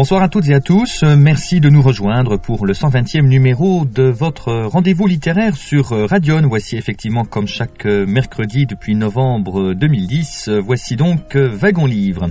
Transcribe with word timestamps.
Bonsoir 0.00 0.22
à 0.22 0.28
toutes 0.30 0.48
et 0.48 0.54
à 0.54 0.60
tous. 0.60 1.02
Merci 1.02 1.60
de 1.60 1.68
nous 1.68 1.82
rejoindre 1.82 2.38
pour 2.38 2.64
le 2.64 2.72
120e 2.72 3.26
numéro 3.26 3.84
de 3.84 4.04
votre 4.04 4.50
rendez-vous 4.50 5.06
littéraire 5.06 5.54
sur 5.56 5.90
Radion. 6.08 6.40
Voici 6.48 6.78
effectivement 6.78 7.26
comme 7.26 7.46
chaque 7.46 7.84
mercredi 7.84 8.64
depuis 8.64 8.94
novembre 8.94 9.74
2010. 9.74 10.48
Voici 10.64 10.96
donc 10.96 11.36
Wagon 11.36 11.84
Livre. 11.84 12.28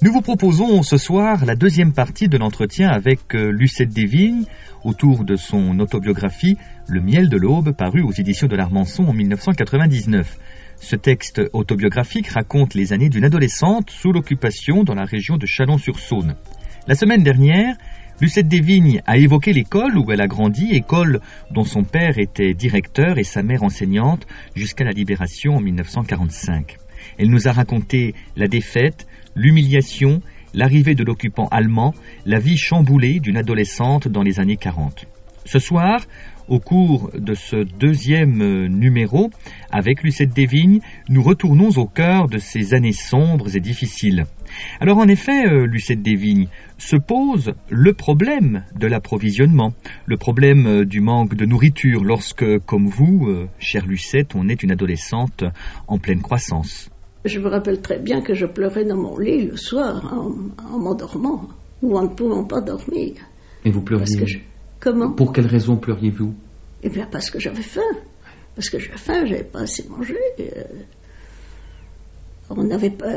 Nous 0.00 0.12
vous 0.12 0.20
proposons 0.20 0.84
ce 0.84 0.96
soir 0.96 1.44
la 1.44 1.56
deuxième 1.56 1.92
partie 1.92 2.28
de 2.28 2.38
l'entretien 2.38 2.88
avec 2.88 3.34
Lucette 3.34 3.88
Desvignes 3.88 4.44
autour 4.84 5.24
de 5.24 5.34
son 5.34 5.80
autobiographie 5.80 6.56
Le 6.86 7.00
miel 7.00 7.28
de 7.28 7.36
l'aube 7.36 7.72
paru 7.72 8.02
aux 8.02 8.12
éditions 8.12 8.46
de 8.46 8.54
l'Armançon 8.54 9.02
en 9.02 9.12
1999. 9.12 10.38
Ce 10.76 10.94
texte 10.94 11.42
autobiographique 11.52 12.28
raconte 12.28 12.74
les 12.74 12.92
années 12.92 13.08
d'une 13.08 13.24
adolescente 13.24 13.90
sous 13.90 14.12
l'occupation 14.12 14.84
dans 14.84 14.94
la 14.94 15.04
région 15.04 15.36
de 15.36 15.46
Chalon-sur-Saône. 15.46 16.36
La 16.86 16.94
semaine 16.94 17.24
dernière, 17.24 17.76
Lucette 18.20 18.46
Desvignes 18.46 19.02
a 19.04 19.18
évoqué 19.18 19.52
l'école 19.52 19.98
où 19.98 20.12
elle 20.12 20.20
a 20.20 20.28
grandi, 20.28 20.76
école 20.76 21.18
dont 21.50 21.64
son 21.64 21.82
père 21.82 22.20
était 22.20 22.54
directeur 22.54 23.18
et 23.18 23.24
sa 23.24 23.42
mère 23.42 23.64
enseignante 23.64 24.28
jusqu'à 24.54 24.84
la 24.84 24.92
libération 24.92 25.56
en 25.56 25.60
1945. 25.60 26.76
Elle 27.18 27.30
nous 27.30 27.48
a 27.48 27.52
raconté 27.52 28.14
la 28.36 28.46
défaite, 28.46 29.07
l'humiliation, 29.38 30.20
l'arrivée 30.52 30.94
de 30.94 31.04
l'occupant 31.04 31.46
allemand, 31.50 31.94
la 32.26 32.40
vie 32.40 32.56
chamboulée 32.56 33.20
d'une 33.20 33.36
adolescente 33.36 34.08
dans 34.08 34.22
les 34.22 34.40
années 34.40 34.56
40. 34.56 35.06
Ce 35.44 35.58
soir, 35.58 36.00
au 36.48 36.58
cours 36.58 37.10
de 37.14 37.34
ce 37.34 37.56
deuxième 37.56 38.42
euh, 38.42 38.68
numéro, 38.68 39.30
avec 39.70 40.02
Lucette 40.02 40.34
Desvignes, 40.34 40.80
nous 41.08 41.22
retournons 41.22 41.70
au 41.76 41.86
cœur 41.86 42.26
de 42.26 42.38
ces 42.38 42.74
années 42.74 42.92
sombres 42.92 43.54
et 43.54 43.60
difficiles. 43.60 44.24
Alors 44.80 44.98
en 44.98 45.06
effet, 45.06 45.46
euh, 45.46 45.66
Lucette 45.66 46.02
Desvignes, 46.02 46.48
se 46.78 46.96
pose 46.96 47.52
le 47.70 47.92
problème 47.92 48.64
de 48.76 48.86
l'approvisionnement, 48.86 49.72
le 50.06 50.16
problème 50.16 50.66
euh, 50.66 50.84
du 50.84 51.00
manque 51.00 51.34
de 51.34 51.44
nourriture 51.44 52.02
lorsque, 52.02 52.58
comme 52.60 52.88
vous, 52.88 53.28
chère 53.58 53.86
Lucette, 53.86 54.34
on 54.34 54.48
est 54.48 54.62
une 54.62 54.72
adolescente 54.72 55.44
en 55.86 55.98
pleine 55.98 56.22
croissance. 56.22 56.90
Je 57.24 57.38
me 57.40 57.48
rappelle 57.48 57.80
très 57.80 57.98
bien 57.98 58.20
que 58.20 58.34
je 58.34 58.46
pleurais 58.46 58.84
dans 58.84 58.96
mon 58.96 59.18
lit 59.18 59.46
le 59.46 59.56
soir 59.56 60.14
en, 60.14 60.78
m'endormant 60.78 61.48
ou 61.82 61.96
en 61.96 62.02
ne 62.02 62.08
pouvant 62.08 62.44
pas 62.44 62.60
dormir. 62.60 63.14
Et 63.64 63.70
vous 63.70 63.82
pleuriez 63.82 64.44
Comment 64.80 65.12
Pour 65.12 65.32
quelle 65.32 65.46
raison 65.46 65.76
pleuriez-vous? 65.76 66.32
Eh 66.82 66.88
bien, 66.88 67.08
parce 67.10 67.30
que 67.30 67.40
j'avais 67.40 67.62
faim. 67.62 67.80
Parce 68.54 68.70
que 68.70 68.78
j'avais 68.78 68.98
faim, 68.98 69.24
j'avais 69.26 69.44
pas 69.44 69.60
assez 69.60 69.88
mangé. 69.88 70.16
Euh. 70.38 70.62
on 72.50 72.62
n'avait 72.62 72.90
pas, 72.90 73.08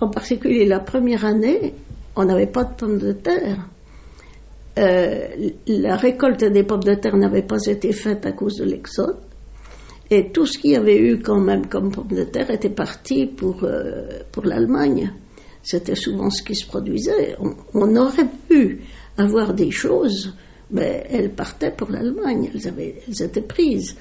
en, 0.00 0.08
particulier 0.08 0.66
la 0.66 0.80
première 0.80 1.24
année, 1.24 1.74
on 2.16 2.24
n'avait 2.24 2.46
pas 2.46 2.64
de 2.64 2.74
pommes 2.74 2.98
de 2.98 3.12
terre. 3.12 3.66
Euh, 4.78 5.50
la 5.66 5.96
récolte 5.96 6.44
des 6.44 6.62
pommes 6.62 6.84
de 6.84 6.94
terre 6.94 7.16
n'avait 7.16 7.42
pas 7.42 7.64
été 7.66 7.92
faite 7.92 8.26
à 8.26 8.32
cause 8.32 8.56
de 8.56 8.64
l'exode. 8.64 9.16
Et 10.10 10.30
tout 10.32 10.46
ce 10.46 10.58
qu'il 10.58 10.70
y 10.70 10.76
avait 10.76 10.98
eu 10.98 11.20
quand 11.20 11.40
même 11.40 11.66
comme 11.66 11.90
pommes 11.90 12.08
de 12.08 12.24
terre 12.24 12.50
était 12.50 12.70
parti 12.70 13.26
pour, 13.26 13.64
euh, 13.64 14.20
pour 14.32 14.44
l'Allemagne. 14.44 15.12
C'était 15.62 15.96
souvent 15.96 16.30
ce 16.30 16.42
qui 16.42 16.54
se 16.54 16.66
produisait. 16.66 17.36
On, 17.74 17.96
aurait 17.96 18.28
pu 18.48 18.80
avoir 19.18 19.52
des 19.52 19.70
choses 19.70 20.32
mais 20.70 21.06
elles 21.10 21.30
partaient 21.30 21.70
pour 21.70 21.90
l'Allemagne, 21.90 22.50
elles, 22.52 22.68
avaient, 22.68 23.02
elles 23.06 23.22
étaient 23.22 23.42
prises. 23.42 23.96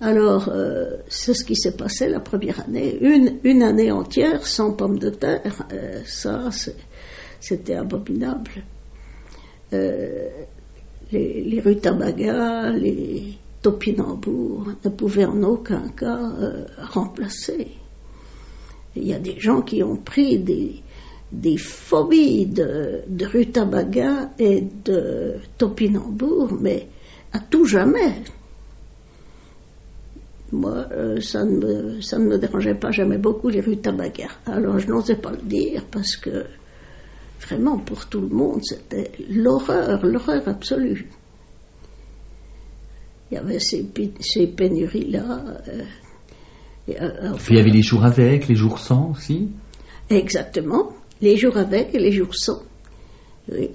Alors, 0.00 0.48
euh, 0.48 0.96
c'est 1.08 1.34
ce 1.34 1.44
qui 1.44 1.56
s'est 1.56 1.76
passé 1.76 2.08
la 2.08 2.20
première 2.20 2.60
année. 2.60 2.98
Une, 3.00 3.38
une 3.44 3.62
année 3.62 3.90
entière 3.90 4.46
sans 4.46 4.72
pommes 4.72 4.98
de 4.98 5.10
terre, 5.10 5.66
euh, 5.72 6.02
ça, 6.04 6.50
c'était 7.40 7.74
abominable. 7.74 8.50
Euh, 9.72 10.28
les, 11.10 11.42
les 11.42 11.60
rutabagas, 11.60 12.70
les 12.70 13.38
topinambours 13.64 14.68
ne 14.84 14.90
pouvaient 14.90 15.24
en 15.24 15.42
aucun 15.42 15.88
cas 15.88 16.32
remplacer. 16.92 17.68
Il 18.96 19.08
y 19.08 19.14
a 19.14 19.18
des 19.18 19.40
gens 19.40 19.62
qui 19.62 19.82
ont 19.82 19.96
pris 19.96 20.38
des, 20.38 21.56
phobies 21.56 22.46
de, 22.46 23.02
rutabaga 23.24 24.30
et 24.38 24.60
de 24.60 25.36
topinambour, 25.58 26.52
mais 26.60 26.88
à 27.32 27.40
tout 27.40 27.64
jamais. 27.64 28.22
Moi, 30.52 30.86
euh, 30.92 31.20
ça, 31.20 31.44
ne 31.44 32.28
me, 32.28 32.38
dérangeait 32.38 32.76
pas, 32.76 32.92
j'aimais 32.92 33.18
beaucoup 33.18 33.48
les 33.48 33.60
rutabagas. 33.60 34.30
Alors 34.46 34.78
je 34.78 34.86
n'osais 34.86 35.16
pas 35.16 35.32
le 35.32 35.42
dire 35.42 35.84
parce 35.90 36.16
que 36.16 36.44
vraiment 37.40 37.78
pour 37.78 38.06
tout 38.06 38.20
le 38.20 38.28
monde 38.28 38.60
c'était 38.62 39.10
l'horreur, 39.28 40.06
l'horreur 40.06 40.46
absolue. 40.46 41.08
Il 43.30 43.34
y 43.34 43.38
avait 43.38 43.58
ces, 43.58 43.86
ces 44.20 44.46
pénuries-là. 44.46 45.44
Euh, 45.68 45.82
euh, 46.88 47.36
il 47.48 47.56
y 47.56 47.60
avait 47.60 47.70
les 47.70 47.82
jours 47.82 48.04
avec, 48.04 48.48
les 48.48 48.54
jours 48.54 48.78
sans 48.78 49.12
aussi 49.12 49.48
Exactement 50.10 50.92
les 51.20 51.38
jours 51.38 51.56
avec 51.56 51.94
et 51.94 51.98
les 51.98 52.12
jours 52.12 52.34
sans. 52.34 52.62
Oui. 53.50 53.70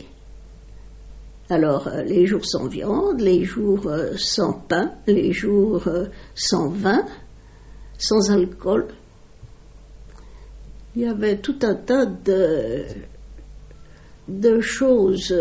Alors, 1.49 1.87
euh, 1.87 2.03
les 2.03 2.27
jours 2.27 2.45
sans 2.45 2.67
viande, 2.67 3.21
les 3.21 3.43
jours 3.43 3.89
sans 4.17 4.53
pain, 4.53 4.91
les 5.07 5.31
jours 5.31 5.89
sans 6.35 6.69
vin, 6.69 7.03
sans 7.97 8.29
alcool. 8.29 8.87
Il 10.95 11.01
y 11.03 11.07
avait 11.07 11.37
tout 11.37 11.57
un 11.63 11.73
tas 11.73 12.05
de, 12.05 12.83
de 14.27 14.59
choses 14.59 15.33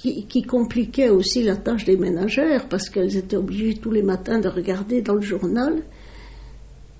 qui, 0.00 0.42
compliquaient 0.42 1.10
aussi 1.10 1.42
la 1.42 1.56
tâche 1.56 1.84
des 1.84 1.96
ménagères 1.96 2.68
parce 2.68 2.88
qu'elles 2.88 3.16
étaient 3.16 3.36
obligées 3.36 3.74
tous 3.74 3.90
les 3.90 4.02
matins 4.02 4.38
de 4.38 4.48
regarder 4.48 5.02
dans 5.02 5.14
le 5.14 5.20
journal 5.20 5.82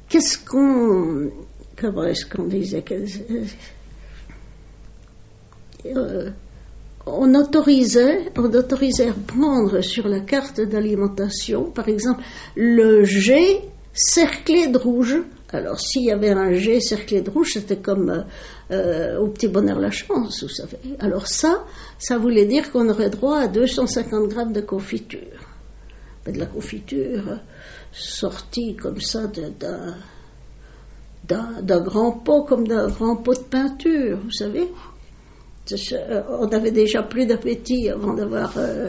qu'est-ce 0.09 0.39
qu'on. 0.39 1.31
Comment 1.77 2.05
est-ce 2.05 2.27
qu'on 2.27 2.45
disait 2.45 2.85
euh, 5.87 6.31
autorisait, 7.07 8.31
on 8.37 8.53
autorisait 8.53 9.09
à 9.09 9.15
prendre 9.15 9.81
sur 9.81 10.07
la 10.07 10.21
carte 10.21 10.61
d'alimentation, 10.61 11.71
par 11.71 11.89
exemple, 11.89 12.23
le 12.55 13.05
G 13.05 13.63
cerclé 13.95 14.67
de 14.67 14.77
rouge. 14.77 15.23
Alors, 15.53 15.81
s'il 15.81 16.05
y 16.05 16.13
avait 16.13 16.31
un 16.31 16.53
G 16.53 16.81
cerclé 16.81 17.23
de 17.23 17.31
rouge, 17.31 17.53
c'était 17.55 17.79
comme 17.79 18.11
euh, 18.11 18.23
euh, 18.71 19.19
au 19.19 19.29
petit 19.29 19.49
bonheur 19.49 19.79
la 19.79 19.91
chance, 19.91 20.43
vous 20.43 20.49
savez. 20.49 20.79
Alors 21.01 21.27
ça, 21.27 21.65
ça 21.99 22.19
voulait 22.19 22.47
dire 22.47 22.71
qu'on 22.71 22.89
aurait 22.89 23.11
droit 23.11 23.39
à 23.39 23.49
250 23.49 24.29
grammes 24.29 24.53
de 24.53 24.61
confiture. 24.61 25.41
de 26.27 26.39
la 26.39 26.47
confiture 26.47 27.41
sortie 27.93 28.77
comme 28.77 29.01
ça 29.01 29.27
d'un 31.27 31.81
grand 31.81 32.13
pot, 32.13 32.45
comme 32.45 32.67
d'un 32.67 32.89
grand 32.89 33.17
pot 33.17 33.35
de 33.35 33.49
peinture, 33.49 34.19
vous 34.23 34.31
savez. 34.31 34.69
Euh, 35.93 36.23
on 36.41 36.49
avait 36.49 36.73
déjà 36.73 37.03
plus 37.03 37.27
d'appétit 37.27 37.89
avant 37.91 38.15
d'avoir 38.15 38.55
euh, 38.57 38.89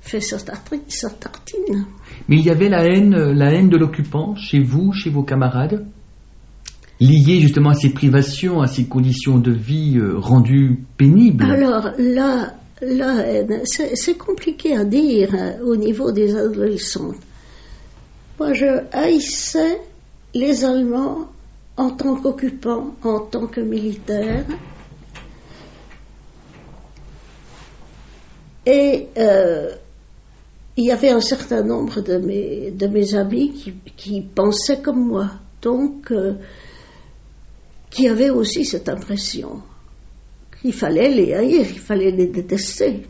fait 0.00 0.20
sa 0.20 0.38
tartine, 0.38 1.86
Mais 2.28 2.36
il 2.36 2.42
y 2.42 2.50
avait 2.50 2.68
la 2.68 2.84
haine, 2.84 3.14
euh, 3.14 3.34
la 3.34 3.52
haine 3.52 3.68
de 3.68 3.76
l'occupant 3.76 4.34
chez 4.36 4.60
vous, 4.60 4.92
chez 4.92 5.10
vos 5.10 5.22
camarades, 5.22 5.86
liée 7.00 7.40
justement 7.40 7.70
à 7.70 7.74
ces 7.74 7.90
privations, 7.90 8.60
à 8.60 8.66
ces 8.66 8.84
conditions 8.84 9.38
de 9.38 9.52
vie 9.52 9.98
rendues 10.16 10.84
pénibles. 10.96 11.44
Alors 11.44 11.90
là, 11.98 12.54
la 12.80 13.26
haine, 13.26 13.62
c'est 13.64 14.18
compliqué 14.18 14.76
à 14.76 14.84
dire 14.84 15.30
au 15.64 15.76
niveau 15.76 16.12
des 16.12 16.36
adolescents. 16.36 17.12
Moi, 18.38 18.52
je 18.52 18.84
haïssais 18.92 19.80
les 20.34 20.64
Allemands 20.64 21.28
en 21.76 21.90
tant 21.90 22.16
qu'occupants, 22.16 22.94
en 23.02 23.20
tant 23.20 23.46
que 23.46 23.60
militaires. 23.60 24.46
Et 28.66 29.08
euh, 29.18 29.70
il 30.76 30.84
y 30.84 30.90
avait 30.90 31.10
un 31.10 31.20
certain 31.20 31.62
nombre 31.62 32.00
de 32.00 32.16
mes, 32.16 32.70
de 32.70 32.86
mes 32.86 33.14
amis 33.14 33.52
qui, 33.52 33.74
qui 33.96 34.22
pensaient 34.22 34.80
comme 34.80 35.06
moi, 35.06 35.30
donc 35.60 36.10
euh, 36.10 36.34
qui 37.94 38.08
avaient 38.08 38.30
aussi 38.30 38.64
cette 38.64 38.88
impression 38.88 39.62
qu'il 40.60 40.72
fallait 40.72 41.10
les 41.10 41.34
haïr, 41.34 41.66
il 41.68 41.78
fallait 41.78 42.10
les 42.10 42.26
détester. 42.26 43.06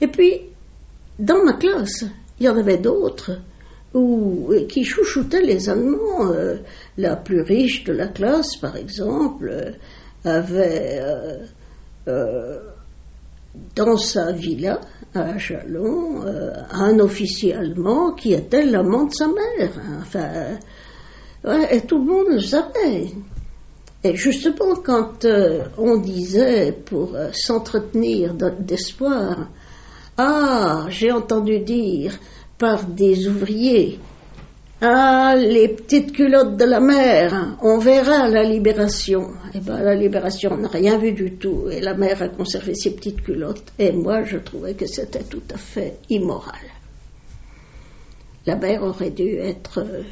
Et 0.00 0.08
puis, 0.08 0.42
dans 1.18 1.42
ma 1.44 1.54
classe, 1.54 2.04
il 2.38 2.46
y 2.46 2.48
en 2.48 2.56
avait 2.56 2.78
d'autres 2.78 3.40
qui 4.68 4.84
chouchoutaient 4.84 5.42
les 5.42 5.68
Allemands. 5.68 6.30
Euh, 6.30 6.58
la 6.98 7.16
plus 7.16 7.40
riche 7.40 7.84
de 7.84 7.92
la 7.92 8.08
classe, 8.08 8.56
par 8.56 8.76
exemple, 8.76 9.74
avait 10.24 11.00
dans 13.74 13.96
sa 13.96 14.32
villa 14.32 14.80
à 15.14 15.38
Chalon 15.38 16.24
euh, 16.26 16.52
un 16.70 16.98
officier 16.98 17.54
allemand 17.54 18.12
qui 18.12 18.32
était 18.32 18.64
l'amant 18.64 19.04
de 19.04 19.12
sa 19.12 19.26
mère. 19.26 19.72
Enfin, 20.00 20.58
et 21.70 21.80
tout 21.82 21.98
le 21.98 22.04
monde 22.04 22.26
le 22.30 22.40
savait. 22.40 23.12
Et 24.04 24.14
justement, 24.14 24.76
quand 24.76 25.24
euh, 25.24 25.64
on 25.76 25.98
disait 25.98 26.72
pour 26.72 27.14
euh, 27.14 27.30
s'entretenir 27.32 28.34
d'espoir, 28.34 29.48
ah, 30.16 30.86
j'ai 30.88 31.10
entendu 31.10 31.58
dire 31.60 32.18
par 32.58 32.84
des 32.84 33.28
ouvriers 33.28 34.00
ah, 34.80 35.34
les 35.36 35.66
petites 35.66 36.12
culottes 36.12 36.56
de 36.56 36.64
la 36.64 36.78
mer, 36.78 37.56
on 37.62 37.78
verra 37.78 38.28
la 38.28 38.44
libération. 38.44 39.32
Eh 39.52 39.58
bien, 39.58 39.82
la 39.82 39.96
libération, 39.96 40.52
on 40.52 40.58
n'a 40.58 40.68
rien 40.68 40.98
vu 40.98 41.10
du 41.10 41.32
tout. 41.32 41.68
Et 41.68 41.80
la 41.80 41.94
mère 41.94 42.22
a 42.22 42.28
conservé 42.28 42.76
ses 42.76 42.94
petites 42.94 43.22
culottes. 43.22 43.72
Et 43.76 43.90
moi, 43.90 44.22
je 44.22 44.38
trouvais 44.38 44.74
que 44.74 44.86
c'était 44.86 45.24
tout 45.24 45.42
à 45.52 45.56
fait 45.56 45.98
immoral. 46.10 46.60
La 48.46 48.54
mère 48.54 48.84
aurait 48.84 49.10
dû 49.10 49.38
être 49.38 49.80
euh, 49.80 50.02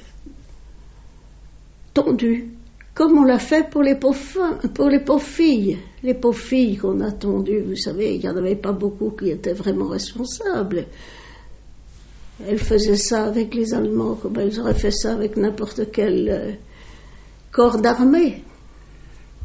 tondue, 1.95 2.56
comme 2.97 3.19
on 3.19 3.25
l'a 3.25 3.39
fait 3.39 3.69
pour 3.69 3.83
les 3.83 3.95
pauvres, 3.95 5.21
filles. 5.21 5.77
Les 6.03 6.15
pauvres 6.15 6.39
filles 6.39 6.79
qu'on 6.79 7.01
a 7.01 7.13
tondues, 7.13 7.61
vous 7.61 7.77
savez, 7.77 8.15
il 8.15 8.21
n'y 8.21 8.29
en 8.29 8.37
avait 8.39 8.57
pas 8.57 8.73
beaucoup 8.73 9.11
qui 9.11 9.29
étaient 9.29 9.53
vraiment 9.53 9.89
responsables. 9.89 10.87
Elle 12.49 12.59
faisait 12.59 12.97
ça 12.97 13.25
avec 13.27 13.55
les 13.55 13.75
Allemands, 13.75 14.15
comme 14.15 14.39
elles 14.39 14.59
auraient 14.59 14.73
fait 14.73 14.91
ça 14.91 15.13
avec 15.13 15.37
n'importe 15.37 15.93
quel 15.93 16.29
euh, 16.31 16.53
corps 17.53 17.83
d'armée. 17.83 18.43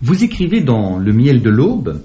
Vous 0.02 0.24
écrivez 0.24 0.62
dans 0.62 0.98
Le 0.98 1.12
miel 1.12 1.42
de 1.42 1.50
l'aube 1.50 2.02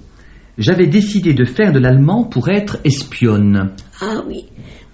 J'avais 0.57 0.87
décidé 0.87 1.33
de 1.33 1.45
faire 1.45 1.71
de 1.71 1.79
l'allemand 1.79 2.23
pour 2.23 2.49
être 2.49 2.77
espionne. 2.83 3.75
Ah 4.01 4.23
oui. 4.27 4.45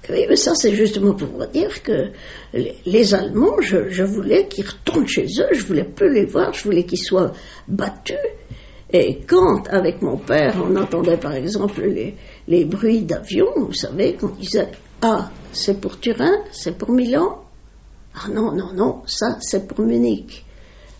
Mais 0.10 0.36
ça, 0.36 0.56
c'est 0.56 0.74
justement 0.74 1.14
pour 1.14 1.30
vous 1.30 1.46
dire 1.46 1.82
que 1.82 2.12
les, 2.54 3.14
Allemands, 3.14 3.62
je, 3.62 4.04
voulais 4.04 4.48
qu'ils 4.50 4.66
retournent 4.68 5.08
chez 5.08 5.24
eux, 5.40 5.54
je 5.54 5.66
voulais 5.66 5.86
plus 5.86 6.14
les 6.14 6.26
voir, 6.26 6.52
je 6.52 6.66
voulais 6.66 6.84
qu'ils 6.84 7.02
soient 7.02 7.32
battus. 7.70 8.18
Et 8.92 9.22
quand, 9.26 9.68
avec 9.70 10.02
mon 10.02 10.18
père, 10.18 10.62
on 10.62 10.76
entendait 10.76 11.18
par 11.18 11.34
exemple 11.34 11.82
les, 11.82 12.16
les 12.50 12.66
bruits 12.66 13.04
d'avions, 13.04 13.54
vous 13.56 13.74
savez, 13.74 14.16
qu'on 14.16 14.28
disait 14.28 14.68
ah, 15.02 15.32
c'est 15.54 15.80
pour 15.80 16.00
Turin, 16.00 16.44
c'est 16.52 16.78
pour 16.78 16.92
Milan. 16.92 17.42
Ah 18.14 18.28
non, 18.30 18.52
non, 18.52 18.74
non, 18.74 19.02
ça 19.06 19.38
c'est 19.40 19.68
pour 19.68 19.86
Munich. 19.86 20.46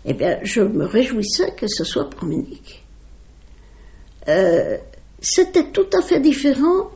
Eh 0.06 0.14
bien, 0.14 0.38
je 0.42 0.62
me 0.62 0.86
réjouissais 0.86 1.52
que 1.54 1.66
ce 1.68 1.84
soit 1.84 2.08
pour 2.08 2.24
Munich. 2.24 2.83
Euh, 4.28 4.78
c'était 5.20 5.70
tout 5.70 5.86
à 5.92 6.02
fait 6.02 6.20
différent 6.20 6.90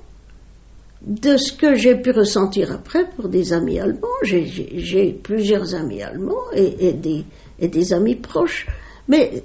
de 1.01 1.37
ce 1.37 1.53
que 1.53 1.75
j'ai 1.75 1.95
pu 1.97 2.11
ressentir 2.11 2.73
après 2.73 3.09
pour 3.09 3.29
des 3.29 3.53
amis 3.53 3.79
allemands. 3.79 4.09
J'ai 4.23 5.13
plusieurs 5.23 5.75
amis 5.75 6.03
allemands 6.03 6.51
et, 6.55 6.93
des, 6.93 7.93
amis 7.93 8.17
proches. 8.17 8.67
Mais 9.07 9.43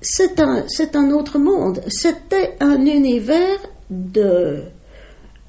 c'est 0.00 0.40
un, 0.40 1.10
autre 1.12 1.38
monde. 1.38 1.80
C'était 1.88 2.56
un 2.60 2.84
univers 2.84 3.58
de 3.88 4.64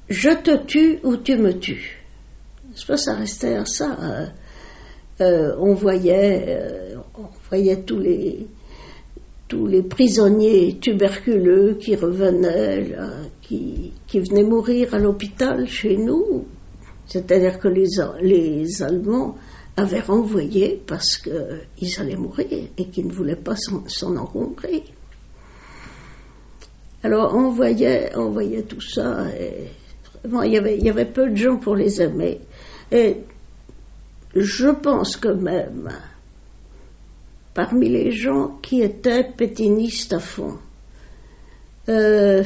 je 0.08 0.30
te 0.30 0.56
tue 0.64 0.98
ou 1.02 1.16
tu 1.16 1.36
me 1.36 1.58
tues. 1.58 2.02
Je 2.74 2.96
ça 2.96 3.14
restait 3.14 3.56
à 3.56 3.64
ça. 3.64 3.96
Euh, 4.00 4.26
euh, 5.20 5.54
on 5.58 5.74
voyait, 5.74 6.44
euh, 6.48 6.96
on 7.16 7.26
voyait 7.48 7.82
tous 7.82 7.98
les 7.98 8.46
tous 9.52 9.66
les 9.66 9.82
prisonniers 9.82 10.78
tuberculeux 10.80 11.76
qui 11.78 11.94
revenaient, 11.94 12.96
qui, 13.42 13.92
qui 14.06 14.20
venaient 14.20 14.44
mourir 14.44 14.94
à 14.94 14.98
l'hôpital 14.98 15.68
chez 15.68 15.98
nous. 15.98 16.46
C'est-à-dire 17.04 17.58
que 17.58 17.68
les, 17.68 17.84
les 18.22 18.82
Allemands 18.82 19.36
avaient 19.76 20.00
renvoyé 20.00 20.82
parce 20.86 21.18
qu'ils 21.18 22.00
allaient 22.00 22.16
mourir 22.16 22.46
et 22.78 22.86
qu'ils 22.86 23.08
ne 23.08 23.12
voulaient 23.12 23.36
pas 23.36 23.54
s'en 23.56 24.16
encombrer. 24.16 24.84
Alors 27.02 27.34
on 27.34 27.50
voyait, 27.50 28.10
on 28.16 28.30
voyait 28.30 28.62
tout 28.62 28.80
ça 28.80 29.26
et 29.38 29.66
il, 30.24 30.50
y 30.50 30.56
avait, 30.56 30.78
il 30.78 30.84
y 30.86 30.88
avait 30.88 31.04
peu 31.04 31.28
de 31.28 31.36
gens 31.36 31.58
pour 31.58 31.76
les 31.76 32.00
aimer. 32.00 32.40
Et 32.90 33.18
je 34.34 34.68
pense 34.68 35.18
que 35.18 35.28
même, 35.28 35.90
parmi 37.54 37.88
les 37.88 38.10
gens 38.12 38.58
qui 38.62 38.82
étaient 38.82 39.24
pétinistes 39.24 40.12
à 40.12 40.20
fond, 40.20 40.58
euh, 41.88 42.44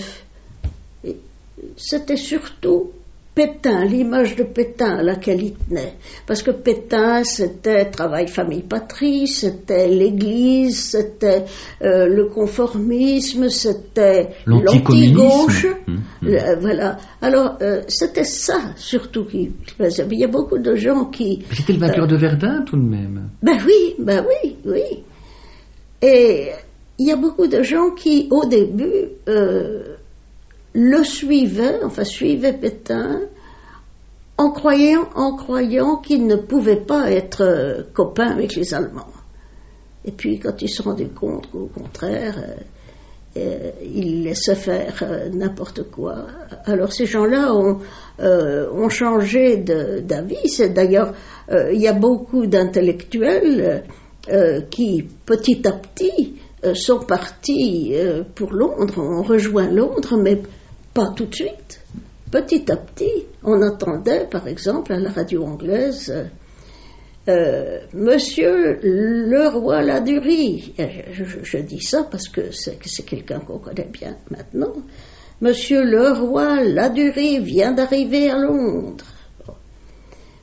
c'était 1.77 2.17
surtout 2.17 2.93
Pétain, 3.37 3.85
l'image 3.85 4.35
de 4.35 4.45
Pétain 4.45 4.97
à 4.97 5.03
laquelle 5.03 5.43
il 5.43 5.53
tenait. 5.53 5.93
Parce 6.27 6.43
que 6.43 6.51
Pétain, 6.51 7.23
c'était 7.23 7.85
travail, 7.91 8.29
famille, 8.29 8.63
patrie, 8.63 9.29
c'était 9.29 9.89
l'Église, 9.89 10.93
c'était 10.93 11.45
euh, 11.83 12.07
le 12.07 12.31
conformisme, 12.31 13.51
c'était 13.51 14.31
l'anti-gauche. 14.47 15.67
Hum, 15.87 16.01
hum. 16.23 16.29
Euh, 16.29 16.57
voilà. 16.59 16.97
Alors, 17.21 17.59
euh, 17.61 17.83
c'était 17.89 18.25
ça 18.25 18.73
surtout 18.77 19.27
qui 19.27 19.53
faisait. 19.77 20.07
Il 20.11 20.19
y 20.19 20.25
a 20.25 20.29
beaucoup 20.29 20.57
de 20.57 20.75
gens 20.75 21.05
qui. 21.05 21.45
C'était 21.53 21.75
le 21.75 21.81
vainqueur 21.81 22.07
de 22.07 22.17
Verdun 22.17 22.63
tout 22.63 22.79
de 22.79 22.89
même. 22.89 23.29
Ben 23.43 23.59
oui, 23.67 23.97
ben 23.99 24.25
oui, 24.27 24.57
oui. 24.65 25.05
Et 26.01 26.49
il 26.99 27.07
y 27.07 27.13
a 27.13 27.17
beaucoup 27.17 27.49
de 27.49 27.63
gens 27.63 27.91
qui, 27.91 28.29
au 28.31 28.47
début, 28.47 29.11
le 30.77 31.03
suivait, 31.05 31.83
enfin 31.83 32.05
suivait 32.05 32.53
Pétain, 32.53 33.23
en 34.37 34.51
croyant, 34.51 35.09
en 35.15 35.35
croyant 35.35 35.97
qu'il 35.97 36.27
ne 36.27 36.37
pouvait 36.37 36.85
pas 36.85 37.11
être 37.11 37.43
euh, 37.43 37.83
copain 37.95 38.27
avec 38.27 38.55
les 38.55 38.75
Allemands. 38.75 39.09
Et 40.05 40.13
puis 40.13 40.39
quand 40.39 40.61
ils 40.61 40.69
se 40.69 40.83
rendaient 40.83 41.07
compte 41.07 41.51
qu'au 41.51 41.71
contraire, 41.75 42.37
euh, 42.39 42.57
euh, 43.39 43.71
il 43.83 44.25
laissait 44.25 44.55
faire 44.55 45.03
n'importe 45.33 45.91
quoi. 45.91 46.27
Alors 46.67 46.93
ces 46.93 47.07
gens-là 47.07 47.55
ont, 47.55 47.79
ont 48.19 48.89
changé 48.91 49.57
d'avis. 49.57 50.71
D'ailleurs, 50.71 51.13
il 51.51 51.79
y 51.79 51.87
a 51.87 51.93
beaucoup 51.93 52.47
d'intellectuels 52.47 53.85
qui, 54.71 55.07
petit 55.27 55.69
à 55.69 55.73
petit, 55.73 56.37
sont 56.73 57.01
partis 57.01 57.95
pour 58.35 58.55
Londres, 58.55 58.99
ont 58.99 59.23
rejoint 59.23 59.69
Londres, 59.69 60.17
mais 60.17 60.41
pas 60.97 61.13
tout 61.15 61.27
de 61.27 61.35
suite. 61.35 61.81
Petit 62.31 62.73
à 62.73 62.77
petit, 62.77 63.27
on 63.45 63.61
entendait, 63.63 64.27
par 64.27 64.49
exemple, 64.49 64.95
à 64.95 64.99
la 64.99 65.11
radio 65.11 65.45
anglaise, 65.45 66.13
euh, 67.29 67.81
Monsieur 67.93 68.79
le 68.83 69.49
roi 69.49 69.83
Ladurie, 69.83 70.75
je, 71.13 71.25
je, 71.43 71.59
dis 71.59 71.83
ça 71.83 72.05
parce 72.11 72.29
que 72.29 72.51
c'est, 72.51 72.79
quelqu'un 73.05 73.41
qu'on 73.41 73.59
connaît 73.59 73.91
bien 73.93 74.17
maintenant. 74.31 74.73
Monsieur 75.43 75.85
le 75.85 76.13
roi 76.13 76.63
Ladurie 76.65 77.41
vient 77.41 77.73
d'arriver 77.73 78.31
à 78.31 78.39
Londres. 78.39 79.05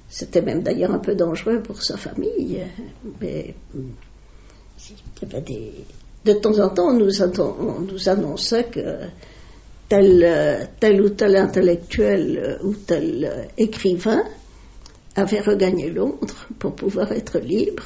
C'était 0.07 0.43
même 0.43 0.62
d'ailleurs 0.62 0.93
un 0.93 1.00
peu 1.00 1.15
dangereux 1.15 1.63
pour 1.63 1.81
sa 1.81 1.98
famille, 1.98 2.62
mais 3.19 3.55
de 6.25 6.33
temps 6.33 6.60
en 6.60 6.69
temps 6.69 6.93
nous, 6.93 7.24
on 7.24 7.79
nous 7.79 8.10
annonçait 8.10 8.65
que 8.65 9.07
tel, 10.79 11.01
ou 11.01 11.09
tel 11.09 11.35
intellectuel 11.35 12.39
euh, 12.43 12.67
ou 12.67 12.73
tel 12.73 13.25
euh, 13.25 13.43
écrivain 13.57 14.23
avait 15.15 15.41
regagné 15.41 15.89
Londres 15.89 16.47
pour 16.57 16.75
pouvoir 16.75 17.12
être 17.12 17.39
libre. 17.39 17.83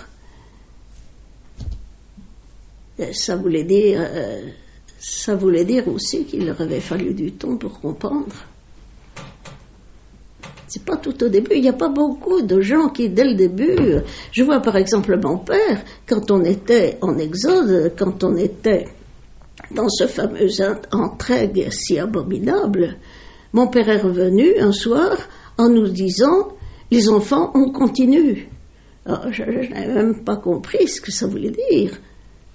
ça 3.11 3.35
voulait 3.35 3.65
dire, 3.65 3.99
euh, 4.01 4.47
ça 4.99 5.35
voulait 5.35 5.65
dire 5.65 5.87
aussi 5.87 6.25
qu'il 6.25 6.45
leur 6.45 6.59
avait 6.61 6.79
fallu 6.79 7.13
du 7.13 7.33
temps 7.33 7.57
pour 7.57 7.81
comprendre. 7.81 8.35
C'est 10.69 10.83
pas 10.83 10.97
tout 10.97 11.23
au 11.23 11.29
début. 11.29 11.51
Il 11.55 11.61
n'y 11.61 11.69
a 11.69 11.73
pas 11.73 11.89
beaucoup 11.89 12.41
de 12.41 12.61
gens 12.61 12.89
qui, 12.89 13.09
dès 13.09 13.23
le 13.23 13.35
début, 13.35 14.01
je 14.31 14.43
vois 14.43 14.61
par 14.61 14.77
exemple 14.77 15.17
mon 15.21 15.37
père, 15.37 15.83
quand 16.07 16.31
on 16.31 16.43
était 16.43 16.97
en 17.01 17.17
exode, 17.17 17.93
quand 17.97 18.23
on 18.23 18.35
était 18.35 18.87
dans 19.71 19.89
ce 19.89 20.07
fameux 20.07 20.49
entraigues 20.91 21.67
si 21.71 21.99
abominable, 21.99 22.97
mon 23.53 23.67
père 23.67 23.89
est 23.89 24.01
revenu 24.01 24.59
un 24.59 24.71
soir 24.71 25.17
en 25.57 25.69
nous 25.69 25.87
disant 25.87 26.49
Les 26.91 27.09
enfants, 27.09 27.51
on 27.53 27.71
continue. 27.71 28.47
Alors, 29.05 29.31
je, 29.31 29.43
n'avais 29.43 29.93
même 29.93 30.23
pas 30.23 30.35
compris 30.35 30.87
ce 30.87 31.01
que 31.01 31.11
ça 31.11 31.27
voulait 31.27 31.53
dire. 31.71 31.97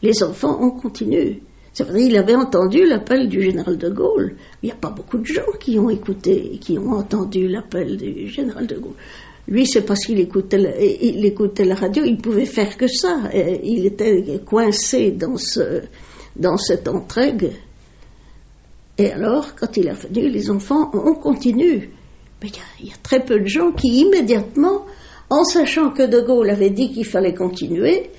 Les 0.02 0.22
enfants, 0.22 0.58
on 0.60 0.70
continue. 0.70 1.40
C'est 1.72 1.84
vrai, 1.84 2.04
il 2.04 2.16
avait 2.18 2.34
entendu 2.34 2.84
l'appel 2.84 3.28
du 3.28 3.40
général 3.40 3.78
de 3.78 3.88
Gaulle. 3.88 4.36
Il 4.62 4.66
n'y 4.66 4.72
a 4.72 4.76
pas 4.76 4.90
beaucoup 4.90 5.16
de 5.16 5.24
gens 5.24 5.52
qui 5.58 5.78
ont 5.78 5.88
écouté, 5.88 6.58
qui 6.60 6.78
ont 6.78 6.92
entendu 6.92 7.48
l'appel 7.48 7.96
du 7.96 8.28
général 8.28 8.66
de 8.66 8.76
Gaulle. 8.76 8.92
Lui, 9.48 9.66
c'est 9.66 9.82
parce 9.82 10.04
qu'il 10.04 10.20
écoutait, 10.20 10.98
il 11.00 11.24
écoutait 11.24 11.64
la 11.64 11.74
radio, 11.74 12.04
il 12.04 12.18
pouvait 12.18 12.44
faire 12.44 12.76
que 12.76 12.86
ça. 12.86 13.30
Il 13.32 13.86
était 13.86 14.40
coincé 14.44 15.10
dans 15.10 15.36
ce, 15.36 15.80
dans 16.36 16.56
cette 16.56 16.88
entrague. 16.88 17.52
Et 18.98 19.10
alors, 19.10 19.54
quand 19.54 19.76
il 19.76 19.86
est 19.86 19.92
revenu, 19.92 20.28
les 20.28 20.50
enfants, 20.50 20.90
on 20.94 21.14
continue. 21.14 21.90
Mais 22.42 22.50
il 22.80 22.88
y, 22.88 22.92
a 22.92 22.96
très 23.02 23.24
peu 23.24 23.40
de 23.40 23.46
gens 23.46 23.72
qui 23.72 23.88
immédiatement, 24.00 24.86
en 25.30 25.44
sachant 25.44 25.90
que 25.90 26.02
De 26.02 26.20
Gaulle 26.20 26.50
avait 26.50 26.70
dit 26.70 26.92
qu'il 26.92 27.06
fallait 27.06 27.34
continuer, 27.34 28.10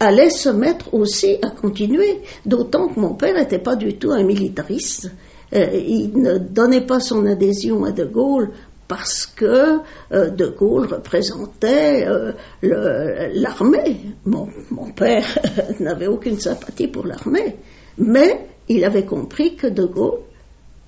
allaient 0.00 0.30
se 0.30 0.48
mettre 0.48 0.94
aussi 0.94 1.36
à 1.42 1.50
continuer. 1.50 2.20
D'autant 2.44 2.88
que 2.88 3.00
mon 3.00 3.14
père 3.14 3.34
n'était 3.34 3.58
pas 3.58 3.76
du 3.76 3.96
tout 3.98 4.12
un 4.12 4.22
militariste. 4.22 5.10
Euh, 5.52 5.66
il 5.74 6.12
ne 6.20 6.38
donnait 6.38 6.86
pas 6.86 7.00
son 7.00 7.26
adhésion 7.26 7.84
à 7.84 7.92
De 7.92 8.04
Gaulle 8.04 8.52
parce 8.88 9.26
que 9.26 9.80
euh, 10.12 10.30
De 10.30 10.46
Gaulle 10.46 10.86
représentait 10.86 12.06
euh, 12.06 12.32
l'armée. 12.62 14.00
Mon, 14.24 14.48
père 14.94 15.38
n'avait 15.80 16.06
aucune 16.06 16.38
sympathie 16.38 16.88
pour 16.88 17.06
l'armée, 17.06 17.56
mais 17.98 18.46
il 18.68 18.84
avait 18.84 19.04
compris 19.04 19.56
que 19.56 19.66
De 19.66 19.84
Gaulle 19.84 20.20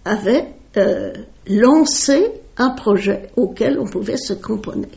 avait 0.05 0.47
euh, 0.77 1.13
lancé 1.47 2.27
un 2.57 2.71
projet 2.71 3.31
auquel 3.37 3.79
on 3.79 3.87
pouvait 3.87 4.17
se 4.17 4.35
cramponner, 4.35 4.89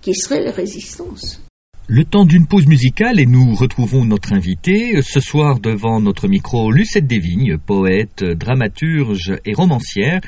qui 0.00 0.14
serait 0.14 0.42
la 0.42 0.50
résistance. 0.50 1.40
Le 1.86 2.02
temps 2.04 2.24
d'une 2.24 2.46
pause 2.46 2.66
musicale 2.66 3.20
et 3.20 3.26
nous 3.26 3.54
retrouvons 3.54 4.06
notre 4.06 4.32
invité 4.32 5.02
ce 5.02 5.20
soir 5.20 5.60
devant 5.60 6.00
notre 6.00 6.28
micro 6.28 6.72
Lucette 6.72 7.06
Desvignes, 7.06 7.58
poète, 7.58 8.24
dramaturge 8.24 9.34
et 9.44 9.52
romancière 9.52 10.22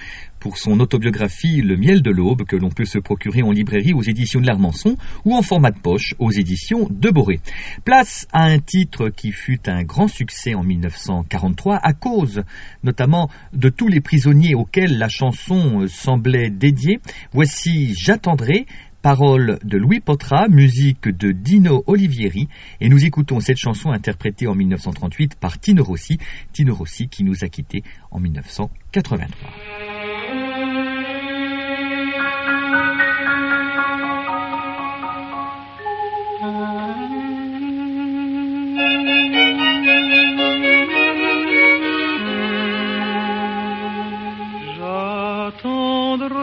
pour 0.46 0.58
son 0.58 0.78
autobiographie 0.78 1.60
Le 1.60 1.76
miel 1.76 2.02
de 2.02 2.10
l'aube 2.12 2.44
que 2.44 2.54
l'on 2.54 2.68
peut 2.68 2.84
se 2.84 3.00
procurer 3.00 3.42
en 3.42 3.50
librairie 3.50 3.92
aux 3.92 4.02
éditions 4.02 4.40
de 4.40 4.46
l'Armançon 4.46 4.96
ou 5.24 5.34
en 5.34 5.42
format 5.42 5.72
de 5.72 5.80
poche 5.80 6.14
aux 6.20 6.30
éditions 6.30 6.86
de 6.88 7.10
Boré. 7.10 7.40
Place 7.84 8.28
à 8.32 8.44
un 8.44 8.60
titre 8.60 9.08
qui 9.08 9.32
fut 9.32 9.68
un 9.68 9.82
grand 9.82 10.06
succès 10.06 10.54
en 10.54 10.62
1943 10.62 11.80
à 11.82 11.92
cause 11.94 12.44
notamment 12.84 13.28
de 13.54 13.70
tous 13.70 13.88
les 13.88 14.00
prisonniers 14.00 14.54
auxquels 14.54 14.98
la 14.98 15.08
chanson 15.08 15.88
semblait 15.88 16.48
dédiée. 16.48 17.00
Voici 17.32 17.94
J'attendrai 17.96 18.66
Paroles 19.02 19.58
de 19.64 19.78
Louis 19.78 19.98
Potra, 19.98 20.46
musique 20.48 21.08
de 21.08 21.32
Dino 21.32 21.82
Olivieri, 21.88 22.48
et 22.80 22.88
nous 22.88 23.04
écoutons 23.04 23.40
cette 23.40 23.56
chanson 23.56 23.90
interprétée 23.90 24.46
en 24.46 24.54
1938 24.54 25.34
par 25.34 25.58
Tino 25.58 25.82
Rossi, 25.82 26.18
Tino 26.52 26.72
Rossi 26.72 27.08
qui 27.08 27.24
nous 27.24 27.44
a 27.44 27.48
quittés 27.48 27.82
en 28.12 28.20
1983. 28.20 29.95
J'attendrai 45.86 46.34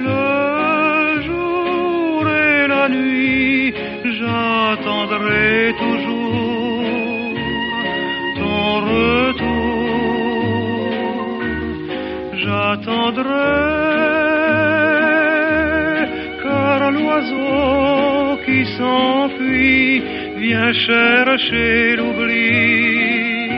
le 0.00 1.22
jour 1.22 2.28
et 2.28 2.66
la 2.68 2.88
nuit. 2.88 3.74
J'attendrai 4.18 5.74
toujours 5.78 7.34
ton 8.36 8.80
retour. 8.90 9.94
J'attendrai 12.42 13.83
chercher 20.86 21.96
l'oubli 21.96 23.48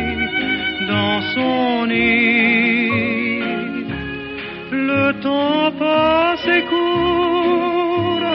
dans 0.88 1.20
son 1.34 1.86
nid. 1.86 2.90
Le 4.70 5.12
temps 5.22 5.72
passe 5.78 6.46
et 6.56 6.64
court 6.72 8.26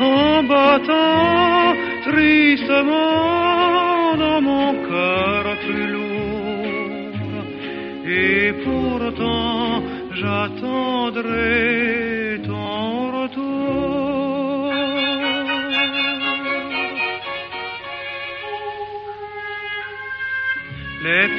en 0.00 0.42
battant 0.44 1.74
tristement 2.08 2.56
dans 4.18 4.40
mon 4.40 4.74
cœur 4.88 5.44
plus 5.66 5.86
lourd. 5.94 7.44
Et 8.06 8.52
pourtant 8.64 9.82
j'attendrai 10.14 12.05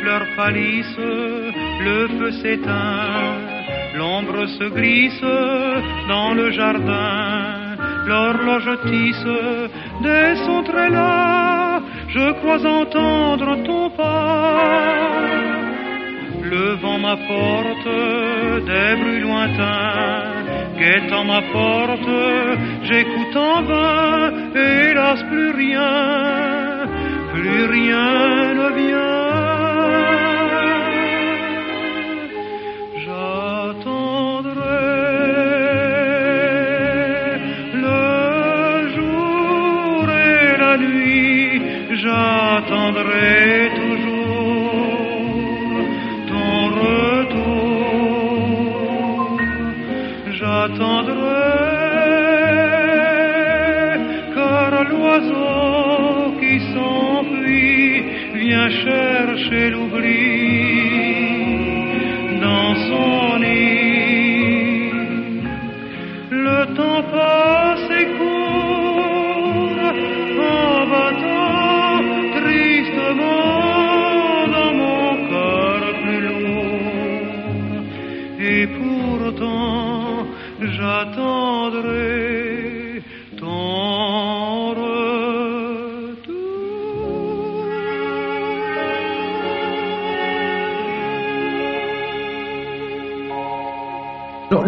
fleurs 0.08 0.28
pâlissent, 0.38 1.06
le 1.88 2.08
feu 2.18 2.32
s'éteint, 2.42 3.36
l'ombre 3.98 4.46
se 4.58 4.66
glisse 4.70 5.30
dans 6.08 6.34
le 6.34 6.52
jardin, 6.52 7.76
l'horloge 8.08 8.72
tisse 8.86 9.32
des 10.02 10.30
sons 10.46 10.64
très 10.64 10.90
là, 10.90 11.82
je 12.08 12.32
crois 12.40 12.66
entendre 12.66 13.50
ton 13.66 13.90
pas. 13.90 14.96
Le 16.54 16.68
vent 16.82 17.00
m'apporte 17.00 17.92
des 18.70 18.90
bruits 19.02 19.24
lointains, 19.28 20.24
guettant 20.80 21.26
ma 21.26 21.42
porte, 21.52 22.14
j'écoute 22.84 23.36
en 23.36 23.62
vain, 23.64 24.32
hélas 24.56 25.22
plus 25.30 25.52
rien, 25.64 25.92
plus 27.34 27.66
rien 27.66 28.54
ne 28.54 28.70
vient. 28.80 29.17
Car 54.36 54.72
l'oiseau 54.90 56.38
qui 56.40 56.60
s'enfuit 56.72 58.04
vient 58.36 58.70
chercher 58.70 59.70
l'oubli 59.72 59.87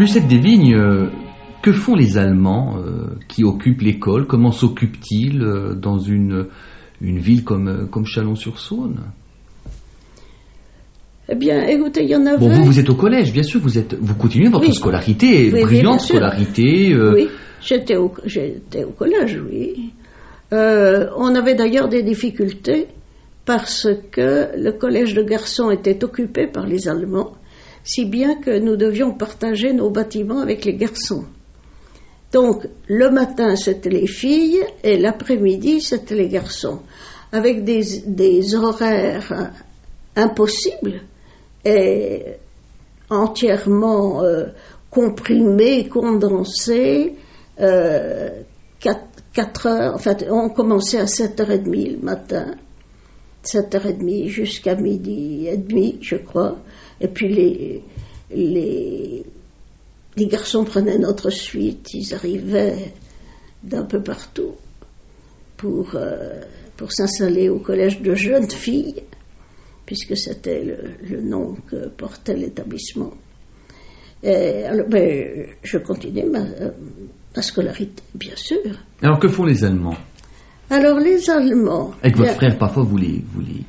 Alors, 0.10 0.24
Lucette 0.24 0.28
Desvignes, 0.28 0.76
euh, 0.76 1.08
que 1.62 1.72
font 1.72 1.96
les 1.96 2.18
Allemands 2.18 2.78
euh, 2.78 3.08
qui 3.28 3.44
occupent 3.44 3.82
l'école? 3.82 4.28
Comment 4.28 4.52
s'occupent-ils 4.52 5.42
euh, 5.42 5.74
dans 5.76 6.00
une, 6.00 6.48
une 7.02 7.20
ville 7.20 7.44
comme, 7.44 7.88
comme 7.92 8.06
Chalon-sur-Saône? 8.06 9.02
Eh 11.32 11.36
bien, 11.36 11.64
écoutez, 11.68 12.04
il 12.04 12.10
y 12.10 12.16
en 12.16 12.26
avait. 12.26 12.38
Bon, 12.40 12.50
vous, 12.50 12.66
vous 12.66 12.80
êtes 12.80 12.90
au 12.90 12.96
collège, 12.96 13.32
bien 13.32 13.44
sûr, 13.44 13.62
vous, 13.62 13.78
êtes, 13.78 13.94
vous 13.94 14.16
continuez 14.16 14.50
votre 14.50 14.66
Oui. 14.68 14.74
scolarité, 14.74 15.52
Oui, 15.54 15.62
brillante 15.62 16.02
scolarité. 16.02 16.96
Oui, 16.98 17.28
j'étais 17.62 17.98
au, 17.98 18.12
j'étais 18.26 18.84
au 18.84 18.92
collège, 18.92 19.40
oui. 19.48 19.92
On 20.52 21.36
avait 21.36 21.54
d'ailleurs 21.54 21.88
des 21.88 22.02
difficultés 22.02 22.88
parce 23.46 23.88
que 24.12 24.58
le 24.58 24.72
collège 24.72 25.14
de 25.14 25.22
garçons 25.22 25.70
était 25.70 26.04
occupé 26.04 26.48
par 26.48 26.66
les 26.66 26.88
Allemands, 26.88 27.34
si 27.84 28.06
bien 28.06 28.36
que 28.36 28.58
nous 28.60 28.76
devions 28.76 29.14
partager 29.14 29.74
nos 29.74 29.90
bâtiments 29.90 30.40
avec 30.40 30.66
les 30.66 30.76
garçons. 30.76 31.26
Donc, 32.32 32.68
le 32.88 33.10
matin, 33.10 33.56
c'était 33.56 33.90
les 33.90 34.08
filles 34.08 34.64
et 34.84 34.98
l'après-midi, 34.98 35.82
c'était 35.82 36.16
les 36.16 36.28
garçons, 36.28 36.80
avec 37.32 37.64
des, 37.64 38.56
horaires 38.56 39.52
impossibles 40.16 41.02
et 41.66 42.24
entièrement 43.10 44.24
euh, 44.24 44.46
comprimés, 44.92 45.88
condensés. 45.88 47.16
Euh, 47.60 48.30
4, 49.34 49.68
heures, 49.68 49.96
en 50.30 50.46
on 50.46 50.50
commençait 50.50 51.00
à 51.00 51.06
7h30 51.06 51.92
le 51.92 51.98
matin 52.02 52.56
7h30 53.44 54.28
jusqu'à 54.28 54.76
midi 54.76 55.48
et 55.48 55.58
demi, 55.58 55.98
je 56.02 56.16
crois. 56.16 56.58
Et 57.02 57.08
puis 57.08 57.30
les, 57.30 57.84
les, 58.32 59.26
les 60.18 60.28
garçons 60.28 60.64
prenaient 60.66 60.98
notre 60.98 61.30
suite, 61.30 61.94
ils 61.94 62.14
arrivaient 62.14 62.94
d'un 63.64 63.84
peu 63.84 64.02
partout 64.02 64.56
pour, 65.58 65.96
euh, 65.96 66.42
pour 66.78 66.92
s'installer 66.92 67.50
au 67.50 67.60
collège 67.60 68.02
de 68.02 68.16
jeunes 68.16 68.50
filles, 68.50 69.04
puisque 69.86 70.16
c'était 70.16 70.64
le, 70.64 70.78
le 71.10 71.22
nom 71.22 71.56
que 71.68 71.88
portait 71.90 72.36
l'établissement. 72.36 73.14
Et 74.22 74.64
alors, 74.66 74.88
ben, 74.88 75.48
je 75.64 75.78
continuais 75.78 76.26
ma, 76.26 76.40
euh, 76.42 76.72
ma 77.36 77.42
scolarité, 77.42 78.04
bien 78.14 78.36
sûr. 78.36 78.60
Alors 79.02 79.20
que 79.20 79.30
font 79.30 79.46
les 79.46 79.64
Allemands? 79.64 79.98
Alors 80.70 81.00
les 81.00 81.30
Allemands. 81.30 81.94
Avec 82.04 82.18
votre 82.18 82.34
frère, 82.34 82.58
parfois, 82.58 82.84
vous 82.84 82.98
les, 82.98 83.24
vous 83.34 83.42
les, 83.42 83.64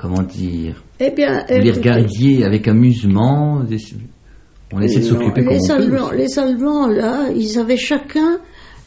comment 0.00 0.22
dire, 0.22 0.82
Eh 0.98 1.10
bien, 1.10 1.44
vous 1.46 1.54
les 1.54 1.68
écoutez, 1.68 1.90
regardiez 1.90 2.44
avec 2.44 2.68
amusement. 2.68 3.62
On 4.72 4.80
essaie 4.80 5.00
de 5.00 5.04
s'occuper 5.04 5.44
comme 5.44 5.52
les 5.52 5.58
peut. 5.58 6.16
Les 6.16 6.38
Allemands, 6.38 6.86
là, 6.86 7.28
ils 7.34 7.58
avaient 7.58 7.76
chacun 7.76 8.40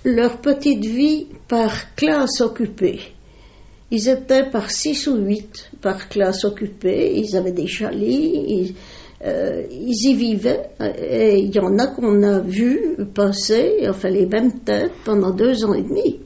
leur 0.03 0.37
petite 0.37 0.83
vie 0.83 1.27
par 1.47 1.93
classe 1.95 2.41
occupée. 2.41 2.99
Ils 3.91 4.09
étaient 4.09 4.49
par 4.49 4.71
six 4.71 5.07
ou 5.07 5.17
huit 5.17 5.69
par 5.81 6.09
classe 6.09 6.45
occupée. 6.45 7.13
Ils 7.15 7.35
avaient 7.35 7.51
des 7.51 7.67
chalets. 7.67 8.01
Ils, 8.01 8.73
euh, 9.23 9.63
ils 9.69 10.09
y 10.09 10.15
vivaient. 10.15 10.69
Et 10.99 11.37
il 11.37 11.53
y 11.53 11.59
en 11.59 11.77
a 11.77 11.87
qu'on 11.87 12.23
a 12.23 12.39
vu 12.39 12.97
passer, 13.13 13.85
enfin 13.87 14.09
les 14.09 14.25
mêmes 14.25 14.61
têtes, 14.61 14.93
pendant 15.05 15.29
deux 15.29 15.63
ans 15.63 15.73
et 15.73 15.83
demi. 15.83 16.19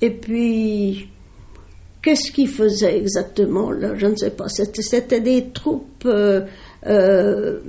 Et 0.00 0.10
puis, 0.10 1.08
qu'est-ce 2.08 2.32
qu'ils 2.32 2.48
faisaient 2.48 2.96
exactement 2.96 3.70
là? 3.70 3.94
Je 3.94 4.06
ne 4.06 4.16
sais 4.16 4.30
pas. 4.30 4.48
C'était, 4.48 5.20
des 5.20 5.50
troupes 5.50 6.06
euh, 6.06 6.46
euh, 6.86 7.60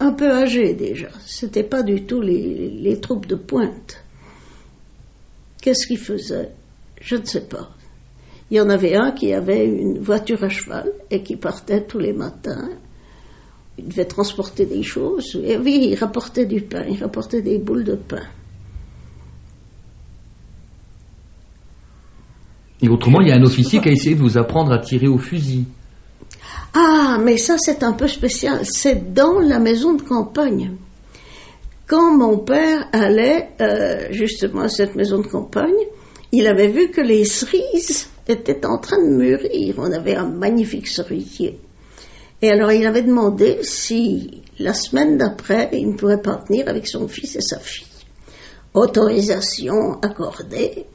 un 0.00 0.12
peu 0.12 0.28
âgées 0.32 0.74
déjà. 0.74 1.10
C'était 1.24 1.62
pas 1.62 1.84
du 1.84 2.04
tout 2.04 2.20
les, 2.20 2.70
les 2.70 2.98
troupes 2.98 3.26
de 3.26 3.36
pointe. 3.36 4.02
Qu'est-ce 5.60 5.86
qu'ils 5.86 6.00
faisaient? 6.00 6.50
Je 7.00 7.14
ne 7.14 7.24
sais 7.24 7.42
pas. 7.42 7.70
Il 8.50 8.56
y 8.56 8.60
en 8.60 8.68
avait 8.68 8.96
un 8.96 9.12
qui 9.12 9.32
avait 9.32 9.64
une 9.64 10.00
voiture 10.00 10.42
à 10.42 10.48
cheval 10.48 10.92
et 11.08 11.22
qui 11.22 11.36
partait 11.36 11.84
tous 11.84 12.00
les 12.00 12.12
matins. 12.12 12.68
Il 13.78 13.88
devait 13.88 14.06
transporter 14.06 14.66
des 14.66 14.82
choses. 14.82 15.40
Et 15.44 15.56
oui, 15.56 15.88
il 15.92 15.94
rapportait 15.94 16.46
du 16.46 16.62
pain, 16.62 16.84
il 16.88 17.00
rapportait 17.00 17.42
des 17.42 17.58
boules 17.58 17.84
de 17.84 17.94
pain. 17.94 18.26
Et 22.82 22.88
autrement, 22.88 23.20
il 23.20 23.28
y 23.28 23.30
a 23.30 23.36
un 23.36 23.44
officier 23.44 23.80
qui 23.80 23.88
a 23.88 23.92
essayé 23.92 24.16
de 24.16 24.20
vous 24.20 24.36
apprendre 24.36 24.72
à 24.72 24.78
tirer 24.78 25.06
au 25.06 25.18
fusil. 25.18 25.64
Ah, 26.74 27.18
mais 27.22 27.36
ça 27.36 27.56
c'est 27.58 27.82
un 27.82 27.92
peu 27.92 28.08
spécial. 28.08 28.60
C'est 28.64 29.12
dans 29.12 29.38
la 29.38 29.60
maison 29.60 29.94
de 29.94 30.02
campagne. 30.02 30.72
Quand 31.86 32.16
mon 32.16 32.38
père 32.38 32.88
allait 32.92 33.50
euh, 33.60 34.08
justement 34.10 34.62
à 34.62 34.68
cette 34.68 34.96
maison 34.96 35.18
de 35.18 35.26
campagne, 35.26 35.86
il 36.32 36.46
avait 36.46 36.68
vu 36.68 36.90
que 36.90 37.02
les 37.02 37.24
cerises 37.24 38.08
étaient 38.26 38.64
en 38.64 38.78
train 38.78 38.98
de 38.98 39.16
mûrir. 39.16 39.74
On 39.78 39.92
avait 39.92 40.16
un 40.16 40.26
magnifique 40.26 40.88
cerisier. 40.88 41.58
Et 42.40 42.50
alors 42.50 42.72
il 42.72 42.86
avait 42.86 43.02
demandé 43.02 43.58
si 43.62 44.42
la 44.58 44.74
semaine 44.74 45.18
d'après, 45.18 45.68
il 45.72 45.90
ne 45.90 45.96
pourrait 45.96 46.22
pas 46.22 46.42
venir 46.48 46.68
avec 46.68 46.86
son 46.88 47.06
fils 47.06 47.36
et 47.36 47.42
sa 47.42 47.58
fille. 47.58 47.86
Autorisation 48.74 50.00
accordée. 50.00 50.86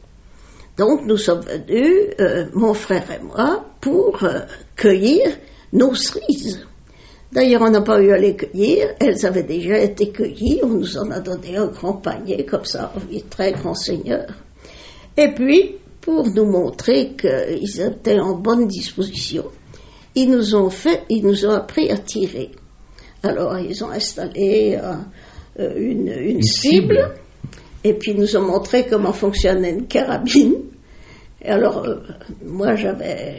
Donc 0.78 1.06
nous 1.06 1.18
sommes 1.18 1.42
venus, 1.42 2.14
euh, 2.20 2.46
mon 2.54 2.74
frère 2.74 3.12
et 3.12 3.24
moi, 3.24 3.66
pour 3.82 4.24
euh, 4.24 4.42
cueillir 4.76 5.38
nos 5.74 5.96
cerises. 5.96 6.66
D'ailleurs, 7.32 7.64
on 7.64 7.72
n'a 7.72 7.82
pas 7.82 8.00
eu 8.02 8.12
à 8.12 8.18
les 8.18 8.36
cueillir, 8.36 8.94
elles 9.00 9.26
avaient 9.26 9.44
déjà 9.44 9.80
été 9.80 10.12
cueillies, 10.12 10.62
on 10.64 10.70
nous 10.70 10.98
en 10.98 11.12
a 11.12 11.20
donné 11.20 11.58
un 11.58 11.68
grand 11.68 11.94
panier 11.94 12.46
comme 12.46 12.64
ça, 12.64 12.94
oui, 13.10 13.24
très 13.30 13.52
grand 13.52 13.74
seigneur. 13.74 14.28
Et 15.18 15.34
puis, 15.34 15.76
pour 16.00 16.28
nous 16.30 16.46
montrer 16.46 17.16
qu'ils 17.18 17.82
étaient 17.82 18.20
en 18.20 18.36
bonne 18.36 18.68
disposition, 18.68 19.46
ils 20.16 20.30
nous 20.30 20.56
ont 20.56 20.70
fait, 20.70 21.04
ils 21.10 21.26
nous 21.26 21.46
ont 21.46 21.52
appris 21.52 21.92
à 21.92 21.98
tirer. 21.98 22.52
Alors, 23.24 23.58
ils 23.60 23.84
ont 23.84 23.90
installé 23.90 24.80
euh, 24.82 24.94
euh, 25.60 25.74
une, 25.76 26.08
une 26.08 26.42
cible, 26.44 26.96
cible. 26.96 27.14
Et 27.84 27.94
puis 27.94 28.12
ils 28.12 28.18
nous 28.20 28.36
ont 28.38 28.42
montré 28.42 28.86
comment 28.88 29.14
fonctionnait 29.14 29.72
une 29.72 29.88
carabine. 29.88 30.56
Et 31.42 31.50
alors, 31.50 31.86
euh, 31.86 31.96
moi, 32.46 32.76
j'avais, 32.76 33.38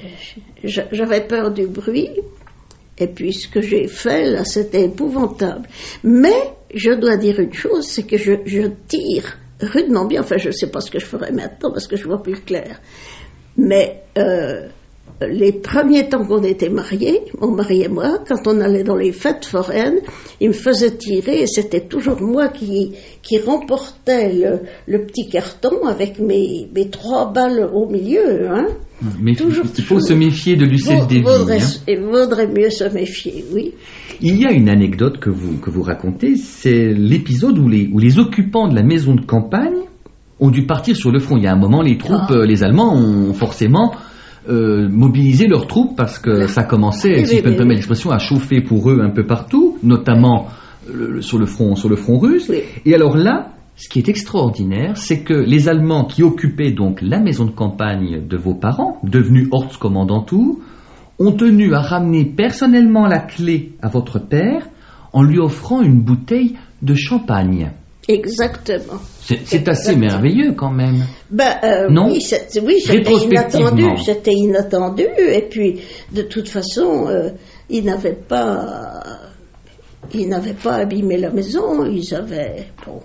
j'a- 0.64 0.86
j'avais 0.92 1.20
peur 1.22 1.50
du 1.50 1.66
bruit. 1.66 2.10
Et 2.98 3.06
puis, 3.08 3.32
ce 3.32 3.48
que 3.48 3.60
j'ai 3.60 3.86
fait, 3.88 4.26
là, 4.30 4.44
c'était 4.44 4.84
épouvantable. 4.84 5.68
Mais, 6.02 6.52
je 6.74 6.90
dois 6.92 7.16
dire 7.16 7.38
une 7.40 7.52
chose, 7.52 7.86
c'est 7.86 8.04
que 8.04 8.16
je, 8.16 8.32
je 8.44 8.62
tire 8.88 9.36
rudement 9.60 10.04
bien. 10.04 10.20
Enfin, 10.22 10.36
je 10.38 10.48
ne 10.48 10.52
sais 10.52 10.68
pas 10.70 10.80
ce 10.80 10.90
que 10.90 10.98
je 10.98 11.06
ferai 11.06 11.30
maintenant 11.32 11.70
parce 11.72 11.86
que 11.86 11.96
je 11.96 12.04
vois 12.04 12.22
plus 12.22 12.40
clair. 12.40 12.80
Mais, 13.56 14.02
euh, 14.16 14.68
les 15.20 15.52
premiers 15.52 16.08
temps 16.08 16.24
qu'on 16.24 16.42
était 16.44 16.68
mariés, 16.68 17.20
mon 17.40 17.50
mari 17.50 17.82
et 17.82 17.88
moi, 17.88 18.18
quand 18.28 18.46
on 18.46 18.60
allait 18.60 18.84
dans 18.84 18.94
les 18.96 19.10
fêtes 19.12 19.44
foraines, 19.44 19.98
il 20.40 20.48
me 20.48 20.52
faisait 20.52 20.92
tirer 20.96 21.42
et 21.42 21.46
c'était 21.46 21.80
toujours 21.88 22.20
moi 22.22 22.48
qui, 22.48 22.92
qui 23.22 23.38
remportais 23.38 24.32
le, 24.32 24.60
le 24.86 25.04
petit 25.06 25.28
carton 25.28 25.86
avec 25.86 26.20
mes, 26.20 26.68
mes 26.74 26.88
trois 26.88 27.32
balles 27.32 27.68
au 27.72 27.88
milieu. 27.88 28.48
Hein. 28.50 28.66
Mais 29.20 29.34
Toujours, 29.34 29.64
il 29.76 29.82
faut 29.84 29.94
toujours. 29.96 30.08
se 30.08 30.12
méfier 30.14 30.56
de 30.56 30.64
Lucette 30.64 31.10
Vaud- 31.12 31.22
vaudrait, 31.38 31.62
hein. 31.62 31.80
Il 31.88 32.00
vaudrait 32.00 32.48
mieux 32.48 32.70
se 32.70 32.84
méfier, 32.84 33.44
oui. 33.52 33.72
Il 34.20 34.40
y 34.40 34.46
a 34.46 34.52
une 34.52 34.68
anecdote 34.68 35.18
que 35.18 35.30
vous, 35.30 35.56
que 35.58 35.70
vous 35.70 35.82
racontez, 35.82 36.34
c'est 36.36 36.92
l'épisode 36.94 37.58
où 37.58 37.68
les, 37.68 37.88
où 37.92 37.98
les 37.98 38.18
occupants 38.18 38.68
de 38.68 38.74
la 38.74 38.82
maison 38.82 39.14
de 39.14 39.24
campagne 39.24 39.76
ont 40.40 40.50
dû 40.50 40.66
partir 40.66 40.94
sur 40.96 41.10
le 41.12 41.18
front. 41.20 41.36
Il 41.36 41.44
y 41.44 41.46
a 41.48 41.52
un 41.52 41.58
moment, 41.58 41.82
les 41.82 41.96
troupes, 41.98 42.18
Ah. 42.28 42.32
euh, 42.34 42.46
les 42.46 42.62
Allemands 42.64 42.94
ont 42.96 43.32
forcément 43.34 43.92
euh, 44.48 44.88
mobilisé 44.88 45.46
leurs 45.46 45.66
troupes 45.66 45.96
parce 45.96 46.18
que 46.18 46.46
ça 46.46 46.64
commençait, 46.64 47.24
si 47.24 47.36
je 47.36 47.42
peux 47.42 47.50
me 47.50 47.56
permettre 47.56 47.78
l'expression, 47.78 48.10
à 48.10 48.18
chauffer 48.18 48.60
pour 48.60 48.90
eux 48.90 49.00
un 49.00 49.10
peu 49.10 49.26
partout, 49.26 49.78
notamment 49.82 50.48
euh, 50.88 51.20
sur, 51.20 51.38
le 51.38 51.46
front, 51.46 51.76
sur 51.76 51.88
le 51.88 51.96
front 51.96 52.18
russe. 52.18 52.48
Oui. 52.48 52.62
Et 52.84 52.94
alors 52.94 53.16
là, 53.16 53.52
ce 53.76 53.88
qui 53.88 53.98
est 53.98 54.08
extraordinaire, 54.08 54.96
c'est 54.96 55.20
que 55.20 55.34
les 55.34 55.68
Allemands 55.68 56.04
qui 56.04 56.22
occupaient 56.22 56.72
donc 56.72 57.00
la 57.02 57.20
maison 57.20 57.44
de 57.44 57.50
campagne 57.50 58.26
de 58.26 58.36
vos 58.36 58.54
parents, 58.54 58.98
devenus 59.04 59.48
Ortskommandantur, 59.52 60.56
ont 61.18 61.32
tenu 61.32 61.74
à 61.74 61.80
ramener 61.80 62.24
personnellement 62.24 63.06
la 63.06 63.18
clé 63.18 63.72
à 63.82 63.88
votre 63.88 64.18
père 64.18 64.66
en 65.12 65.22
lui 65.22 65.38
offrant 65.38 65.82
une 65.82 66.00
bouteille 66.00 66.56
de 66.82 66.94
champagne. 66.94 67.72
Exactement. 68.08 69.00
C'est 69.44 69.68
assez 69.68 69.94
merveilleux 69.94 70.54
quand 70.54 70.70
même. 70.70 71.04
Ben, 71.30 71.58
euh, 71.62 71.88
Non? 71.90 72.08
oui, 72.08 72.22
c'était 72.22 73.12
inattendu. 73.12 73.84
C'était 74.02 74.32
inattendu. 74.32 75.06
Et 75.18 75.42
puis, 75.42 75.82
de 76.10 76.22
toute 76.22 76.48
façon, 76.48 77.06
euh, 77.08 77.30
ils 77.68 77.84
n'avaient 77.84 78.14
pas, 78.14 79.02
ils 80.14 80.26
n'avaient 80.26 80.54
pas 80.54 80.76
abîmé 80.76 81.18
la 81.18 81.28
maison. 81.28 81.84
Ils 81.84 82.14
avaient, 82.14 82.68
bon. 82.86 83.02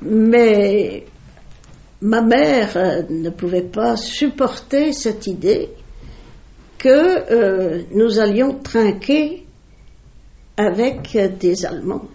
Mais 0.00 1.04
ma 2.00 2.20
mère 2.22 2.76
euh, 2.76 3.02
ne 3.10 3.30
pouvait 3.30 3.62
pas 3.62 3.96
supporter 3.96 4.92
cette 4.92 5.26
idée 5.26 5.70
que 6.78 7.32
euh, 7.32 7.82
nous 7.92 8.20
allions 8.20 8.54
trinquer 8.54 9.44
avec 10.56 11.16
des 11.40 11.66
Allemands. 11.66 12.06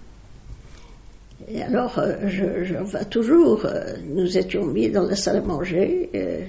Et 1.50 1.62
alors, 1.62 1.98
euh, 1.98 2.28
je, 2.28 2.66
je 2.66 3.04
toujours, 3.06 3.66
euh, 3.66 3.96
nous 4.04 4.38
étions 4.38 4.66
mis 4.66 4.90
dans 4.90 5.04
la 5.04 5.16
salle 5.16 5.38
à 5.38 5.42
manger, 5.42 6.10
euh, 6.14 6.46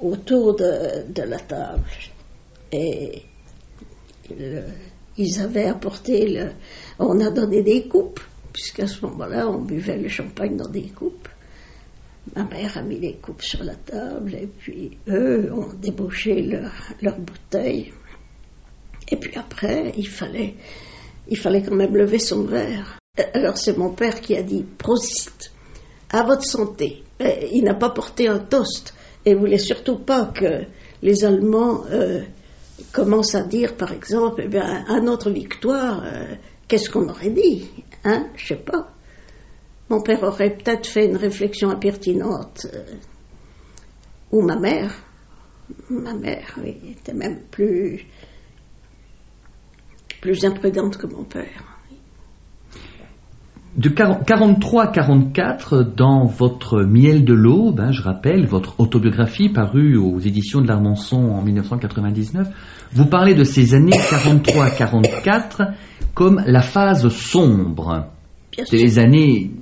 autour 0.00 0.54
de, 0.54 1.22
la 1.22 1.38
table. 1.40 1.82
Et 2.70 3.22
ils 5.16 5.40
avaient 5.40 5.66
apporté, 5.66 6.28
le, 6.28 6.50
on 7.00 7.18
a 7.20 7.30
donné 7.30 7.64
des 7.64 7.88
coupes, 7.88 8.20
puisqu'à 8.52 8.86
ce 8.86 9.04
moment-là, 9.06 9.48
on 9.48 9.62
buvait 9.62 9.98
le 9.98 10.08
champagne 10.08 10.56
dans 10.56 10.68
des 10.68 10.88
coupes. 10.88 11.28
Ma 12.36 12.44
mère 12.44 12.78
a 12.78 12.82
mis 12.82 13.00
les 13.00 13.14
coupes 13.14 13.42
sur 13.42 13.64
la 13.64 13.74
table, 13.74 14.34
et 14.34 14.46
puis 14.46 14.96
eux 15.08 15.52
ont 15.52 15.72
débauché 15.74 16.42
leur, 16.42 16.70
leur 17.02 17.18
bouteille. 17.18 17.92
Et 19.10 19.16
puis 19.16 19.36
après, 19.36 19.92
il 19.96 20.06
fallait, 20.06 20.54
il 21.26 21.36
fallait 21.36 21.62
quand 21.62 21.74
même 21.74 21.96
lever 21.96 22.20
son 22.20 22.44
verre. 22.44 22.99
Euh, 23.18 23.22
Alors 23.34 23.56
c'est 23.56 23.76
mon 23.76 23.90
père 23.90 24.20
qui 24.20 24.36
a 24.36 24.42
dit 24.42 24.64
Prosit, 24.78 25.52
à 26.10 26.22
votre 26.22 26.44
santé. 26.44 27.04
Mais 27.18 27.48
il 27.52 27.64
n'a 27.64 27.74
pas 27.74 27.90
porté 27.90 28.28
un 28.28 28.38
toast 28.38 28.94
et 29.24 29.34
voulait 29.34 29.58
surtout 29.58 29.98
pas 29.98 30.26
que 30.26 30.64
les 31.02 31.24
Allemands 31.24 31.84
euh, 31.90 32.22
commencent 32.92 33.34
à 33.34 33.42
dire, 33.42 33.76
par 33.76 33.92
exemple, 33.92 34.42
eh 34.44 34.48
bien, 34.48 34.84
à 34.88 35.00
notre 35.00 35.30
victoire, 35.30 36.02
euh, 36.04 36.34
qu'est-ce 36.68 36.88
qu'on 36.88 37.08
aurait 37.08 37.30
dit 37.30 37.68
Hein 38.04 38.28
Je 38.36 38.46
sais 38.48 38.56
pas. 38.56 38.92
Mon 39.90 40.00
père 40.00 40.22
aurait 40.22 40.56
peut-être 40.56 40.86
fait 40.86 41.06
une 41.06 41.16
réflexion 41.16 41.68
impertinente, 41.70 42.66
euh, 42.72 42.84
ou 44.32 44.40
ma 44.42 44.56
mère. 44.56 44.94
Ma 45.90 46.14
mère, 46.14 46.54
oui, 46.62 46.78
était 46.90 47.12
même 47.12 47.42
plus, 47.50 48.06
plus 50.20 50.44
imprudente 50.44 50.96
que 50.96 51.06
mon 51.06 51.24
père. 51.24 51.79
De 53.76 53.88
43 53.88 54.82
à 54.82 54.86
44, 54.88 55.92
dans 55.96 56.24
votre 56.24 56.82
Miel 56.82 57.24
de 57.24 57.34
l'Aube, 57.34 57.78
hein, 57.78 57.92
je 57.92 58.02
rappelle, 58.02 58.46
votre 58.46 58.80
autobiographie 58.80 59.48
parue 59.48 59.96
aux 59.96 60.18
éditions 60.18 60.60
de 60.60 60.66
l'Armançon 60.66 61.30
en 61.30 61.40
1999, 61.40 62.48
vous 62.92 63.06
parlez 63.06 63.34
de 63.34 63.44
ces 63.44 63.74
années 63.74 63.96
43 64.10 64.64
à 64.64 64.70
44 64.70 65.62
comme 66.14 66.42
la 66.46 66.62
phase 66.62 67.06
sombre. 67.08 68.08
C'est 68.64 68.76
les 68.76 68.98
années 68.98 69.52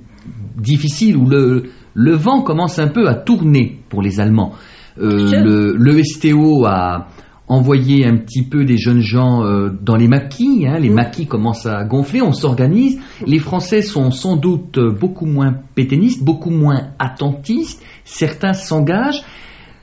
difficiles 0.57 1.15
où 1.15 1.29
le, 1.29 1.69
le 1.93 2.15
vent 2.15 2.41
commence 2.41 2.79
un 2.79 2.87
peu 2.87 3.07
à 3.07 3.13
tourner 3.13 3.79
pour 3.89 4.01
les 4.01 4.19
Allemands. 4.19 4.53
Euh, 4.97 5.31
le, 5.43 5.75
le 5.77 6.03
STO 6.03 6.65
a 6.65 7.09
envoyé 7.49 8.05
un 8.05 8.15
petit 8.17 8.43
peu 8.43 8.63
des 8.63 8.77
jeunes 8.77 9.01
gens 9.01 9.43
euh, 9.43 9.69
dans 9.81 9.95
les 9.95 10.07
maquis. 10.07 10.65
hein, 10.67 10.77
les 10.79 10.89
Mm. 10.89 10.93
maquis 10.93 11.25
commencent 11.27 11.65
à 11.65 11.83
gonfler, 11.83 12.21
on 12.21 12.31
s'organise. 12.31 12.99
Les 13.25 13.39
Français 13.39 13.81
sont 13.81 14.11
sans 14.11 14.35
doute 14.37 14.77
euh, 14.77 14.91
beaucoup 14.91 15.25
moins 15.25 15.55
pétainistes, 15.75 16.23
beaucoup 16.23 16.51
moins 16.51 16.91
attentistes. 16.99 17.83
Certains 18.05 18.53
s'engagent. 18.53 19.23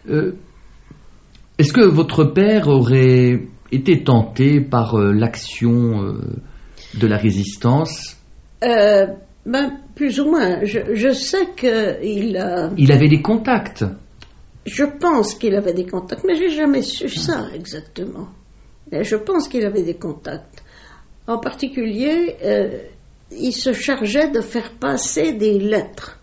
Euh, 0.09 0.33
Est-ce 1.59 1.73
que 1.73 1.85
votre 1.85 2.25
père 2.25 2.69
aurait 2.69 3.47
été 3.73 4.05
tenté 4.05 4.61
par 4.61 4.95
euh, 4.99 5.13
l'action 5.13 6.15
de 6.99 7.07
la 7.07 7.17
résistance? 7.17 8.17
Ben, 8.63 9.71
plus 9.95 10.19
ou 10.21 10.25
moins. 10.31 10.65
Je, 10.65 10.79
je 10.95 11.13
sais 11.13 11.47
qu'il. 11.57 12.37
Il 12.77 12.93
avait 12.93 13.09
des 13.09 13.23
contacts. 13.23 13.85
Je 14.67 14.85
pense 14.85 15.37
qu'il 15.37 15.55
avait 15.55 15.73
des 15.73 15.87
contacts, 15.87 16.25
mais 16.25 16.35
j'ai 16.35 16.51
jamais 16.51 16.83
su 16.83 17.09
ça 17.09 17.47
exactement. 17.55 18.29
Mais 18.91 19.05
je 19.05 19.17
pense 19.17 19.49
qu'il 19.49 19.65
avait 19.65 19.85
des 19.85 19.95
contacts. 19.95 20.65
En 21.29 21.39
particulier, 21.39 22.37
euh, 22.45 22.83
il 23.31 23.53
se 23.53 23.73
chargeait 23.73 24.29
de 24.29 24.41
faire 24.41 24.73
passer 24.73 25.33
des 25.33 25.59
lettres. 25.61 26.19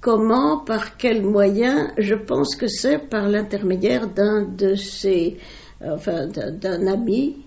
Comment, 0.00 0.64
par 0.64 0.96
quels 0.96 1.22
moyens 1.22 1.92
Je 1.98 2.14
pense 2.14 2.56
que 2.56 2.66
c'est 2.66 2.98
par 2.98 3.28
l'intermédiaire 3.28 4.08
d'un 4.08 4.42
de 4.42 4.74
ses, 4.74 5.36
enfin, 5.80 6.26
d'un 6.26 6.86
ami 6.86 7.44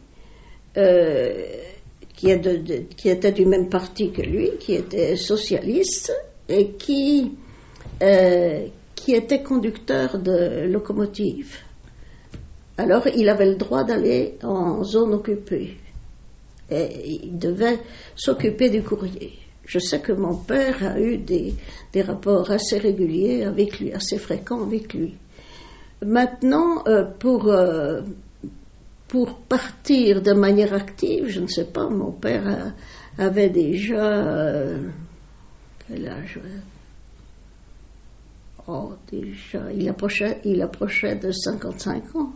euh, 0.78 1.46
qui 2.16 2.30
était 2.30 3.32
du 3.32 3.46
même 3.46 3.70
parti 3.70 4.12
que 4.12 4.22
lui, 4.22 4.52
qui 4.60 4.74
était 4.76 5.16
socialiste 5.18 6.14
et 6.48 6.74
qui 6.74 7.34
euh, 8.02 8.68
qui 9.06 9.14
était 9.14 9.44
conducteur 9.44 10.18
de 10.18 10.66
locomotive. 10.66 11.60
Alors 12.76 13.06
il 13.06 13.30
avait 13.30 13.46
le 13.46 13.56
droit 13.56 13.84
d'aller 13.84 14.40
en 14.42 14.84
zone 14.84 15.14
occupée 15.14 15.78
et 16.72 17.20
il 17.24 17.38
devait 17.38 17.78
s'occuper 18.16 18.72
du 18.72 18.82
courrier. 18.82 19.34
Je 19.64 19.78
sais 19.78 20.00
que 20.00 20.12
mon 20.12 20.34
père 20.34 20.84
a 20.84 21.00
eu 21.00 21.18
des, 21.18 21.54
des 21.94 22.02
rapports 22.02 22.50
assez 22.50 22.80
réguliers 22.80 23.44
avec 23.44 23.80
lui, 23.80 23.94
assez 23.94 24.18
fréquents 24.18 24.64
avec 24.64 24.92
lui. 24.96 25.14
Maintenant, 26.04 26.84
euh, 26.88 27.04
pour, 27.04 27.48
euh, 27.48 28.02
pour 29.08 29.38
partir 29.38 30.24
de 30.24 30.34
manière 30.34 30.74
active, 30.74 31.28
je 31.28 31.42
ne 31.42 31.48
sais 31.48 31.66
pas, 31.66 31.90
mon 31.90 32.12
père 32.12 32.74
avait 33.20 33.50
déjà... 33.50 34.04
euh, 34.04 34.80
quel 35.88 36.08
âge? 36.08 36.40
Oh, 38.68 38.94
déjà, 39.12 39.72
il 39.72 39.88
approchait, 39.90 40.40
il 40.44 40.62
approchait 40.62 41.16
de 41.16 41.32
55 41.32 42.16
ans. 42.16 42.32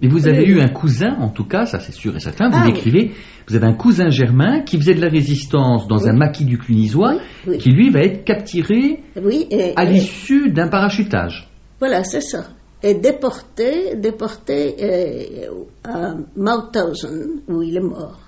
Mais 0.00 0.08
vous 0.08 0.28
avez 0.28 0.42
Oui. 0.44 0.50
eu 0.52 0.60
un 0.60 0.68
cousin, 0.68 1.16
en 1.20 1.28
tout 1.28 1.44
cas, 1.44 1.66
ça 1.66 1.80
c'est 1.80 1.92
sûr 1.92 2.14
et 2.14 2.20
certain, 2.20 2.48
vous 2.50 2.56
Ah, 2.60 2.68
oui. 2.72 3.12
vous 3.48 3.56
avez 3.56 3.66
un 3.66 3.72
cousin 3.74 4.10
germain 4.10 4.60
qui 4.62 4.76
faisait 4.78 4.94
de 4.94 5.00
la 5.00 5.08
résistance 5.08 5.88
dans 5.88 5.98
Oui. 5.98 6.08
un 6.08 6.12
maquis 6.12 6.44
du 6.44 6.56
Clunisois, 6.56 7.18
qui 7.58 7.70
lui 7.70 7.90
va 7.90 8.00
être 8.02 8.24
capturé 8.24 9.02
et, 9.16 9.72
à 9.76 9.84
l'issue 9.84 10.50
d'un 10.50 10.68
parachutage. 10.68 11.48
voilà, 11.80 12.04
c'est 12.04 12.20
ça. 12.20 12.46
Et 12.80 12.94
déporté, 12.94 13.96
déporté 13.96 14.76
euh, 14.80 15.50
à 15.82 16.14
Mauthausen, 16.36 17.40
où 17.48 17.60
il 17.62 17.76
est 17.76 17.80
mort. 17.80 18.20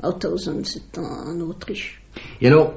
Mauthausen, 0.00 0.64
c'est 0.64 0.98
en, 0.98 1.02
en 1.02 1.40
Autriche. 1.40 2.00
Et 2.40 2.46
alors, 2.46 2.74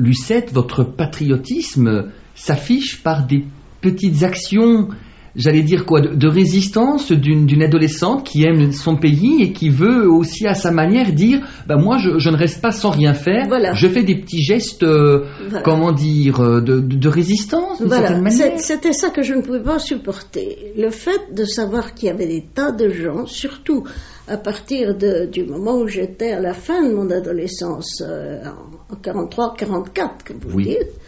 Lucette, 0.00 0.52
votre 0.52 0.82
patriotisme 0.82 2.10
s'affiche 2.34 3.02
par 3.02 3.26
des 3.26 3.44
petites 3.82 4.22
actions, 4.22 4.88
j'allais 5.36 5.62
dire 5.62 5.86
quoi, 5.86 6.00
de, 6.00 6.14
de 6.14 6.28
résistance 6.28 7.12
d'une 7.12 7.62
adolescente 7.62 8.26
qui 8.26 8.44
aime 8.44 8.72
son 8.72 8.96
pays 8.96 9.42
et 9.42 9.52
qui 9.52 9.68
veut 9.68 10.10
aussi 10.10 10.46
à 10.46 10.54
sa 10.54 10.70
manière 10.70 11.12
dire, 11.12 11.46
bah 11.66 11.76
moi 11.76 11.98
je, 11.98 12.18
je 12.18 12.30
ne 12.30 12.36
reste 12.36 12.60
pas 12.60 12.72
sans 12.72 12.90
rien 12.90 13.14
faire, 13.14 13.46
Voilà. 13.48 13.72
je 13.74 13.86
fais 13.88 14.02
des 14.02 14.16
petits 14.16 14.42
gestes, 14.42 14.82
euh, 14.82 15.24
Voilà. 15.48 15.62
comment 15.62 15.92
dire, 15.92 16.40
euh, 16.40 16.60
de, 16.60 16.80
de- 16.80 16.96
de 16.96 17.08
résistance 17.08 17.80
Voilà, 17.82 18.18
c'était 18.58 18.92
ça 18.92 19.10
que 19.10 19.22
je 19.22 19.34
ne 19.34 19.42
pouvais 19.42 19.62
pas 19.62 19.78
supporter. 19.78 20.72
Le 20.76 20.90
fait 20.90 21.32
de 21.34 21.44
savoir 21.44 21.94
qu'il 21.94 22.08
y 22.08 22.10
avait 22.10 22.26
des 22.26 22.44
tas 22.54 22.72
de 22.72 22.88
gens, 22.90 23.26
surtout 23.26 23.84
à 24.28 24.36
partir 24.36 24.96
de- 24.96 25.26
du 25.30 25.44
moment 25.44 25.78
où 25.78 25.88
j'étais 25.88 26.32
à 26.32 26.40
la 26.40 26.54
fin 26.54 26.82
de 26.88 26.94
mon 26.94 27.10
adolescence, 27.10 28.02
euh, 28.06 28.42
en, 28.90 28.96
43-44, 28.96 30.24
comme 30.26 30.38
vous 30.44 30.56
Oui. 30.56 30.64
dites, 30.64 31.00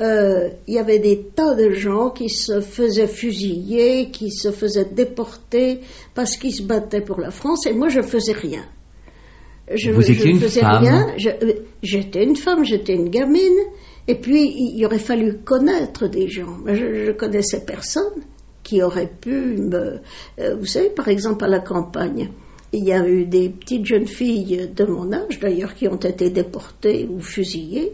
euh, 0.00 0.50
il 0.66 0.74
y 0.74 0.78
avait 0.78 0.98
des 0.98 1.22
tas 1.34 1.54
de 1.54 1.70
gens 1.70 2.10
qui 2.10 2.28
se 2.28 2.60
faisaient 2.60 3.06
fusiller, 3.06 4.10
qui 4.10 4.30
se 4.30 4.50
faisaient 4.50 4.84
déporter 4.84 5.80
parce 6.14 6.36
qu'ils 6.36 6.54
se 6.54 6.62
battaient 6.62 7.00
pour 7.00 7.20
la 7.20 7.30
France, 7.30 7.66
et 7.66 7.72
moi 7.72 7.88
je 7.88 8.02
faisais 8.02 8.32
rien. 8.32 8.64
Je, 9.74 9.90
Vous 9.90 10.02
étiez 10.02 10.14
je 10.26 10.28
une 10.28 10.40
faisais 10.40 10.60
femme. 10.60 10.82
rien. 10.84 11.06
Euh, 11.42 11.52
J'étais 11.82 12.22
une 12.24 12.36
femme, 12.36 12.64
j'étais 12.64 12.94
une 12.94 13.08
gamine, 13.08 13.58
et 14.06 14.14
puis 14.14 14.42
il, 14.48 14.76
il 14.78 14.84
aurait 14.86 14.98
fallu 15.00 15.38
connaître 15.44 16.06
des 16.08 16.28
gens. 16.28 16.58
Je, 16.66 17.06
je 17.06 17.12
connaissais 17.12 17.64
personne 17.64 18.22
qui 18.62 18.82
aurait 18.82 19.10
pu 19.20 19.30
me. 19.56 20.00
euh, 20.40 20.54
vous 20.56 20.66
savez, 20.66 20.90
par 20.90 21.08
exemple, 21.08 21.44
à 21.44 21.48
la 21.48 21.58
campagne, 21.60 22.30
il 22.72 22.84
y 22.84 22.92
a 22.92 23.06
eu 23.08 23.24
des 23.24 23.48
petites 23.48 23.86
jeunes 23.86 24.06
filles 24.08 24.70
de 24.74 24.84
mon 24.84 25.12
âge, 25.12 25.38
d'ailleurs, 25.40 25.74
qui 25.74 25.88
ont 25.88 25.96
été 25.96 26.30
déportées 26.30 27.08
ou 27.10 27.20
fusillées, 27.20 27.92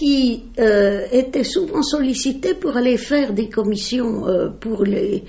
qui 0.00 0.44
euh, 0.58 1.04
étaient 1.12 1.44
souvent 1.44 1.82
sollicitées 1.82 2.54
pour 2.54 2.74
aller 2.76 2.96
faire 2.96 3.34
des 3.34 3.50
commissions 3.50 4.26
euh, 4.26 4.48
pour 4.48 4.82
les. 4.84 5.24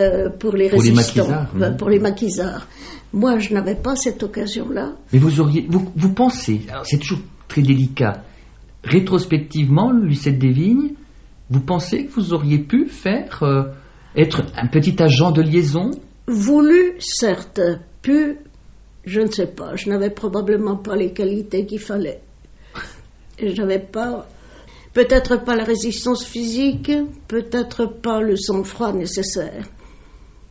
euh, 0.00 0.30
pour 0.30 0.52
les 0.56 0.70
Pour 0.70 0.82
les 0.82 0.90
résistants, 0.90 1.28
maquisards, 1.28 1.50
enfin, 1.54 1.70
oui. 1.70 1.76
pour 1.78 1.90
les 1.90 1.98
maquisards. 2.00 2.66
Moi, 3.12 3.38
je 3.38 3.52
n'avais 3.52 3.74
pas 3.76 3.96
cette 3.96 4.22
occasion-là. 4.22 4.86
Mais 5.12 5.18
vous 5.18 5.40
auriez, 5.40 5.66
vous, 5.68 5.92
vous 5.94 6.12
pensez, 6.14 6.62
alors 6.70 6.86
c'est 6.86 6.98
toujours 6.98 7.20
très 7.48 7.60
délicat, 7.62 8.22
rétrospectivement, 8.82 9.92
Lucette 9.92 10.38
Desvignes, 10.38 10.94
vous 11.50 11.60
pensez 11.60 12.06
que 12.06 12.12
vous 12.14 12.32
auriez 12.32 12.58
pu 12.58 12.86
faire, 12.88 13.42
euh, 13.42 13.64
être 14.16 14.42
un 14.56 14.68
petit 14.68 14.96
agent 15.02 15.30
de 15.32 15.42
liaison? 15.42 15.90
Voulu, 16.26 16.94
certes, 16.98 17.60
pu, 18.02 18.38
je 19.04 19.20
ne 19.20 19.30
sais 19.30 19.46
pas. 19.48 19.76
Je 19.76 19.90
n'avais 19.90 20.10
probablement 20.10 20.76
pas 20.76 20.96
les 20.96 21.12
qualités 21.12 21.66
qu'il 21.66 21.78
fallait. 21.80 22.20
Je 23.38 23.60
n'avais 23.60 23.80
pas, 23.80 24.26
peut-être 24.92 25.44
pas 25.44 25.56
la 25.56 25.64
résistance 25.64 26.24
physique, 26.24 26.90
peut-être 27.28 27.86
pas 27.86 28.20
le 28.20 28.36
sang-froid 28.36 28.92
nécessaire. 28.92 29.64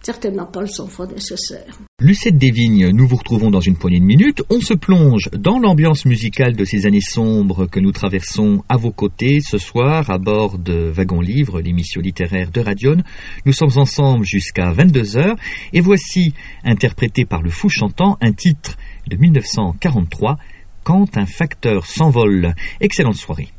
Certainement 0.02 0.46
pas 0.46 0.60
le 0.60 0.68
sang-froid 0.68 1.08
nécessaire. 1.08 1.80
Lucette 2.02 2.36
Desvignes, 2.36 2.90
nous 2.90 3.08
vous 3.08 3.16
retrouvons 3.16 3.50
dans 3.50 3.62
une 3.62 3.78
poignée 3.78 4.02
de 4.02 4.06
minutes. 4.06 4.44
On 4.50 4.60
se 4.60 4.74
plonge 4.74 5.30
dans 5.32 5.60
l'ambiance 5.60 6.04
musicale 6.04 6.58
de 6.58 6.66
ces 6.66 6.86
années 6.86 7.00
sombres 7.00 7.68
que 7.68 7.80
nous 7.80 7.94
traversons 7.94 8.64
à 8.68 8.76
vos 8.76 8.92
côtés 8.92 9.40
ce 9.40 9.58
soir 9.58 10.10
à 10.10 10.18
bord 10.18 10.58
de 10.58 10.92
Wagon 10.94 11.22
Livre, 11.22 11.62
l'émission 11.62 12.02
littéraire 12.02 12.52
de 12.52 12.60
Radion. 12.60 12.98
Nous 13.46 13.54
sommes 13.54 13.78
ensemble 13.78 14.26
jusqu'à 14.26 14.74
22h 14.74 15.38
et 15.72 15.80
voici, 15.80 16.34
interprété 16.66 17.24
par 17.24 17.42
le 17.42 17.50
Fou 17.50 17.70
Chantant, 17.70 18.18
un 18.20 18.34
titre 18.34 18.76
de 19.08 19.16
1943, 19.16 20.38
Quand 20.84 21.18
un 21.18 21.26
facteur 21.26 21.86
s'envole. 21.86 22.56
Excellente 22.82 23.16
soirée. 23.16 23.50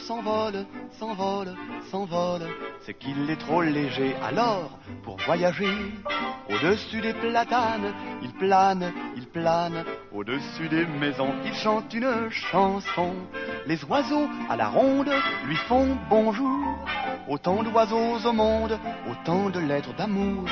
S'envole, 0.00 0.66
s'envole, 0.98 1.54
s'envole, 1.90 2.46
c'est 2.84 2.94
qu'il 2.94 3.30
est 3.30 3.36
trop 3.36 3.62
léger. 3.62 4.14
Alors, 4.22 4.78
pour 5.02 5.16
voyager, 5.24 5.74
au-dessus 6.50 7.00
des 7.00 7.14
platanes, 7.14 7.94
il 8.22 8.32
plane, 8.32 8.92
il 9.16 9.26
plane, 9.26 9.84
au-dessus 10.12 10.68
des 10.68 10.84
maisons, 10.86 11.32
il 11.44 11.54
chante 11.54 11.92
une 11.94 12.30
chanson. 12.30 13.14
Les 13.66 13.82
oiseaux 13.84 14.28
à 14.48 14.56
la 14.56 14.68
ronde 14.68 15.10
lui 15.46 15.56
font 15.68 15.96
bonjour. 16.10 16.60
Autant 17.28 17.62
d'oiseaux 17.62 18.18
au 18.24 18.32
monde, 18.32 18.78
autant 19.10 19.50
de 19.50 19.60
lettres 19.60 19.94
d'amour 19.96 20.44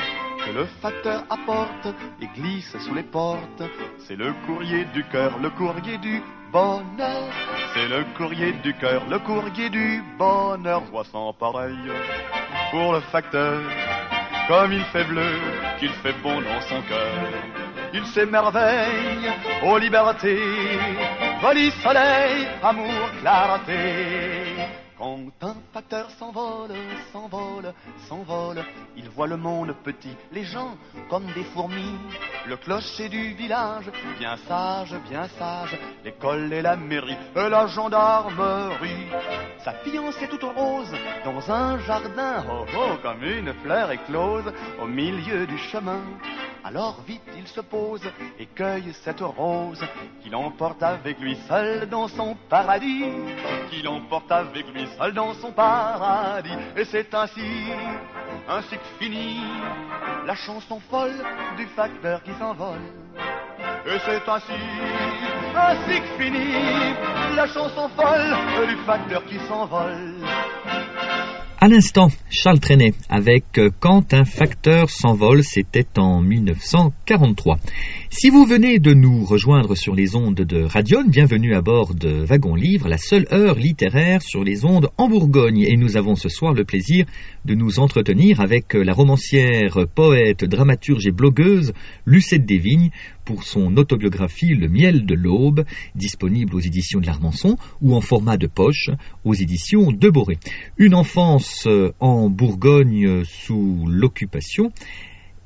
que 0.45 0.51
le 0.51 0.65
facteur 0.81 1.25
apporte 1.29 1.87
et 2.21 2.27
glisse 2.39 2.77
sous 2.79 2.93
les 2.93 3.03
portes. 3.03 3.63
C'est 3.99 4.15
le 4.15 4.33
courrier 4.45 4.85
du 4.93 5.03
cœur, 5.05 5.39
le 5.39 5.49
courrier 5.49 5.97
du 5.97 6.21
C'est 7.73 7.87
le 7.87 8.05
courrier 8.17 8.53
du 8.63 8.73
cœur, 8.73 9.03
le 9.09 9.19
courrier 9.19 9.69
du 9.69 10.01
bonheur. 10.17 10.81
Voix 10.91 11.03
sans 11.03 11.33
pareil 11.33 11.77
pour 12.71 12.93
le 12.93 13.01
facteur. 13.01 13.61
Comme 14.47 14.71
il 14.71 14.83
fait 14.85 15.03
bleu, 15.03 15.39
qu'il 15.79 15.91
fait 15.91 16.15
bon 16.23 16.41
dans 16.41 16.61
son 16.61 16.81
cœur. 16.83 17.13
Il 17.93 18.05
s'émerveille 18.07 19.31
aux 19.63 19.77
libertés, 19.77 20.79
folie, 21.41 21.71
soleil, 21.83 22.47
amour, 22.63 23.09
clarté. 23.21 24.56
Quand 24.97 25.19
un 25.41 25.55
facteur 25.73 26.09
s'envole, 26.17 26.71
s'envole, 27.13 27.71
s'envole, 28.09 28.65
il 28.95 29.07
voit 29.09 29.27
le 29.27 29.37
monde 29.37 29.75
petit, 29.83 30.15
les 30.31 30.43
gens 30.43 30.75
comme 31.07 31.27
des 31.33 31.43
fourmis, 31.43 31.99
le 32.47 32.57
clocher 32.57 33.07
du 33.07 33.33
village, 33.35 33.91
bien 34.17 34.37
sage, 34.47 34.95
bien 35.07 35.27
sage, 35.37 35.77
l'école 36.03 36.51
et 36.51 36.63
la 36.63 36.75
mairie, 36.75 37.17
et 37.35 37.47
la 37.47 37.67
gendarmerie. 37.67 39.11
Sa 39.63 39.73
fiancée 39.73 40.27
toute 40.29 40.41
rose, 40.41 40.95
dans 41.23 41.51
un 41.51 41.77
jardin, 41.79 42.43
oh 42.49 42.65
oh, 42.75 42.97
comme 43.03 43.23
une 43.23 43.53
fleur 43.53 43.91
éclose, 43.91 44.51
au 44.81 44.87
milieu 44.87 45.45
du 45.45 45.59
chemin. 45.59 46.01
Alors 46.67 46.99
vite 47.07 47.21
il 47.37 47.47
se 47.47 47.61
pose 47.61 48.01
et 48.37 48.45
cueille 48.45 48.91
cette 49.01 49.21
rose 49.21 49.81
qu'il 50.21 50.35
emporte 50.35 50.83
avec 50.83 51.17
lui 51.17 51.37
seul 51.47 51.87
dans 51.87 52.09
son 52.09 52.35
paradis, 52.49 53.05
qu'il 53.69 53.87
emporte 53.87 54.29
avec 54.29 54.67
lui 54.73 54.85
seul 54.97 55.13
dans 55.13 55.33
son 55.35 55.53
paradis. 55.53 56.51
Et 56.75 56.83
c'est 56.83 57.13
ainsi, 57.13 57.71
ainsi 58.49 58.75
que 58.75 58.99
finit 58.99 59.39
la 60.25 60.35
chanson 60.35 60.81
folle 60.91 61.23
du 61.55 61.65
facteur 61.67 62.21
qui 62.23 62.33
s'envole. 62.33 62.81
Et 63.85 63.99
c'est 64.05 64.27
ainsi, 64.27 64.51
ainsi 65.55 66.01
que 66.01 66.21
finit 66.21 66.93
la 67.33 67.47
chanson 67.47 67.87
folle 67.95 68.67
du 68.67 68.75
facteur 68.85 69.23
qui 69.23 69.39
s'envole. 69.47 70.15
À 71.59 71.67
l'instant, 71.67 72.09
Charles 72.29 72.59
Trenet 72.59 72.93
avec 73.09 73.57
euh, 73.57 73.71
Quand 73.79 74.13
un 74.13 74.25
facteur 74.25 74.91
s'envole, 74.91 75.43
c'était 75.43 75.87
en 75.97 76.21
1943. 76.21 77.57
Si 78.09 78.29
vous 78.29 78.45
venez 78.45 78.79
de 78.79 78.93
nous 78.93 79.25
rejoindre 79.25 79.75
sur 79.75 79.93
les 79.93 80.15
ondes 80.15 80.35
de 80.35 80.63
Radion, 80.63 81.03
bienvenue 81.05 81.53
à 81.53 81.61
bord 81.61 81.93
de 81.93 82.23
Wagon 82.23 82.55
Livre, 82.55 82.87
la 82.87 82.97
seule 82.97 83.27
heure 83.33 83.55
littéraire 83.55 84.21
sur 84.21 84.45
les 84.45 84.63
ondes 84.63 84.89
en 84.97 85.09
Bourgogne. 85.09 85.63
Et 85.67 85.75
nous 85.75 85.97
avons 85.97 86.15
ce 86.15 86.29
soir 86.29 86.53
le 86.53 86.63
plaisir 86.63 87.05
de 87.43 87.53
nous 87.53 87.79
entretenir 87.79 88.39
avec 88.39 88.73
la 88.73 88.93
romancière, 88.93 89.85
poète, 89.93 90.45
dramaturge 90.45 91.05
et 91.05 91.11
blogueuse 91.11 91.73
Lucette 92.05 92.45
Desvignes 92.45 92.91
pour 93.25 93.43
son 93.43 93.75
autobiographie 93.75 94.55
Le 94.55 94.69
miel 94.69 95.05
de 95.05 95.13
l'aube, 95.13 95.65
disponible 95.93 96.55
aux 96.55 96.61
éditions 96.61 97.01
de 97.01 97.07
l'Armançon 97.07 97.57
ou 97.81 97.93
en 97.93 98.01
format 98.01 98.37
de 98.37 98.47
poche 98.47 98.89
aux 99.25 99.33
éditions 99.33 99.91
de 99.91 100.09
Boré. 100.09 100.37
Une 100.77 100.95
enfance 100.95 101.67
en 101.99 102.29
Bourgogne 102.29 103.25
sous 103.25 103.85
l'occupation 103.89 104.71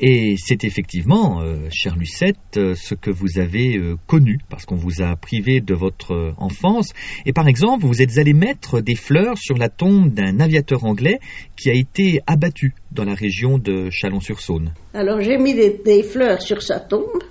et 0.03 0.35
c'est 0.35 0.63
effectivement, 0.63 1.41
euh, 1.41 1.67
chère 1.69 1.95
Lucette, 1.95 2.57
euh, 2.57 2.73
ce 2.73 2.95
que 2.95 3.11
vous 3.11 3.37
avez 3.37 3.77
euh, 3.77 3.97
connu, 4.07 4.39
parce 4.49 4.65
qu'on 4.65 4.75
vous 4.75 5.03
a 5.03 5.15
privé 5.15 5.61
de 5.61 5.75
votre 5.75 6.13
euh, 6.13 6.31
enfance. 6.37 6.89
Et 7.27 7.33
par 7.33 7.47
exemple, 7.47 7.85
vous 7.85 8.01
êtes 8.01 8.17
allé 8.17 8.33
mettre 8.33 8.81
des 8.81 8.95
fleurs 8.95 9.37
sur 9.37 9.59
la 9.59 9.69
tombe 9.69 10.11
d'un 10.11 10.39
aviateur 10.39 10.85
anglais 10.85 11.19
qui 11.55 11.69
a 11.69 11.73
été 11.73 12.19
abattu 12.25 12.73
dans 12.91 13.05
la 13.05 13.13
région 13.13 13.59
de 13.59 13.91
Chalon-sur-Saône. 13.91 14.73
Alors 14.95 15.21
j'ai 15.21 15.37
mis 15.37 15.53
des, 15.53 16.01
fleurs 16.01 16.41
sur 16.41 16.63
sa 16.63 16.79
tombe 16.79 17.21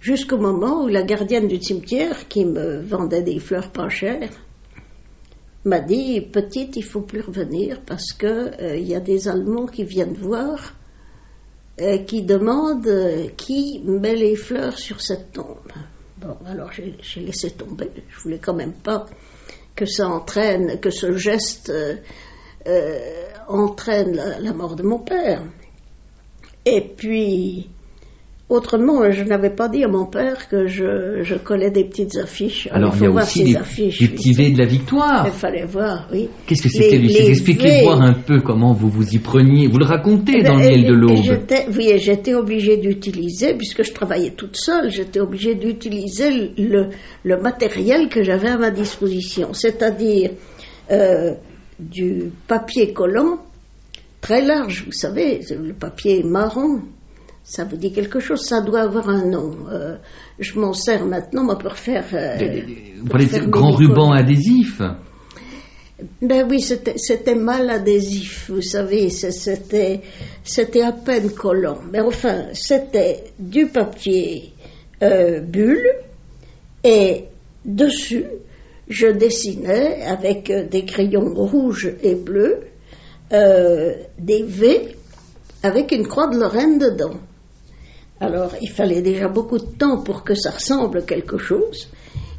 jusqu'au 0.00 0.38
moment 0.38 0.84
où 0.84 0.86
la 0.86 1.02
gardienne 1.02 1.48
du 1.48 1.60
cimetière, 1.60 2.28
qui 2.28 2.44
me 2.44 2.80
vendait 2.80 3.22
des 3.22 3.40
fleurs 3.40 3.72
pas 3.72 3.88
chères, 3.88 4.30
m'a 5.64 5.80
dit 5.80 6.20
Petite, 6.20 6.76
il 6.76 6.84
faut 6.84 7.00
plus 7.00 7.22
revenir 7.22 7.80
parce 7.84 8.12
que 8.12 8.62
euh, 8.62 8.76
il 8.76 8.86
y 8.86 8.94
a 8.94 9.00
des 9.00 9.26
Allemands 9.26 9.66
qui 9.66 9.82
viennent 9.82 10.14
voir, 10.14 10.75
euh, 11.80 11.98
qui 11.98 12.22
demandent 12.22 12.86
euh, 12.86 13.28
qui 13.36 13.82
met 13.84 14.14
les 14.14 14.34
fleurs 14.34 14.78
sur 14.78 15.02
cette 15.02 15.32
tombe. 15.32 15.72
Bon, 16.16 16.36
alors 16.46 16.72
j'ai 16.72 17.20
laissé 17.20 17.50
tomber. 17.50 17.90
Je 18.08 18.20
voulais 18.20 18.38
quand 18.38 18.54
même 18.54 18.72
pas 18.72 19.04
que 19.74 19.84
ça 19.84 20.08
entraîne, 20.08 20.80
que 20.80 20.88
ce 20.88 21.12
geste 21.18 21.70
euh, 21.70 21.96
entraîne 23.46 24.16
la 24.40 24.52
mort 24.54 24.74
de 24.74 24.82
mon 24.82 25.00
père. 25.00 25.42
Et 26.64 26.80
puis, 26.80 27.68
autrement, 28.48 29.10
je 29.10 29.24
n'avais 29.24 29.50
pas 29.50 29.68
dit 29.68 29.82
à 29.82 29.88
mon 29.88 30.06
père 30.06 30.48
que 30.48 30.66
je, 30.66 31.22
je 31.22 31.34
collais 31.34 31.70
des 31.72 31.84
petites 31.84 32.16
affiches. 32.16 32.68
Alors 32.70 32.92
il 32.92 32.96
il 32.96 32.98
faut 32.98 33.04
y 33.04 33.08
a 33.08 33.10
voir 33.10 33.24
aussi 33.24 33.44
les, 33.44 33.56
affiches. 33.56 33.98
petits 34.10 34.32
V 34.34 34.50
de 34.52 34.58
la 34.58 34.66
victoire. 34.66 35.24
Il 35.26 35.32
fallait 35.32 35.64
voir, 35.64 36.08
oui. 36.12 36.28
Qu'est-ce 36.46 36.62
que 36.62 36.68
c'était, 36.68 36.90
Les- 36.92 36.98
Lucette 36.98 37.22
les 37.22 37.30
Expliquez 37.30 37.68
V. 37.68 37.82
voir 37.82 38.02
un 38.02 38.12
peu 38.14 38.40
comment 38.40 38.72
vous 38.72 38.88
vous 38.88 39.08
y 39.14 39.18
preniez. 39.18 39.66
Vous 39.66 39.78
le 39.78 39.84
racontez 39.84 40.42
dans 40.44 40.56
le 40.56 40.64
Eh 40.64 40.68
ben, 40.68 40.70
miel 40.70 40.80
de 40.82 40.86
et- 40.86 40.88
et 40.88 40.96
l'aube. 40.96 41.22
j'étais- 41.24 41.66
Oui, 41.76 41.92
j'étais 41.98 42.34
obligée 42.34 42.76
d'utiliser, 42.76 43.54
puisque 43.54 43.82
je 43.82 43.92
travaillais 43.92 44.30
toute 44.30 44.56
seule, 44.56 44.90
j'étais 44.90 45.18
obligée 45.20 45.56
d'utiliser 45.56 46.52
le, 46.56 46.90
le 47.24 47.36
matériel 47.40 48.08
que 48.08 48.22
j'avais 48.22 48.48
à 48.50 48.58
ma 48.58 48.70
disposition, 48.70 49.54
c'est-à-dire 49.54 50.30
euh, 50.92 51.32
du 51.80 52.30
papier 52.46 52.92
collant 52.92 53.38
très 54.20 54.40
large, 54.44 54.84
vous 54.86 54.92
savez, 54.92 55.40
le 55.50 55.72
papier 55.72 56.22
marron. 56.22 56.80
Ça 57.48 57.62
vous 57.64 57.76
dit 57.76 57.92
quelque 57.92 58.18
chose, 58.18 58.40
ça 58.44 58.60
doit 58.60 58.80
avoir 58.80 59.08
un 59.08 59.24
nom. 59.24 59.54
Euh, 59.70 59.96
je 60.40 60.58
m'en 60.58 60.72
sers 60.72 61.04
maintenant, 61.06 61.44
moi, 61.44 61.56
pour 61.56 61.74
faire. 61.76 62.04
euh, 62.12 62.36
Vous 62.96 63.02
pour 63.02 63.10
parlez 63.10 63.26
de 63.26 63.38
décollants. 63.38 63.70
rubans 63.70 64.10
adhésifs. 64.12 64.82
Ben 66.20 66.44
oui, 66.50 66.60
c'était 66.60 67.34
mal 67.36 67.70
adhésif, 67.70 68.50
vous 68.50 68.60
savez, 68.60 69.08
c'était 69.10 70.02
à 70.82 70.92
peine 70.92 71.30
collant. 71.30 71.78
Mais 71.92 72.00
enfin, 72.00 72.46
c'était 72.52 73.24
du 73.38 73.66
papier 73.68 74.52
euh, 75.02 75.40
bulle 75.40 75.86
et 76.84 77.24
dessus, 77.64 78.24
je 78.88 79.06
dessinais 79.06 80.02
avec 80.02 80.50
euh, 80.50 80.66
des 80.68 80.84
crayons 80.84 81.32
rouges 81.32 81.94
et 82.02 82.14
bleus 82.16 82.58
euh, 83.32 83.94
des 84.18 84.42
V 84.42 84.96
avec 85.62 85.92
une 85.92 86.06
croix 86.06 86.28
de 86.28 86.38
Lorraine 86.38 86.78
dedans. 86.78 87.14
Alors, 88.20 88.54
il 88.62 88.70
fallait 88.70 89.02
déjà 89.02 89.28
beaucoup 89.28 89.58
de 89.58 89.76
temps 89.78 90.02
pour 90.02 90.24
que 90.24 90.34
ça 90.34 90.50
ressemble 90.50 90.98
à 90.98 91.02
quelque 91.02 91.38
chose. 91.38 91.88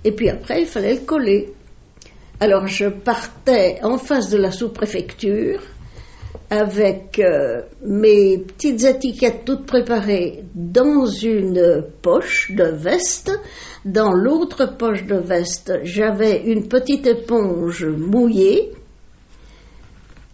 Et 0.04 0.12
puis 0.12 0.30
après, 0.30 0.62
il 0.62 0.68
fallait 0.68 0.96
le 0.96 1.02
coller. 1.02 1.54
Alors 2.40 2.68
je 2.68 2.86
partais 2.86 3.80
en 3.82 3.98
face 3.98 4.30
de 4.30 4.38
la 4.38 4.52
sous-préfecture 4.52 5.60
avec 6.50 7.20
euh, 7.20 7.64
mes 7.84 8.38
petites 8.38 8.84
étiquettes 8.84 9.44
toutes 9.44 9.66
préparées 9.66 10.44
dans 10.54 11.06
une 11.08 11.84
poche 12.02 12.52
de 12.52 12.64
veste. 12.64 13.32
Dans 13.86 14.14
l'autre 14.14 14.78
poche 14.78 15.04
de 15.06 15.16
veste, 15.16 15.80
j'avais 15.84 16.44
une 16.44 16.68
petite 16.68 17.08
éponge 17.08 17.86
mouillée. 17.86 18.72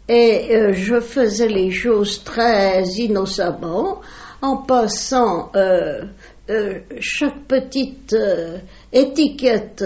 Et 0.10 0.56
euh, 0.56 0.74
je 0.74 1.00
faisais 1.00 1.48
les 1.48 1.72
choses 1.72 2.24
très 2.26 2.84
innocemment 2.84 4.02
en 4.44 4.58
passant 4.58 5.52
euh, 5.56 6.04
euh, 6.50 6.80
chaque 7.00 7.46
petite 7.48 8.12
euh, 8.12 8.58
étiquette, 8.92 9.82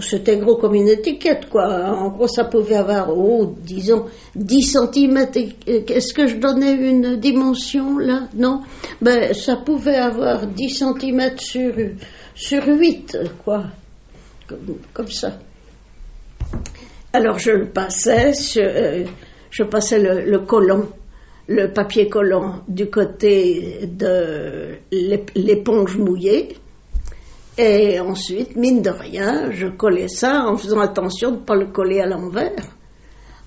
c'était 0.00 0.38
gros 0.38 0.56
comme 0.56 0.74
une 0.74 0.88
étiquette 0.88 1.50
quoi, 1.50 1.68
en 1.92 2.08
gros 2.08 2.26
ça 2.26 2.44
pouvait 2.44 2.76
avoir, 2.76 3.14
oh, 3.14 3.54
disons, 3.60 4.06
10 4.34 4.62
cm, 4.62 5.18
est-ce 5.66 6.14
que 6.14 6.26
je 6.26 6.36
donnais 6.36 6.72
une 6.72 7.16
dimension 7.16 7.98
là? 7.98 8.28
Non. 8.34 8.62
Ben 9.02 9.34
ça 9.34 9.56
pouvait 9.56 9.96
avoir 9.96 10.46
10 10.46 10.70
cm 10.70 11.36
sur, 11.36 11.74
sur 12.34 12.66
8 12.66 13.18
quoi, 13.44 13.64
comme, 14.94 15.10
ça. 15.10 15.38
Alors 17.12 17.38
je 17.38 17.50
le 17.50 17.68
passais, 17.68 18.32
je 19.50 19.62
passais 19.64 19.98
le, 19.98 20.24
le 20.24 20.38
le 21.48 21.72
papier 21.72 22.08
collant 22.08 22.60
du 22.68 22.90
côté 22.90 23.86
de 23.86 24.76
l'ép- 24.92 25.30
l'éponge 25.34 25.96
mouillée. 25.96 26.56
Et 27.56 27.98
ensuite, 27.98 28.54
mine 28.54 28.82
de 28.82 28.90
rien, 28.90 29.50
je 29.50 29.66
collais 29.66 30.08
ça 30.08 30.44
en 30.46 30.56
faisant 30.56 30.78
attention 30.80 31.32
de 31.32 31.36
ne 31.36 31.42
pas 31.42 31.56
le 31.56 31.66
coller 31.72 32.00
à 32.00 32.06
l'envers. 32.06 32.52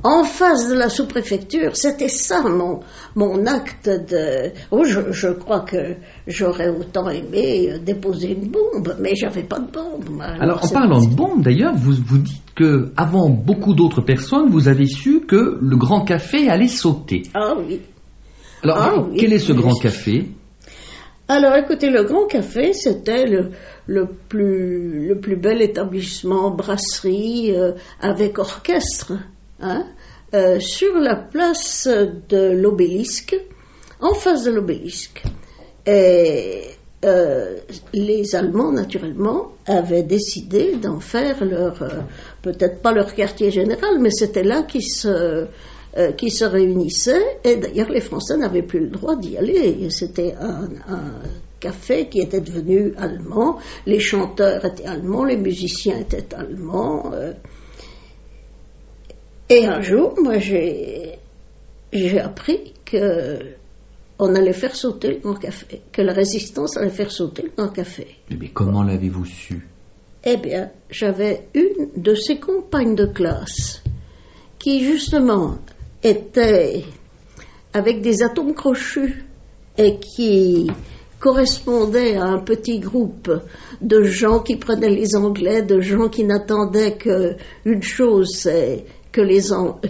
En 0.03 0.23
face 0.23 0.69
de 0.69 0.73
la 0.75 0.89
sous-préfecture. 0.89 1.75
C'était 1.75 2.07
ça 2.09 2.41
mon, 2.41 2.79
mon 3.15 3.45
acte 3.45 3.89
de... 3.89 4.51
Oh, 4.71 4.83
je, 4.83 5.11
je 5.11 5.27
crois 5.29 5.61
que 5.61 5.95
j'aurais 6.27 6.69
autant 6.69 7.09
aimé 7.09 7.69
euh, 7.71 7.77
déposer 7.79 8.31
une 8.31 8.49
bombe, 8.49 8.95
mais 8.99 9.15
j'avais 9.15 9.43
pas 9.43 9.59
de 9.59 9.71
bombe. 9.71 10.21
Alors, 10.21 10.63
en 10.63 10.67
parlant 10.67 11.01
de 11.01 11.13
bombe, 11.13 11.43
d'ailleurs, 11.43 11.75
vous, 11.75 11.93
vous 12.05 12.17
dites 12.17 12.53
que 12.55 12.91
avant 12.97 13.29
beaucoup 13.29 13.73
d'autres 13.73 14.01
personnes, 14.01 14.49
vous 14.49 14.67
avez 14.67 14.85
su 14.87 15.21
que 15.21 15.57
le 15.61 15.77
Grand 15.77 16.03
Café 16.03 16.49
allait 16.49 16.67
sauter. 16.67 17.23
Ah 17.33 17.53
oui. 17.57 17.81
Alors, 18.63 18.77
Ah 18.79 18.93
oui, 18.99 19.17
quel 19.19 19.33
est 19.33 19.39
ce. 19.39 19.53
Grand 19.53 19.73
Café? 19.75 20.29
Alors 21.27 21.55
écoutez, 21.55 21.89
le 21.89 22.03
Grand 22.03 22.25
Café, 22.27 22.73
c'était 22.73 23.25
le, 23.25 23.51
le, 23.87 24.05
plus, 24.27 25.07
le 25.07 25.17
plus 25.19 25.37
bel 25.37 25.61
établissement 25.61 26.51
brasserie 26.51 27.55
euh, 27.55 27.71
avec 28.01 28.37
orchestre 28.37 29.13
hein, 29.61 29.85
euh, 30.33 30.59
sur 30.59 30.95
la 30.95 31.15
place 31.15 31.89
de 32.29 32.51
l'obélisque, 32.51 33.35
en 33.99 34.13
face 34.13 34.43
de 34.43 34.51
l'obélisque. 34.51 35.23
Et 35.85 36.61
euh, 37.03 37.57
les 37.93 38.33
Allemands, 38.35 38.71
naturellement, 38.71 39.51
avaient 39.65 40.03
décidé 40.03 40.77
d'en 40.77 40.99
faire 40.99 41.43
leur, 41.43 41.81
euh, 41.81 41.89
peut-être 42.41 42.81
pas 42.81 42.93
leur 42.93 43.13
quartier 43.13 43.51
général, 43.51 43.99
mais 43.99 44.09
c'était 44.09 44.43
là 44.43 44.63
qu'ils 44.63 44.87
se, 44.87 45.47
qui 46.15 46.29
se 46.29 46.45
réunissaient. 46.45 47.39
Et 47.43 47.57
d'ailleurs, 47.57 47.89
les 47.89 47.99
Français 47.99 48.37
n'avaient 48.37 48.63
plus 48.63 48.79
le 48.79 48.87
droit 48.87 49.17
d'y 49.17 49.37
aller. 49.37 49.89
C'était 49.89 50.33
un 50.39 50.69
café 51.59 52.07
qui 52.07 52.21
était 52.21 52.39
devenu 52.39 52.93
allemand. 52.97 53.57
Les 53.85 53.99
chanteurs 53.99 54.63
étaient 54.63 54.85
allemands, 54.85 55.25
les 55.25 55.35
musiciens 55.35 55.99
étaient 55.99 56.33
allemands. 56.33 57.11
Et 59.51 59.65
un 59.65 59.81
jour, 59.81 60.13
moi, 60.17 60.39
j'ai 60.39 62.19
appris 62.19 62.73
que 62.85 63.37
on 64.17 64.33
allait 64.33 64.53
faire 64.53 64.73
sauter 64.73 65.09
le 65.09 65.17
Grand 65.17 65.33
Café, 65.33 65.81
que 65.91 66.01
la 66.01 66.13
résistance 66.13 66.77
allait 66.77 66.89
faire 66.89 67.11
sauter 67.11 67.41
le 67.41 67.51
Grand 67.57 67.67
Café. 67.67 68.07
Mais 68.29 68.47
comment 68.47 68.81
l'avez-vous 68.81 69.25
su? 69.25 69.67
Eh 70.23 70.37
bien, 70.37 70.71
j'avais 70.89 71.47
une 71.53 71.89
de 71.97 72.15
ces 72.15 72.39
compagnes 72.39 72.95
de 72.95 73.07
classe 73.07 73.83
qui, 74.57 74.85
justement, 74.85 75.57
était 76.01 76.85
avec 77.73 78.01
des 78.01 78.23
atomes 78.23 78.53
crochus 78.53 79.25
et 79.77 79.97
qui 79.97 80.71
correspondait 81.19 82.15
à 82.15 82.23
un 82.23 82.39
petit 82.39 82.79
groupe 82.79 83.29
de 83.81 84.03
gens 84.03 84.39
qui 84.39 84.55
prenaient 84.55 84.89
les 84.89 85.13
Anglais, 85.17 85.61
de 85.61 85.81
gens 85.81 86.07
qui 86.07 86.23
n'attendaient 86.23 86.95
qu'une 86.95 87.83
chose, 87.83 88.29
c'est 88.33 88.85
que 89.11 89.21
les, 89.21 89.41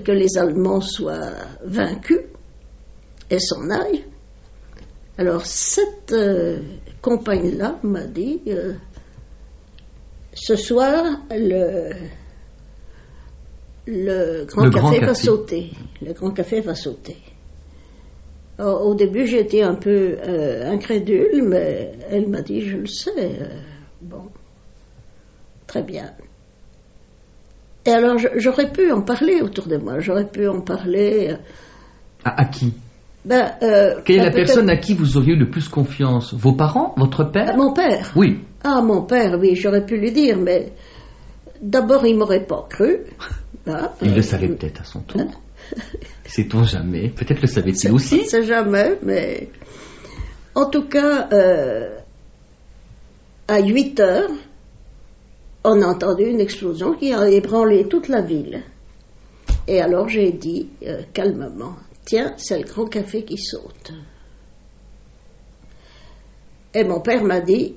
que 0.04 0.12
les 0.12 0.38
Allemands 0.38 0.82
soient 0.82 1.34
vaincus 1.64 2.22
et 3.30 3.40
s'en 3.40 3.70
aillent. 3.70 4.06
Alors, 5.18 5.46
cette 5.46 6.12
euh, 6.14 6.60
compagne-là 7.02 7.80
m'a 7.84 8.06
dit... 8.06 8.42
euh, 8.48 8.74
ce 10.34 10.56
soir, 10.56 11.04
le, 11.30 11.92
le 13.86 14.46
Grand 14.46 14.64
Le 14.64 14.72
Café 14.72 14.98
Grand 14.98 15.08
va 15.08 15.14
sauter. 15.14 15.72
Le 16.02 16.14
Grand 16.14 16.32
Café 16.32 16.62
va 16.62 16.74
sauter. 16.74 17.18
Alors, 18.58 18.86
au 18.88 18.96
début, 18.96 19.28
été 19.40 19.62
un 19.62 19.76
peu 19.76 20.18
euh, 20.24 20.72
incrédule, 20.72 21.44
mais 21.44 21.94
elle 22.10 22.30
m'a 22.30 22.42
dit, 22.42 22.62
je 22.62 22.78
le 22.78 22.88
sais. 22.88 23.12
euh, 23.18 23.60
bon, 24.02 24.30
très 25.68 25.84
bien. 25.84 26.14
Et 27.86 27.90
alors, 27.90 28.18
j'aurais 28.38 28.72
pu 28.72 28.92
en 28.92 29.02
parler 29.02 29.42
autour 29.42 29.68
de 29.68 29.78
moi. 29.78 30.00
J'aurais 30.00 30.28
pu 30.28 30.48
en 30.48 30.62
parler. 30.62 31.30
euh, 31.32 31.36
à, 32.24 32.42
à 32.42 32.46
qui? 32.46 32.74
Ben, 33.26 33.54
euh, 33.62 34.02
Quelle 34.06 34.18
est 34.18 34.20
ben, 34.20 34.26
la 34.26 34.32
personne 34.32 34.70
à 34.70 34.78
qui 34.78 34.94
vous 34.94 35.18
auriez 35.18 35.34
eu 35.34 35.38
le 35.38 35.50
plus 35.50 35.68
confiance? 35.68 36.34
Vos 36.34 36.54
parents? 36.54 36.94
Votre 36.98 37.24
père? 37.24 37.50
À 37.50 37.58
mon 37.58 37.74
père? 37.74 38.12
Oui. 38.16 38.40
Ah, 38.64 38.82
mon 38.82 39.02
père, 39.04 39.38
oui, 39.40 39.56
j'aurais 39.56 39.86
pu 39.86 39.98
lui 39.98 40.12
dire, 40.12 40.38
mais 40.38 40.74
d'abord, 41.62 42.06
il 42.06 42.18
m'aurait 42.18 42.46
pas 42.46 42.66
cru. 42.70 42.98
Il 43.68 43.74
euh, 43.74 44.16
le 44.16 44.22
savait 44.24 44.48
peut-être 44.48 44.82
à 44.82 44.84
son 44.84 45.02
tour. 45.02 45.22
Sait-on 46.26 46.64
jamais? 46.64 47.10
Peut-être 47.10 47.42
le 47.42 47.48
savait-il 47.48 47.92
aussi. 47.92 48.22
On 48.24 48.28
sait 48.28 48.44
jamais, 48.44 48.98
mais 49.04 49.50
en 50.56 50.66
tout 50.66 50.86
cas, 50.88 51.30
euh, 51.32 51.90
à 53.48 53.60
8 53.60 54.00
heures, 54.00 54.32
on 55.64 55.82
a 55.82 55.88
entendu 55.88 56.24
une 56.26 56.40
explosion 56.40 56.94
qui 56.94 57.14
a 57.14 57.30
ébranlé 57.30 57.88
toute 57.88 58.08
la 58.08 58.22
ville. 58.22 58.64
Et 59.68 59.80
alors 59.80 60.10
j'ai 60.10 60.32
dit 60.32 60.70
euh, 60.84 61.04
calmement, 61.14 61.76
tiens, 62.06 62.34
c'est 62.38 62.60
le 62.60 62.66
grand 62.66 62.88
café 62.88 63.24
qui 63.24 63.38
saute. 63.38 63.92
Et 66.74 66.84
mon 66.84 67.02
père 67.02 67.24
m'a 67.24 67.42
dit, 67.42 67.76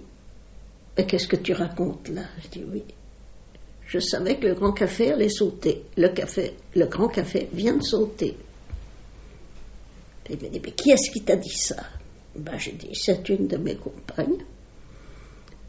mais 0.97 1.07
qu'est-ce 1.07 1.29
que 1.29 1.37
tu 1.37 1.53
racontes 1.53 2.09
là? 2.09 2.23
Je 2.43 2.49
dis 2.49 2.65
oui. 2.71 2.85
Je 3.87 3.99
savais 3.99 4.39
que 4.39 4.47
le 4.47 4.55
grand 4.55 4.73
café 4.73 5.13
allait 5.13 5.29
sauter. 5.29 5.85
Le 5.97 6.09
café, 6.09 6.55
le 6.75 6.87
grand 6.87 7.09
café 7.09 7.49
vient 7.53 7.77
de 7.77 7.83
sauter. 7.83 8.37
Il 10.31 10.41
m'a 10.41 10.49
dit, 10.49 10.61
mais 10.65 10.73
qui 10.73 10.91
est-ce 10.91 11.11
qui 11.11 11.23
t'a 11.23 11.37
dit 11.37 11.55
ça? 11.55 11.77
Ben, 12.35 12.57
J'ai 12.57 12.73
dit, 12.73 12.91
c'est 12.95 13.29
une 13.29 13.47
de 13.47 13.57
mes 13.59 13.77
compagnes. 13.77 14.43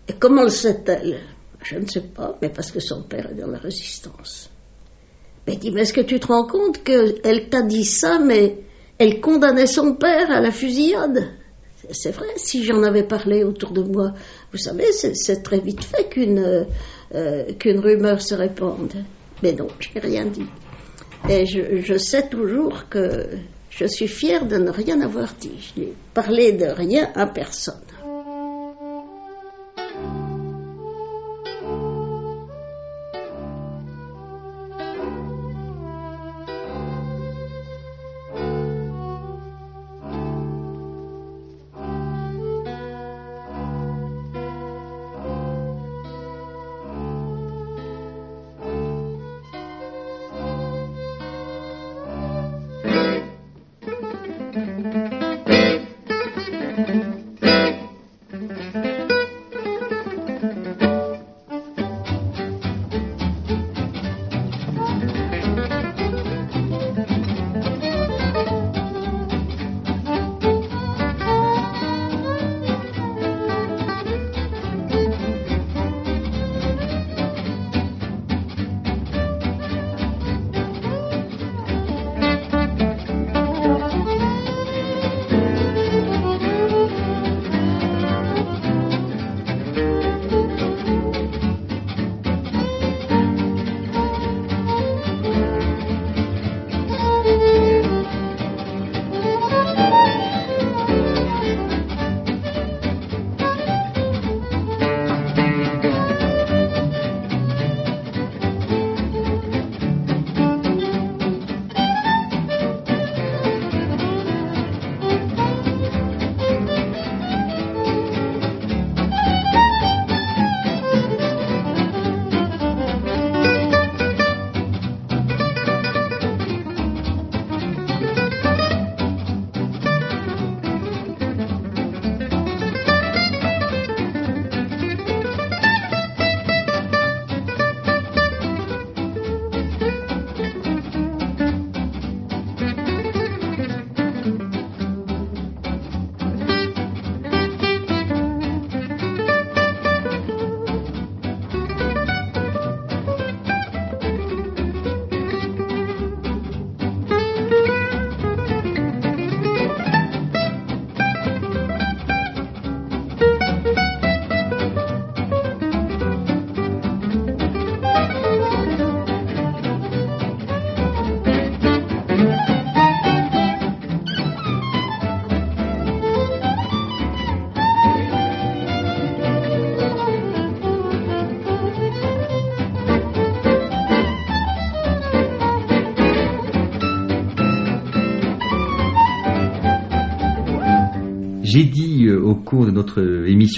Et 0.08 0.14
comment 0.14 0.44
le 0.44 0.50
sait-elle 0.50 1.20
Je 1.66 1.78
ne 1.78 1.88
sais 1.88 2.02
pas, 2.02 2.38
mais 2.42 2.50
parce 2.50 2.72
que 2.72 2.80
son 2.80 3.02
père 3.02 3.32
est 3.32 3.42
dans 3.42 3.48
la 3.48 3.58
résistance. 3.58 4.52
Mais 5.48 5.56
dit, 5.56 5.72
mais 5.72 5.82
est-ce 5.82 5.94
que 5.94 6.02
tu 6.02 6.20
te 6.20 6.28
rends 6.28 6.46
compte 6.46 6.84
qu'elle 6.84 7.50
t'a 7.50 7.64
dit 7.64 7.86
ça, 7.86 8.20
mais 8.20 8.60
elle 9.00 9.20
condamnait 9.20 9.66
son 9.66 9.96
père 9.96 10.30
à 10.30 10.42
la 10.42 10.52
fusillade? 10.52 11.28
C'est 11.92 12.12
vrai, 12.12 12.28
si 12.38 12.64
j'en 12.64 12.84
avais 12.84 13.04
parlé 13.04 13.44
autour 13.44 13.72
de 13.72 13.82
moi, 13.82 14.14
vous 14.52 14.58
savez, 14.58 14.92
c'est 14.92 15.44
très 15.44 15.60
vite 15.60 15.84
fait 15.84 16.08
qu'une 16.10 16.66
euh, 17.14 17.54
qu'une 17.60 17.80
rumeur 17.80 18.22
se 18.22 18.36
répande. 18.36 18.94
Mais 19.44 19.54
non, 19.54 19.68
j'ai 19.80 20.00
rien 20.00 20.26
dit. 20.26 20.48
Et 21.30 21.46
je, 21.46 21.82
je 21.82 21.98
sais 21.98 22.28
toujours 22.28 22.90
que 22.90 23.28
je 23.70 23.86
suis 23.86 24.08
fière 24.08 24.48
de 24.48 24.58
ne 24.58 24.70
rien 24.70 25.02
avoir 25.02 25.34
dit. 25.40 25.74
Je 25.76 25.82
n'ai 25.82 25.94
parlé 26.14 26.54
de 26.54 26.66
rien 26.66 27.12
à 27.16 27.28
personne. 27.28 27.76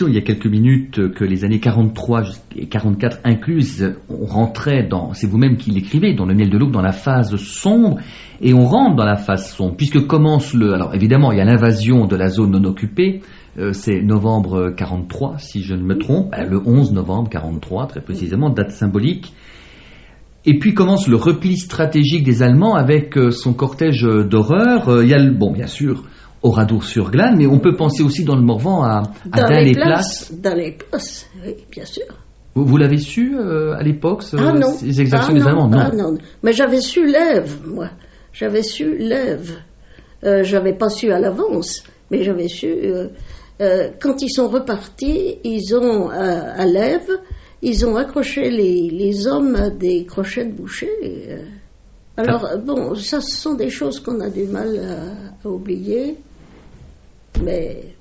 Il 0.08 0.14
y 0.14 0.18
a 0.18 0.22
quelques 0.22 0.48
minutes 0.48 1.12
que 1.14 1.24
les 1.24 1.46
années 1.46 1.60
43 1.60 2.24
et 2.56 2.68
44 2.68 3.20
incluses, 3.24 3.96
on 4.10 4.26
rentrait 4.26 4.84
dans, 4.84 5.14
c'est 5.14 5.28
vous-même 5.28 5.58
qui 5.58 5.72
l'écrivez, 5.72 6.14
dans 6.14 6.26
le 6.26 6.34
miel 6.34 6.50
de 6.50 6.58
l'aube, 6.58 6.72
dans 6.72 6.82
la 6.82 6.92
phase 6.92 7.36
sombre, 7.38 7.98
et 8.42 8.54
on 8.54 8.66
rentre 8.66 8.96
dans 8.96 9.06
la 9.06 9.16
phase 9.16 9.52
sombre, 9.52 9.76
puisque 9.76 10.06
commence 10.06 10.54
le, 10.54 10.74
alors 10.74 10.94
évidemment 10.94 11.32
il 11.32 11.38
y 11.38 11.42
a 11.42 11.46
l'invasion 11.46 12.06
de 12.06 12.16
la 12.16 12.30
zone 12.30 12.52
non 12.52 12.64
occupée, 12.66 13.22
euh, 13.60 13.74
c'est 13.74 14.02
novembre 14.02 14.74
43 14.76 15.40
si 15.40 15.64
je 15.64 15.74
ne 15.74 15.82
me 15.82 15.98
trompe, 15.98 16.34
euh, 16.38 16.46
le 16.46 16.62
11 16.64 16.94
novembre 16.94 17.30
43 17.30 17.88
très 17.88 18.02
précisément, 18.02 18.50
date 18.50 18.72
symbolique. 18.72 19.34
Et 20.46 20.60
puis 20.60 20.74
commence 20.74 21.08
le 21.08 21.16
repli 21.16 21.58
stratégique 21.58 22.24
des 22.24 22.44
Allemands 22.44 22.76
avec 22.76 23.18
euh, 23.18 23.32
son 23.32 23.54
cortège 23.54 24.04
d'horreur. 24.04 25.02
Il 25.02 25.10
y 25.10 25.14
a, 25.14 25.18
le, 25.18 25.32
bon, 25.32 25.52
bien 25.52 25.68
sûr, 25.68 26.04
Oradour-sur-Glane, 26.48 27.36
mais 27.38 27.48
on 27.48 27.60
peut 27.60 27.76
penser 27.76 28.04
aussi 28.04 28.24
dans 28.24 28.36
le 28.36 28.42
Morvan 28.42 28.84
à, 28.84 29.04
à 29.32 29.40
Dans 29.42 29.48
Dun 29.48 29.60
les 29.60 29.66
les 29.66 29.72
places, 29.74 30.26
places. 30.30 30.42
dans 30.42 30.56
les 30.56 30.72
places, 30.72 31.28
oui, 31.46 31.56
bien 31.72 31.86
sûr. 31.86 32.06
Vous, 32.56 32.66
vous 32.66 32.78
l'avez 32.78 32.98
su 32.98 33.38
euh, 33.38 33.76
à 33.76 33.84
l'époque, 33.84 34.24
ah 34.38 34.52
non. 34.54 34.72
ces 34.74 35.00
exactions 35.02 35.34
ah 35.36 35.40
des 35.40 35.46
Allemands? 35.48 35.70
ah 35.74 35.92
non. 35.96 36.18
Mais 36.44 36.54
j'avais 36.54 36.82
su 36.82 37.06
l'Ève, 37.06 37.58
moi. 37.66 37.90
J'avais 38.34 38.64
su 38.64 38.98
l'Ève. 38.98 39.52
Euh, 40.24 40.44
j'avais 40.44 40.74
pas 40.74 40.90
su 40.90 41.12
à 41.12 41.20
l'avance, 41.20 41.84
mais 42.10 42.24
j'avais 42.24 42.48
su. 42.48 42.68
euh, 42.68 43.10
quand 44.02 44.22
ils 44.24 44.32
sont 44.32 44.48
repartis, 44.48 45.38
ils 45.44 45.76
ont 45.76 46.10
à 46.10 46.66
l'Ève, 46.66 47.10
ils 47.62 47.86
ont 47.86 47.96
accroché 47.96 48.50
les, 48.50 48.90
les 48.90 49.28
hommes 49.28 49.56
à 49.56 49.70
des 49.70 50.06
crochets 50.06 50.46
de 50.46 50.54
boucher. 50.54 50.90
alors 52.18 52.48
bon, 52.66 52.96
ça, 52.96 53.22
ce 53.22 53.36
sont 53.38 53.54
des 53.54 53.70
choses 53.70 54.00
qu'on 54.00 54.20
a 54.22 54.30
du 54.30 54.46
mal 54.46 54.70
à, 54.80 55.48
à 55.48 55.52
oublier, 55.52 56.18
mais 57.44 57.96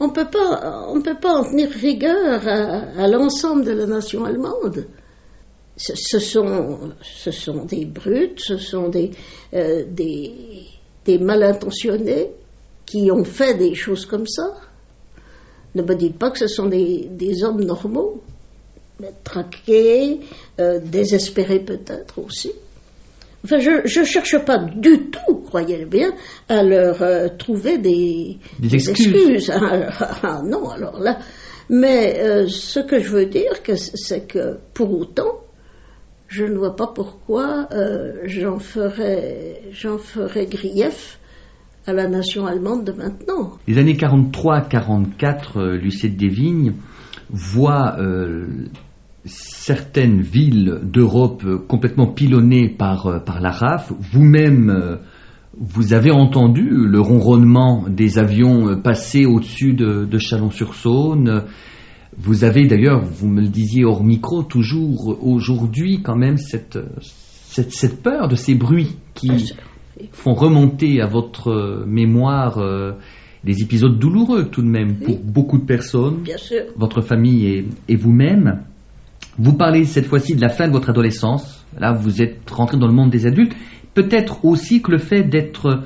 on 0.00 0.10
peut 0.10 0.28
pas, 0.30 0.86
on 0.88 1.00
peut 1.00 1.18
pas 1.20 1.34
en 1.34 1.44
tenir 1.44 1.70
rigueur 1.70 2.46
à, 2.46 3.02
à 3.02 3.08
l'ensemble 3.08 3.64
de 3.64 3.72
la 3.72 3.86
nation 3.86 4.24
allemande. 4.24 4.86
Ce, 5.76 5.94
ce 5.96 6.18
sont, 6.18 6.92
ce 7.02 7.30
sont 7.30 7.64
des 7.64 7.86
brutes, 7.86 8.40
ce 8.40 8.58
sont 8.58 8.88
des, 8.88 9.10
euh, 9.54 9.84
des, 9.88 10.66
des 11.04 11.18
mal 11.18 11.42
intentionnés 11.42 12.30
qui 12.84 13.10
ont 13.10 13.24
fait 13.24 13.54
des 13.54 13.74
choses 13.74 14.06
comme 14.06 14.26
ça. 14.26 14.54
Ne 15.74 15.82
me 15.82 15.94
dites 15.94 16.18
pas 16.18 16.30
que 16.30 16.38
ce 16.38 16.46
sont 16.46 16.66
des, 16.66 17.08
des 17.10 17.42
hommes 17.42 17.64
normaux, 17.64 18.20
traqués, 19.24 20.20
euh, 20.60 20.78
désespérés 20.78 21.60
peut-être 21.60 22.18
aussi. 22.18 22.52
Enfin, 23.44 23.58
je 23.58 24.00
ne 24.00 24.04
cherche 24.04 24.38
pas 24.44 24.58
du 24.58 25.10
tout, 25.10 25.36
croyez-le 25.46 25.86
bien, 25.86 26.12
à 26.48 26.62
leur 26.62 27.02
euh, 27.02 27.28
trouver 27.36 27.78
des, 27.78 28.38
Des 28.60 28.90
excuses. 28.90 29.50
Ah, 29.50 29.88
ah, 30.22 30.42
non, 30.44 30.70
alors 30.70 31.00
là. 31.00 31.18
Mais 31.68 32.20
euh, 32.20 32.46
ce 32.48 32.80
que 32.80 33.00
je 33.00 33.08
veux 33.08 33.26
dire, 33.26 33.52
c'est 33.76 34.26
que 34.26 34.58
pour 34.74 34.96
autant, 34.98 35.40
je 36.28 36.44
ne 36.44 36.56
vois 36.56 36.76
pas 36.76 36.86
pourquoi 36.86 37.68
euh, 37.72 38.22
j'en 38.24 38.58
ferais, 38.58 39.60
grief 40.46 41.18
à 41.86 41.92
la 41.92 42.08
nation 42.08 42.46
allemande 42.46 42.84
de 42.84 42.92
maintenant. 42.92 43.58
Les 43.66 43.78
années 43.78 43.94
43-44, 43.94 45.58
euh, 45.58 45.76
Lucette 45.76 46.16
Desvignes 46.16 46.74
voit 47.30 47.96
certaines 49.24 50.20
villes 50.20 50.80
d'Europe 50.82 51.44
complètement 51.68 52.06
pilonnées 52.08 52.68
par, 52.68 53.06
euh, 53.06 53.18
par 53.20 53.40
la 53.40 53.50
RAF. 53.50 53.92
Vous-même, 54.12 54.70
euh, 54.70 54.96
vous 55.58 55.92
avez 55.92 56.10
entendu 56.10 56.68
le 56.70 57.00
ronronnement 57.00 57.84
des 57.88 58.18
avions 58.18 58.68
euh, 58.68 58.76
passer 58.76 59.24
au-dessus 59.26 59.74
de, 59.74 60.04
de 60.04 60.18
Chalon-sur-Saône. 60.18 61.44
Vous 62.18 62.44
avez 62.44 62.66
d'ailleurs, 62.66 63.02
vous 63.04 63.28
me 63.28 63.40
le 63.40 63.48
disiez 63.48 63.84
hors 63.84 64.02
micro, 64.04 64.42
toujours 64.42 65.16
aujourd'hui 65.22 66.02
quand 66.02 66.16
même 66.16 66.36
cette, 66.36 66.78
cette, 67.00 67.72
cette 67.72 68.02
peur 68.02 68.28
de 68.28 68.34
ces 68.34 68.54
bruits 68.54 68.96
qui 69.14 69.38
sûr. 69.38 69.56
font 70.10 70.34
remonter 70.34 71.00
à 71.00 71.06
votre 71.06 71.84
mémoire 71.86 72.58
euh, 72.58 72.92
des 73.44 73.62
épisodes 73.62 73.98
douloureux 73.98 74.48
tout 74.50 74.62
de 74.62 74.68
même 74.68 74.96
pour 74.98 75.20
beaucoup 75.20 75.58
de 75.58 75.64
personnes, 75.64 76.22
Bien 76.22 76.36
sûr. 76.36 76.64
votre 76.76 77.00
famille 77.00 77.46
et, 77.46 77.68
et 77.88 77.96
vous-même. 77.96 78.64
Vous 79.38 79.54
parlez 79.54 79.84
cette 79.84 80.06
fois-ci 80.06 80.34
de 80.34 80.40
la 80.40 80.48
fin 80.50 80.68
de 80.68 80.72
votre 80.72 80.90
adolescence. 80.90 81.64
Là, 81.78 81.92
vous 81.92 82.20
êtes 82.22 82.48
rentré 82.50 82.76
dans 82.76 82.86
le 82.86 82.92
monde 82.92 83.10
des 83.10 83.26
adultes. 83.26 83.54
Peut-être 83.94 84.44
aussi 84.44 84.82
que 84.82 84.90
le 84.90 84.98
fait 84.98 85.22
d'être 85.22 85.84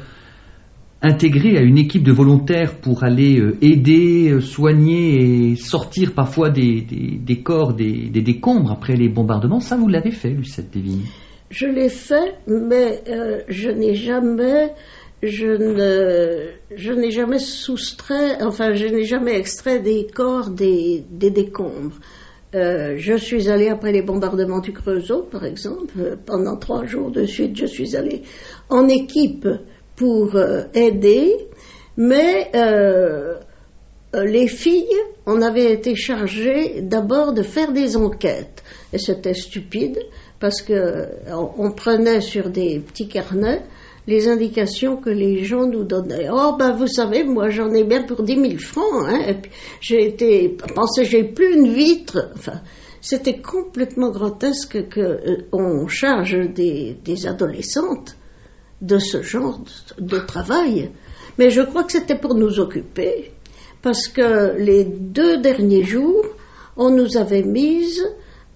intégré 1.03 1.57
à 1.57 1.61
une 1.62 1.78
équipe 1.78 2.03
de 2.03 2.12
volontaires 2.12 2.76
pour 2.80 3.05
aller 3.05 3.38
euh, 3.38 3.57
aider, 3.61 4.30
euh, 4.30 4.40
soigner 4.40 5.51
et 5.53 5.57
sortir 5.57 6.12
parfois 6.14 6.51
des, 6.51 6.80
des- 6.80 7.42
corps, 7.42 7.74
des, 7.74 8.09
des 8.09 8.22
décombres 8.22 8.72
après 8.72 8.97
les 8.97 9.09
bombardements, 9.09 9.61
ça 9.61 9.76
vous 9.76 9.88
l'avez 9.88 10.11
fait, 10.11 10.30
Lucette 10.30 10.72
Devine. 10.74 11.03
Je 11.51 11.66
l'ai 11.66 11.90
fait, 11.90 12.34
mais 12.49 13.03
euh, 13.09 13.40
je 13.49 13.70
n'ai 13.70 13.94
jamais, 13.94 14.72
je 15.22 15.47
ne, 15.47 16.49
je 16.76 16.92
n'ai 16.92 17.11
jamais 17.11 17.38
soustrait, 17.38 18.42
enfin, 18.42 18.72
je 18.72 18.86
n'ai 18.86 19.05
jamais 19.05 19.38
extrait 19.38 19.80
des 19.80 20.07
corps 20.12 20.51
des, 20.51 21.05
des 21.11 21.30
décombres. 21.30 21.99
Euh, 22.57 22.95
je 22.97 23.15
suis 23.17 23.51
allée 23.51 23.69
après 23.69 23.93
les 23.93 24.01
bombardements 24.01 24.61
du 24.61 24.73
Creusot, 24.73 25.25
par 25.25 25.45
exemple, 25.45 25.95
euh, 25.99 26.17
pendant 26.25 26.57
trois 26.57 26.87
jours 26.87 27.11
de 27.11 27.27
suite, 27.27 27.55
je 27.55 27.67
suis 27.67 27.95
allée 27.95 28.23
en 28.71 28.89
équipe 28.89 29.47
pour 29.95 30.37
euh, 30.37 30.63
aider, 30.73 31.37
mais 31.99 32.51
les 34.15 34.49
filles, 34.49 34.97
on 35.27 35.43
avait 35.43 35.71
été 35.73 35.95
chargées 35.95 36.81
d'abord 36.81 37.35
de 37.35 37.43
faire 37.43 37.73
des 37.73 37.99
enquêtes. 37.99 38.63
Et 38.95 38.99
c'était 38.99 39.35
stupide 39.35 39.99
parce 40.41 40.63
que 40.63 41.09
on, 41.29 41.51
on 41.59 41.71
prenait 41.73 42.23
sur 42.23 42.49
des 42.49 42.81
petits 42.81 43.09
carnets 43.09 43.63
les 44.07 44.29
indications 44.29 44.97
que 44.97 45.11
les 45.11 45.45
gens 45.45 45.67
nous 45.67 45.85
donnaient. 45.85 46.29
Oh 46.33 46.55
ben 46.59 46.73
vous 46.73 46.87
savez, 46.87 47.25
moi 47.25 47.51
j'en 47.51 47.73
ai 47.73 47.85
bien 47.85 48.03
pour 48.03 48.23
10 48.23 48.35
000 48.35 48.59
francs. 48.59 49.07
Hein, 49.09 49.37
j'ai 49.81 50.07
été, 50.07 50.57
pensez, 50.75 51.05
j'ai 51.05 51.25
plus 51.25 51.55
une 51.55 51.73
vitre. 51.73 52.31
Enfin, 52.35 52.61
c'était 53.01 53.39
complètement 53.39 54.11
grotesque 54.11 54.89
que 54.89 55.01
euh, 55.55 55.89
charge 55.89 56.37
des, 56.55 57.27
adolescentes 57.27 58.17
de 58.81 58.99
ce 58.99 59.23
genre 59.23 59.61
de, 59.99 60.05
de 60.05 60.19
travail. 60.19 60.91
Mais 61.39 61.51
je 61.51 61.63
crois 61.63 61.85
que 61.85 61.93
c'était 61.93 62.19
pour 62.19 62.35
nous 62.35 62.61
occuper, 62.61 63.33
parce 63.83 64.09
que 64.09 64.57
les 64.59 64.85
deux 64.85 65.39
derniers 65.39 65.85
jours, 65.85 66.25
on 66.77 66.91
nous 66.91 67.17
avait 67.17 67.43
mises 67.43 68.05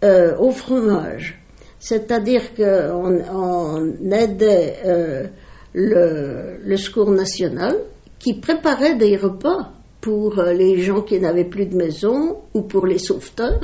euh, 0.03 0.37
au 0.39 0.51
fromage. 0.51 1.41
C'est-à-dire 1.79 2.55
qu'on 2.55 3.23
on 3.33 4.13
aidait 4.13 4.79
euh, 4.85 5.27
le, 5.73 6.59
le 6.62 6.77
secours 6.77 7.11
national 7.11 7.77
qui 8.18 8.35
préparait 8.35 8.97
des 8.97 9.16
repas 9.16 9.73
pour 10.01 10.39
euh, 10.39 10.53
les 10.53 10.81
gens 10.81 11.03
qui 11.03 11.18
n'avaient 11.21 11.45
plus 11.45 11.66
de 11.66 11.77
maison 11.77 12.39
ou 12.55 12.62
pour 12.62 12.87
les 12.87 12.99
sauveteurs. 12.99 13.61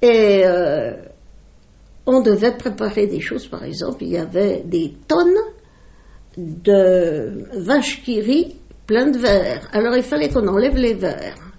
Et 0.00 0.42
euh, 0.44 0.92
on 2.06 2.20
devait 2.20 2.56
préparer 2.56 3.06
des 3.06 3.20
choses, 3.20 3.46
par 3.46 3.64
exemple, 3.64 4.02
il 4.02 4.10
y 4.10 4.18
avait 4.18 4.62
des 4.64 4.94
tonnes 5.06 5.38
de 6.36 7.44
vaches 7.60 8.02
qui 8.02 8.20
rient 8.20 8.56
pleines 8.86 9.12
de 9.12 9.18
verre. 9.18 9.68
Alors 9.72 9.96
il 9.96 10.02
fallait 10.02 10.28
qu'on 10.28 10.46
enlève 10.48 10.76
les 10.76 10.94
verres. 10.94 11.51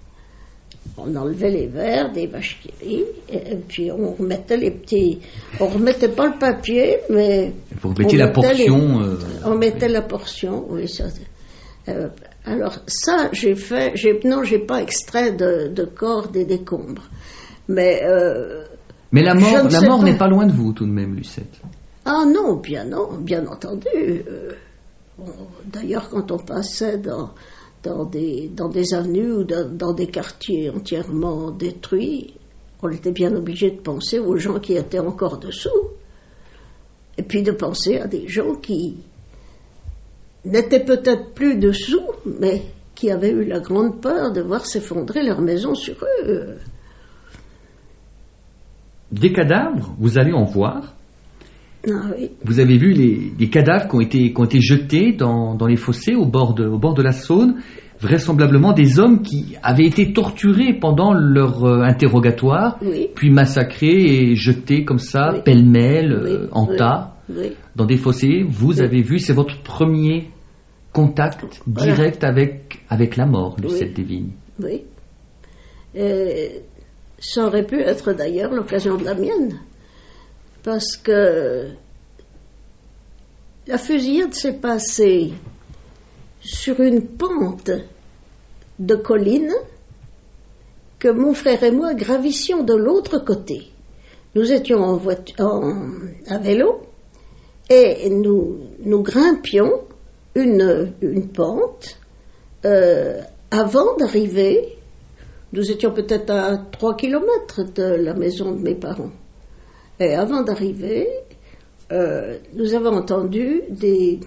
On 0.96 1.14
enlevait 1.16 1.50
les 1.50 1.66
verres 1.66 2.12
des 2.12 2.28
vaches 2.28 2.60
qui 2.62 2.70
rient, 2.84 3.04
et 3.28 3.56
puis 3.56 3.90
on 3.90 4.12
remettait 4.12 4.56
les 4.56 4.70
petits. 4.70 5.18
On 5.58 5.66
remettait 5.66 6.08
pas 6.08 6.26
le 6.28 6.38
papier, 6.38 6.98
mais. 7.10 7.52
Vous 7.80 7.88
remettez 7.92 8.14
on 8.14 8.18
la 8.18 8.28
portion. 8.28 9.00
les- 9.00 9.04
euh, 9.06 9.16
on 9.44 9.54
mettait 9.56 9.88
la 9.88 10.02
portion, 10.02 10.66
oui. 10.70 10.86
Ça, 10.88 11.06
euh, 11.88 12.08
alors 12.46 12.78
ça, 12.86 13.28
j'ai 13.32 13.56
fait. 13.56 13.90
J'ai, 13.96 14.20
non, 14.24 14.44
j'ai 14.44 14.60
pas 14.60 14.80
extrait 14.82 15.32
de, 15.32 15.66
de 15.68 15.84
corps 15.84 16.28
des 16.28 16.44
décombres, 16.44 17.10
mais. 17.66 18.00
euh, 18.04 18.62
Mais 19.10 19.22
la 19.22 19.34
mort, 19.34 19.64
la 19.64 19.70
sais 19.70 19.86
mort 19.88 19.98
pas. 19.98 20.04
n'est 20.04 20.16
pas 20.16 20.28
loin 20.28 20.46
de 20.46 20.52
vous 20.52 20.72
tout 20.72 20.86
de 20.86 20.92
même, 20.92 21.16
Lucette. 21.16 21.60
Ah 22.04 22.24
non, 22.24 22.54
bien 22.56 22.84
non, 22.84 23.08
bien 23.18 23.44
entendu. 23.48 23.88
D'ailleurs, 25.66 26.08
quand 26.10 26.30
on 26.32 26.38
passait 26.38 26.98
dans, 26.98 27.30
dans, 27.84 28.04
des, 28.06 28.94
avenues 28.94 29.32
ou 29.32 29.44
dans 29.44 29.92
des 29.92 30.06
quartiers 30.06 30.70
entièrement 30.70 31.50
détruits, 31.50 32.34
on 32.82 32.88
était 32.90 33.12
bien 33.12 33.34
obligé 33.34 33.70
de 33.70 33.80
penser 33.80 34.18
aux 34.18 34.36
gens 34.36 34.58
qui 34.58 34.74
étaient 34.74 34.98
encore 34.98 35.38
dessous. 35.38 35.90
Et 37.16 37.22
puis 37.22 37.42
de 37.42 37.52
penser 37.52 37.98
à 37.98 38.06
des 38.06 38.26
gens 38.26 38.56
qui 38.56 38.96
n'étaient 40.44 40.84
peut-être 40.84 41.32
plus 41.34 41.56
dessous, 41.56 42.02
mais 42.26 42.62
qui 42.94 43.10
avaient 43.10 43.30
eu 43.30 43.44
la 43.44 43.60
grande 43.60 44.00
peur 44.00 44.32
de 44.32 44.40
voir 44.40 44.66
s'effondrer 44.66 45.22
leur 45.22 45.40
maison 45.40 45.74
sur 45.74 45.96
eux. 46.24 46.56
Des 49.12 49.32
cadavres, 49.32 49.94
vous 49.98 50.18
allez 50.18 50.32
en 50.32 50.44
voir. 50.44 50.93
Ah 51.88 52.10
oui. 52.16 52.30
Vous 52.44 52.60
avez 52.60 52.78
vu 52.78 52.92
les, 52.92 53.32
les 53.38 53.48
cadavres 53.50 53.88
qui 53.88 53.96
ont 53.96 54.00
été, 54.00 54.32
qui 54.32 54.40
ont 54.40 54.44
été 54.44 54.60
jetés 54.60 55.12
dans, 55.12 55.54
dans 55.54 55.66
les 55.66 55.76
fossés 55.76 56.14
au 56.14 56.26
bord, 56.26 56.54
de, 56.54 56.66
au 56.66 56.78
bord 56.78 56.94
de 56.94 57.02
la 57.02 57.12
Saône. 57.12 57.56
vraisemblablement 58.00 58.72
des 58.72 58.98
hommes 58.98 59.22
qui 59.22 59.56
avaient 59.62 59.86
été 59.86 60.12
torturés 60.12 60.74
pendant 60.74 61.12
leur 61.14 61.64
euh, 61.64 61.82
interrogatoire, 61.82 62.78
Oui. 62.82 63.08
puis 63.14 63.30
massacrés 63.30 64.30
et 64.30 64.34
jetés 64.36 64.84
comme 64.84 64.98
ça, 64.98 65.30
Oui. 65.32 65.40
pêle-mêle, 65.44 66.12
euh, 66.12 66.48
en 66.52 66.66
tas, 66.66 67.16
dans 67.76 67.86
des 67.86 67.96
fossés. 67.96 68.44
Vous 68.46 68.80
avez 68.82 69.00
vu, 69.02 69.18
c'est 69.18 69.32
votre 69.32 69.62
premier 69.62 70.28
contact 70.92 71.44
Voilà. 71.66 71.92
direct 71.94 72.24
avec, 72.24 72.80
avec 72.90 73.16
la 73.16 73.26
mort. 73.26 73.56
Lucette 73.62 73.94
Desvignes. 73.94 74.32
Oui. 74.62 74.82
Et 75.94 76.62
ça 77.18 77.46
aurait 77.46 77.64
pu 77.66 77.80
être 77.80 78.12
d'ailleurs 78.12 78.52
l'occasion 78.52 78.96
de 78.96 79.04
la 79.04 79.14
mienne. 79.14 79.60
Parce 80.64 80.96
que 80.96 81.68
la 83.66 83.78
fusillade 83.78 84.34
s'est 84.34 84.54
passée 84.54 85.32
sur 86.40 86.80
une 86.80 87.06
pente 87.06 87.70
de 88.78 88.94
colline 88.96 89.52
que 90.98 91.08
mon 91.08 91.34
frère 91.34 91.62
et 91.62 91.70
moi 91.70 91.92
gravissions 91.94 92.64
de 92.64 92.74
l'autre 92.74 93.18
côté. 93.18 93.70
Nous 94.34 94.50
étions 94.52 94.82
en 94.82 94.96
en- 95.38 95.84
à 96.28 96.38
vélo 96.38 96.80
et 97.68 98.08
nous, 98.10 98.58
grimpions 99.02 99.82
une, 100.34 100.88
pente 101.34 101.98
euh, 102.64 103.20
avant 103.50 103.96
d'arriver. 103.98 104.78
Nous 105.52 105.70
étions 105.70 105.92
peut-être 105.92 106.30
à 106.30 106.56
3 106.56 106.96
kilomètres 106.96 107.62
de 107.74 107.82
la 107.82 108.14
maison 108.14 108.52
de 108.52 108.60
mes 108.60 108.74
parents. 108.74 109.12
Et 110.00 110.14
avant 110.14 110.42
d'arriver, 110.42 111.08
euh, 111.92 112.38
nous 112.54 112.74
avons 112.74 112.96
entendu 112.96 113.62
des, 113.68 114.20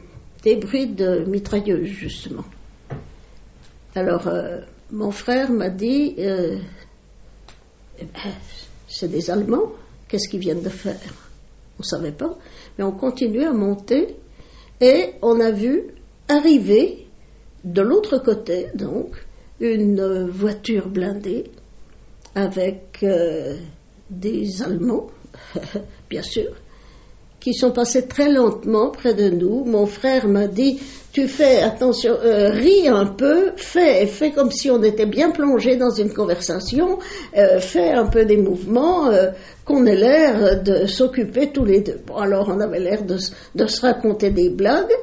bruits 0.44 0.88
de 0.88 1.26
mitrailleuses, 1.28 1.88
justement. 1.88 2.46
Alors, 3.96 4.28
euh, 4.28 4.60
mon 4.92 5.12
frère 5.12 5.52
m'a 5.52 5.70
dit, 5.70 6.16
euh, 6.20 6.58
Eh 8.00 8.06
ben, 8.06 8.32
c'est 8.88 9.10
des 9.10 9.30
Allemands, 9.30 9.74
qu'est-ce 10.08 10.30
qu'ils 10.30 10.40
viennent 10.40 10.62
de 10.62 10.70
faire? 10.70 11.00
On 11.78 11.82
ne 11.82 11.86
savait 11.86 12.12
pas, 12.12 12.38
mais 12.78 12.84
on 12.84 12.92
continuait 12.92 13.46
à 13.46 13.54
monter 13.54 14.16
et 14.80 15.14
on 15.22 15.40
a 15.40 15.52
vu 15.52 15.94
arriver 16.30 17.08
de 17.64 17.82
l'autre 17.82 18.18
côté, 18.20 18.68
donc, 18.76 19.16
une 19.60 20.00
euh, 20.00 20.28
voiture 20.28 20.88
blindée 20.88 21.52
avec 22.36 23.00
euh, 23.04 23.58
des 24.10 24.62
Allemands, 24.62 25.08
bien 26.10 26.22
sûr, 26.22 26.52
qui 27.40 27.54
sont 27.54 27.72
passés 27.72 28.08
très 28.08 28.30
lentement 28.30 28.90
près 28.90 29.14
de 29.14 29.30
nous. 29.30 29.64
Mon 29.64 29.86
frère 29.86 30.28
m'a 30.28 30.48
dit 30.48 30.80
Tu 31.14 31.28
fais 31.28 31.62
attention, 31.62 32.18
euh, 32.24 32.50
ris 32.50 32.88
un 32.88 33.06
peu, 33.06 33.52
fais, 33.56 34.06
fais 34.06 34.32
comme 34.32 34.52
si 34.52 34.70
on 34.70 34.82
était 34.84 35.06
bien 35.06 35.32
plongé 35.32 35.78
dans 35.78 35.92
une 35.92 36.14
conversation, 36.14 37.00
euh, 37.38 37.60
fais 37.60 37.92
un 37.92 38.08
peu 38.08 38.26
des 38.26 38.38
mouvements, 38.38 39.08
euh, 39.08 39.32
qu'on 39.66 39.86
ait 39.86 39.96
l'air 39.96 40.62
de 40.62 40.88
s'occuper 40.88 41.52
tous 41.52 41.66
les 41.66 41.82
deux. 41.82 42.00
Bon, 42.06 42.16
alors 42.16 42.50
on 42.50 42.60
avait 42.60 42.80
l'air 42.80 43.04
de, 43.04 43.18
se 43.18 43.82
raconter 43.82 44.30
des 44.30 44.50
blagues. 44.50 44.94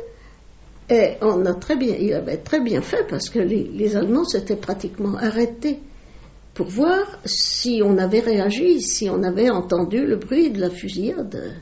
Et 0.91 1.13
on 1.23 1.47
a 1.47 1.55
très 1.55 1.77
bien, 1.77 1.95
il 1.99 2.13
avait 2.13 2.37
très 2.37 2.61
bien 2.61 2.83
fait 2.83 3.07
parce 3.09 3.31
que 3.31 3.39
les 3.39 3.97
Allemands 3.97 4.25
s'étaient 4.25 4.57
pratiquement 4.57 5.17
arrêtés 5.17 5.81
pour 6.55 6.69
voir 6.69 7.19
si 7.25 7.83
on 7.85 7.99
avait 7.99 8.21
réagi, 8.21 8.81
si 8.81 9.11
on 9.11 9.23
avait 9.25 9.51
entendu 9.51 10.07
le 10.07 10.17
bruit 10.17 10.51
de 10.51 10.61
la 10.61 10.71
fusillade. 10.71 11.57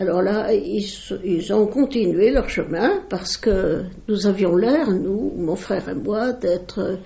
Alors 0.00 0.22
là, 0.22 0.52
ils, 0.52 1.52
ont 1.52 1.66
continué 1.66 2.30
leur 2.30 2.48
chemin 2.48 3.02
parce 3.08 3.36
que 3.36 3.84
nous 4.08 4.26
avions 4.26 4.56
l'air, 4.56 4.90
nous, 4.90 5.32
mon 5.36 5.56
frère 5.56 5.88
et 5.88 5.94
moi, 5.94 6.32
d'être 6.32 6.98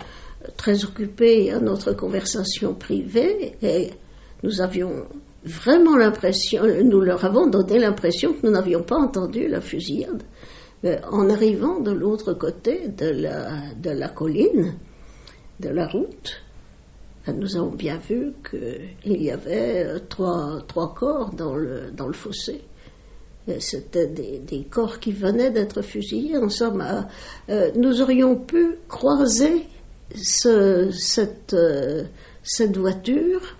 très 0.56 0.84
occupés 0.84 1.52
à 1.52 1.60
notre 1.60 1.92
conversation 1.92 2.74
privée 2.74 3.56
et 3.62 3.90
nous 4.42 4.60
avions 4.60 5.06
vraiment 5.44 5.96
l'impression, 5.96 6.64
nous 6.84 7.00
leur 7.00 7.24
avons 7.24 7.46
donné 7.46 7.78
l'impression 7.78 8.32
que 8.32 8.46
nous 8.46 8.52
n'avions 8.52 8.82
pas 8.82 8.96
entendu 8.96 9.48
la 9.48 9.60
fusillade. 9.60 10.22
En 11.10 11.30
arrivant 11.30 11.80
de 11.80 11.92
l'autre 11.92 12.34
côté 12.34 12.88
de 12.88 13.90
la 13.90 14.08
colline, 14.08 14.74
de 15.62 15.68
la 15.70 15.86
route, 15.86 16.42
nous 17.28 17.56
avons 17.56 17.70
bien 17.70 17.98
vu 17.98 18.32
qu'il 18.50 19.22
y 19.22 19.30
avait 19.30 19.84
euh, 19.86 19.98
trois, 20.08 20.60
trois 20.66 20.92
corps 20.92 21.30
dans 21.32 21.54
le, 21.54 21.90
dans 21.92 22.08
le 22.08 22.12
fossé. 22.12 22.62
Et 23.48 23.60
C'était 23.60 24.06
des, 24.06 24.66
corps 24.70 24.98
qui 25.00 25.12
venaient 25.12 25.50
d'être 25.50 25.82
fusillés. 25.82 26.36
En 26.36 26.48
somme, 26.48 26.84
euh, 27.48 27.70
nous 27.76 28.00
aurions 28.02 28.36
pu 28.36 28.76
croiser 28.88 29.66
ce- 30.14 30.90
cette, 30.90 31.54
euh, 31.54 32.04
cette 32.42 32.76
voiture 32.76 33.56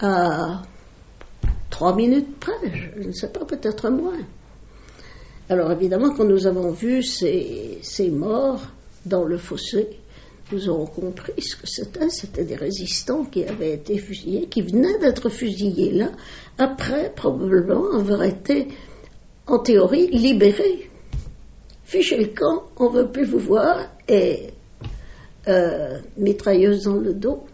à 0.00 0.62
trois 1.70 1.94
minutes 1.96 2.38
près, 2.38 2.92
je 3.00 3.08
ne 3.08 3.12
sais 3.12 3.28
pas, 3.28 3.44
peut-être 3.44 3.90
moins. 3.90 4.18
Alors 5.48 5.70
évidemment, 5.72 6.14
quand 6.14 6.24
nous 6.24 6.46
avons 6.46 6.70
vu 6.70 7.02
ces, 7.02 7.78
ces 7.82 8.10
morts 8.10 8.62
dans 9.06 9.24
le 9.24 9.38
fossé, 9.38 9.88
nous 10.52 10.68
avons 10.68 10.86
compris 10.86 11.40
ce 11.40 11.56
que 11.56 11.66
c'était. 11.66 12.10
C'était 12.10 12.44
des 12.44 12.56
résistants 12.56 13.24
qui 13.24 13.44
avaient 13.44 13.72
été 13.72 13.98
fusillés, 13.98 14.46
qui 14.46 14.62
venaient 14.62 14.98
d'être 14.98 15.28
fusillés 15.28 15.92
là, 15.92 16.12
après 16.58 17.12
probablement 17.14 17.92
avoir 17.94 18.22
été, 18.22 18.68
en 19.46 19.58
théorie, 19.58 20.08
libérés. 20.08 20.90
Fichez 21.84 22.18
le 22.18 22.28
camp, 22.28 22.64
on 22.76 22.90
ne 22.90 22.98
veut 22.98 23.10
plus 23.10 23.24
vous 23.24 23.38
voir, 23.38 23.88
et 24.08 24.50
euh, 25.48 25.98
mitrailleuse 26.16 26.84
dans 26.84 26.96
le 26.96 27.14
dos. 27.14 27.44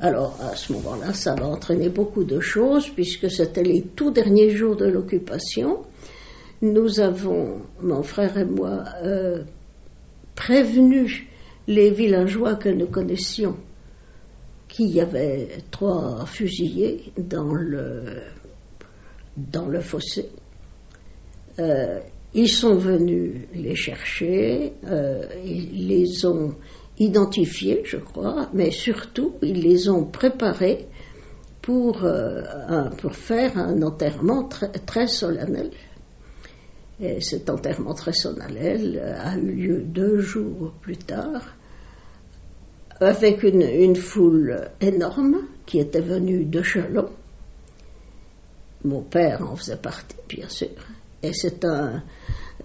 Alors, 0.00 0.36
à 0.40 0.54
ce 0.54 0.72
moment-là, 0.74 1.12
ça 1.12 1.34
va 1.34 1.46
entraîner 1.46 1.88
beaucoup 1.88 2.24
de 2.24 2.40
choses, 2.40 2.88
puisque 2.88 3.30
c'était 3.30 3.64
les 3.64 3.82
tout 3.82 4.10
derniers 4.10 4.50
jours 4.50 4.76
de 4.76 4.86
l'occupation. 4.86 5.80
Nous 6.62 7.00
avons, 7.00 7.62
mon 7.82 8.02
frère 8.02 8.36
et 8.38 8.44
moi, 8.44 8.84
euh, 9.02 9.42
prévenu 10.34 11.27
les 11.68 11.90
villageois 11.90 12.56
que 12.56 12.70
nous 12.70 12.86
connaissions 12.86 13.56
qu'il 14.68 14.88
y 14.88 15.00
avait 15.00 15.48
trois 15.70 16.24
fusillés 16.26 17.12
dans 17.16 17.52
le, 17.54 18.22
fossé. 19.80 20.30
Euh, 21.58 22.00
ils 22.34 22.48
sont 22.48 22.74
venus 22.74 23.46
les 23.54 23.76
chercher, 23.76 24.72
euh, 24.86 25.24
ils 25.44 25.88
les 25.88 26.24
ont 26.24 26.54
identifiés, 26.98 27.82
je 27.84 27.98
crois, 27.98 28.48
mais 28.54 28.70
surtout, 28.70 29.34
ils 29.42 29.62
les 29.62 29.88
ont 29.88 30.04
préparés 30.04 30.86
pour, 31.60 32.04
euh, 32.04 32.42
faire 33.10 33.58
un 33.58 33.82
enterrement 33.82 34.44
très, 34.44 34.70
très 34.70 35.06
solennel. 35.06 35.70
Et 37.00 37.20
cet 37.20 37.50
enterrement 37.50 37.94
très 37.94 38.12
solennel 38.12 39.00
a 39.20 39.36
eu 39.36 39.52
lieu 39.52 39.82
deux 39.82 40.18
jours 40.20 40.72
plus 40.80 40.96
tard, 40.96 41.57
avec 43.00 43.42
une, 43.42 43.96
foule 43.96 44.70
énorme 44.80 45.46
qui 45.66 45.78
était 45.78 46.00
venue 46.00 46.44
de 46.44 46.62
Chalon. 46.62 47.10
Mon 48.84 49.02
père 49.02 49.42
en 49.42 49.56
faisait 49.56 49.76
partie, 49.76 50.16
bien 50.28 50.48
sûr. 50.48 50.68
Et 51.22 51.32
c'est 51.32 51.64
un, 51.64 52.02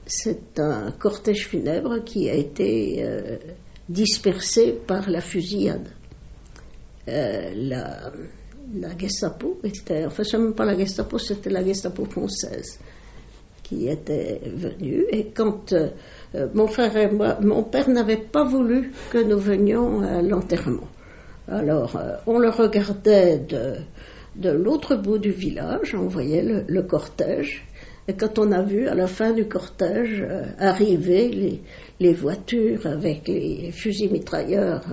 c'est 0.05 0.59
un 0.59 0.91
cortège 0.91 1.47
funèbre 1.47 2.03
qui 2.03 2.29
a 2.29 2.33
été 2.33 3.03
euh, 3.03 3.37
dispersé 3.89 4.73
par 4.73 5.09
la 5.09 5.21
fusillade. 5.21 5.89
Euh, 7.07 7.51
la, 7.55 8.11
la 8.75 8.97
Gestapo 8.97 9.59
était, 9.63 10.05
enfin, 10.05 10.23
c'est 10.23 10.37
même 10.37 10.53
pas 10.53 10.65
la 10.65 10.77
Gestapo, 10.77 11.17
c'était 11.17 11.49
la 11.49 11.63
Gestapo 11.63 12.05
française 12.05 12.79
qui 13.63 13.87
était 13.87 14.41
venue. 14.45 15.05
Et 15.11 15.27
quand 15.27 15.73
euh, 15.73 15.89
euh, 16.35 16.47
mon 16.53 16.67
frère 16.67 16.95
et 16.97 17.11
moi, 17.11 17.37
mon 17.41 17.63
père 17.63 17.89
n'avait 17.89 18.17
pas 18.17 18.43
voulu 18.43 18.91
que 19.11 19.19
nous 19.19 19.37
venions 19.37 20.01
à 20.01 20.21
l'enterrement. 20.21 20.87
Alors, 21.47 21.95
euh, 21.95 22.15
on 22.25 22.39
le 22.39 22.49
regardait 22.49 23.37
de, 23.37 24.49
l'autre 24.49 24.95
bout 24.95 25.19
du 25.19 25.31
village, 25.31 25.93
on 25.93 26.07
voyait 26.07 26.63
le, 26.67 26.81
cortège. 26.81 27.65
Et 28.07 28.13
quand 28.13 28.39
on 28.39 28.51
a 28.51 28.63
vu 28.63 28.87
à 28.87 28.95
la 28.95 29.07
fin 29.07 29.31
du 29.31 29.47
cortège 29.47 30.25
euh, 30.27 30.45
arriver 30.59 31.59
les, 31.99 32.13
voitures 32.13 32.87
avec 32.87 33.27
les 33.27 33.71
fusils 33.71 34.11
mitrailleurs 34.11 34.83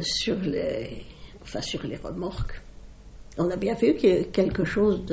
sur, 0.00 0.36
les, 0.40 1.02
enfin, 1.42 1.60
sur 1.60 1.84
les 1.84 1.96
remorques, 1.96 2.62
on 3.38 3.50
a 3.50 3.56
bien 3.56 3.74
vu 3.74 3.94
qu'il 3.94 4.10
y 4.10 4.18
a 4.18 4.24
quelque 4.24 4.64
chose 4.64 5.04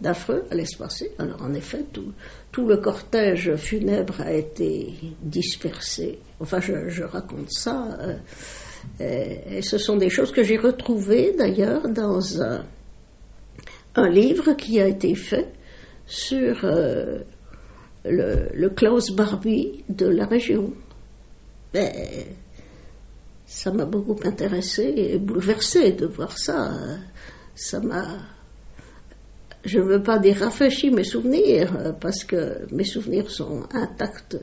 d'affreux 0.00 0.44
allait 0.50 0.66
se 0.66 0.76
passer. 0.76 1.12
Alors 1.18 1.42
en 1.42 1.54
effet, 1.54 1.84
tout, 1.92 2.12
tout 2.52 2.66
le 2.66 2.76
cortège 2.76 3.56
funèbre 3.56 4.20
a 4.20 4.32
été 4.32 4.92
dispersé. 5.22 6.18
Enfin, 6.38 6.60
je, 6.60 7.02
raconte 7.02 7.50
ça. 7.50 7.98
euh, 8.00 8.16
et, 9.00 9.58
et 9.58 9.62
ce 9.62 9.78
sont 9.78 9.96
des 9.96 10.10
choses 10.10 10.32
que 10.32 10.42
j'ai 10.42 10.58
retrouvées 10.58 11.34
d'ailleurs 11.36 11.88
dans 11.88 12.42
un, 12.42 12.64
livre 14.08 14.52
qui 14.52 14.80
a 14.80 14.86
été 14.86 15.14
fait 15.14 15.52
sur 16.06 16.64
euh, 16.64 17.20
le, 18.04 18.48
le 18.52 18.70
Klaus 18.70 19.10
Barbie 19.10 19.84
de 19.88 20.06
la 20.06 20.26
région. 20.26 20.72
Mais 21.72 22.26
ça 23.46 23.72
m'a 23.72 23.86
beaucoup 23.86 24.16
intéressé 24.24 24.92
et 24.96 25.18
bouleversé 25.18 25.92
de 25.92 26.06
voir 26.06 26.36
ça. 26.36 26.72
Ça 27.54 27.80
m'a 27.80 28.18
je 29.64 29.78
ne 29.78 29.84
veux 29.84 30.02
pas 30.02 30.18
dire 30.18 30.42
mes 30.90 31.04
souvenirs, 31.04 31.94
parce 32.00 32.24
que 32.24 32.66
mes 32.72 32.84
souvenirs 32.84 33.30
sont 33.30 33.64
intacts 33.72 34.36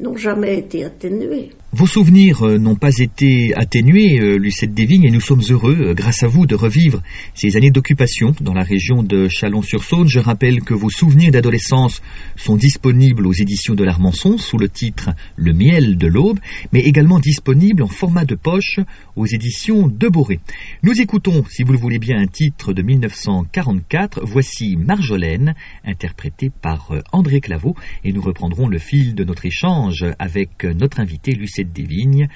n'ont 0.00 0.16
jamais 0.16 0.58
été 0.58 0.84
atténués. 0.84 1.50
Vos 1.76 1.88
souvenirs 1.88 2.44
euh, 2.44 2.56
n'ont 2.56 2.76
pas 2.76 2.98
été 2.98 3.52
atténués, 3.56 4.20
euh, 4.20 4.38
Lucette 4.38 4.74
Desvignes, 4.74 5.06
et 5.06 5.10
nous 5.10 5.20
sommes 5.20 5.42
heureux, 5.50 5.88
euh, 5.88 5.92
grâce 5.92 6.22
à 6.22 6.28
vous, 6.28 6.46
de 6.46 6.54
revivre 6.54 7.02
ces 7.34 7.56
années 7.56 7.72
d'occupation 7.72 8.32
dans 8.40 8.54
la 8.54 8.62
région 8.62 9.02
de 9.02 9.26
Chalon-sur-Saône. 9.26 10.06
Je 10.06 10.20
rappelle 10.20 10.62
que 10.62 10.72
vos 10.72 10.88
souvenirs 10.88 11.32
d'adolescence 11.32 12.00
sont 12.36 12.54
disponibles 12.54 13.26
aux 13.26 13.32
éditions 13.32 13.74
de 13.74 13.82
l'Armançon 13.82 14.38
sous 14.38 14.56
le 14.56 14.68
titre 14.68 15.10
Le 15.34 15.52
miel 15.52 15.98
de 15.98 16.06
l'aube, 16.06 16.38
mais 16.72 16.82
également 16.82 17.18
disponibles 17.18 17.82
en 17.82 17.88
format 17.88 18.24
de 18.24 18.36
poche 18.36 18.78
aux 19.16 19.26
éditions 19.26 19.88
de 19.88 20.08
Boré. 20.08 20.38
Nous 20.84 21.00
écoutons, 21.00 21.44
si 21.50 21.64
vous 21.64 21.72
le 21.72 21.78
voulez 21.78 21.98
bien, 21.98 22.18
un 22.18 22.28
titre 22.28 22.72
de 22.72 22.82
1944. 22.82 24.20
Voici 24.22 24.76
Marjolaine, 24.76 25.56
interprété 25.84 26.52
par 26.62 26.92
André 27.10 27.40
Claveau, 27.40 27.74
et 28.04 28.12
nous 28.12 28.22
reprendrons 28.22 28.68
le 28.68 28.78
fil 28.78 29.16
de 29.16 29.24
notre 29.34 29.46
échange 29.46 30.04
avec 30.20 30.62
notre 30.62 31.00
invité 31.00 31.32
Lucette 31.32 31.72
des 31.72 31.82
vignes 31.82 32.28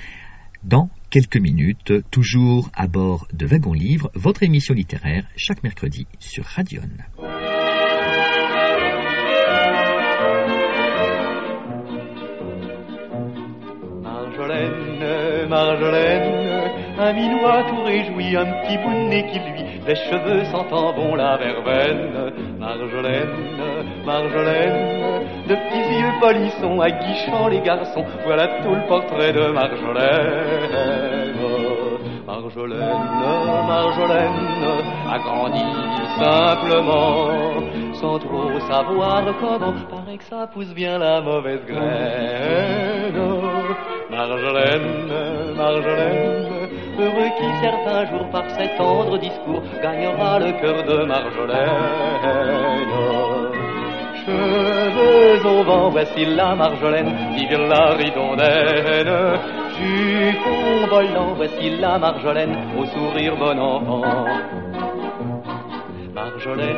dans 0.65 0.91
quelques 1.11 1.37
minutes, 1.37 1.93
toujours 2.11 2.71
à 2.75 2.89
bord 2.89 3.29
de 3.33 3.47
Wagon 3.47 3.73
Livre, 3.73 4.11
votre 4.15 4.43
émission 4.43 4.75
littéraire 4.75 5.25
chaque 5.37 5.63
mercredi 5.63 6.09
sur 6.19 6.45
Radion. 6.45 6.83
Marjolaine, 14.03 15.49
Marjolaine, 15.49 16.49
un 16.99 17.13
minois 17.13 17.65
tout 17.69 17.83
réjoui, 17.85 18.37
un 18.37 18.45
petit 18.45 18.77
bout 18.79 18.93
de 18.93 19.09
nez 19.09 19.25
qui 19.31 19.39
lui, 19.39 19.63
les 19.87 19.95
cheveux 19.95 20.45
sentant 20.47 20.93
bon 20.97 21.15
la 21.15 21.37
verveine. 21.37 22.59
Marjolaine, 22.59 24.05
Marjolaine, 24.05 25.19
de 25.49 25.55
petits 26.09 26.15
yeux 26.15 26.21
polissons, 26.21 26.81
aguichant 26.81 27.49
les 27.49 27.61
garçons, 27.61 28.05
voilà 28.25 28.47
tout 28.63 28.75
le 28.75 28.87
portrait 28.87 29.33
de 29.33 29.51
Marjolaine. 29.51 31.35
Marjolaine, 32.27 32.79
Marjolaine, 33.67 34.65
a 35.11 35.19
grandi 35.19 35.65
simplement, 36.19 37.29
sans 37.95 38.19
trop 38.19 38.61
savoir 38.61 39.25
comment, 39.41 39.75
paraît 39.91 40.19
que 40.19 40.25
ça 40.25 40.47
pousse 40.53 40.75
bien 40.75 40.99
la 40.99 41.21
mauvaise 41.21 41.65
graine. 41.67 43.15
Marjolaine, 44.11 45.07
Marjolaine, 45.57 46.69
heureux 46.99 47.31
qui 47.39 47.47
certains 47.63 48.05
jours 48.07 48.29
par 48.31 48.51
ses 48.51 48.69
tendres 48.77 49.19
discours 49.19 49.63
gagnera 49.83 50.39
le 50.39 50.53
cœur 50.61 50.85
de 50.85 51.05
Marjolaine. 51.05 51.69
Cheveux 54.29 55.47
au 55.47 55.63
vent, 55.65 55.89
voici 55.89 56.25
la 56.27 56.55
Marjolaine, 56.55 57.15
vive 57.35 57.59
la 57.67 57.95
ridondaine. 57.95 59.39
Jupon 59.79 60.87
volant, 60.91 61.33
voici 61.35 61.71
la 61.81 61.99
Marjolaine, 61.99 62.55
au 62.79 62.85
sourire 62.85 63.37
bon 63.37 63.59
enfant. 63.59 64.27
Marjolaine, 66.15 66.77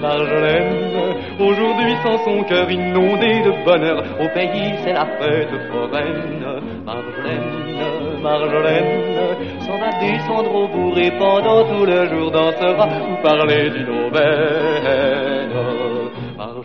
Marjolaine, 0.00 1.16
aujourd'hui 1.38 1.94
sans 2.02 2.18
son 2.24 2.42
cœur 2.44 2.68
inondé 2.68 3.42
de 3.42 3.64
bonheur, 3.64 4.02
au 4.20 4.28
pays 4.34 4.74
c'est 4.82 4.94
la 4.94 5.06
fête 5.18 5.54
foraine. 5.70 6.40
Marjolaine, 6.84 8.20
Marjolaine, 8.20 9.60
s'en 9.60 9.78
va 9.78 9.90
descendre 10.00 10.54
au 10.54 10.68
bourg 10.68 10.98
et 10.98 11.10
pendant 11.12 11.64
tout 11.68 11.84
le 11.84 12.08
jour 12.08 12.30
dansera 12.32 12.88
ou 13.10 13.22
parler 13.22 13.70
d'une 13.70 14.06
aubaine. 14.06 16.03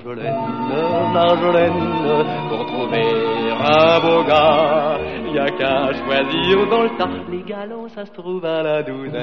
Marjolaine, 0.09 1.13
Marjolaine, 1.13 1.73
pour 2.49 2.65
trouver 2.65 3.05
un 3.61 3.99
beau 3.99 4.23
gars, 4.23 4.97
y 5.31 5.37
a 5.37 5.45
qu'à 5.51 5.93
choisir 5.93 6.67
dans 6.67 6.81
le 6.81 6.89
tas. 6.97 7.09
Les 7.29 7.43
galants, 7.43 7.87
ça 7.89 8.05
se 8.05 8.11
trouve 8.13 8.43
à 8.43 8.63
la 8.63 8.81
douzaine. 8.81 9.19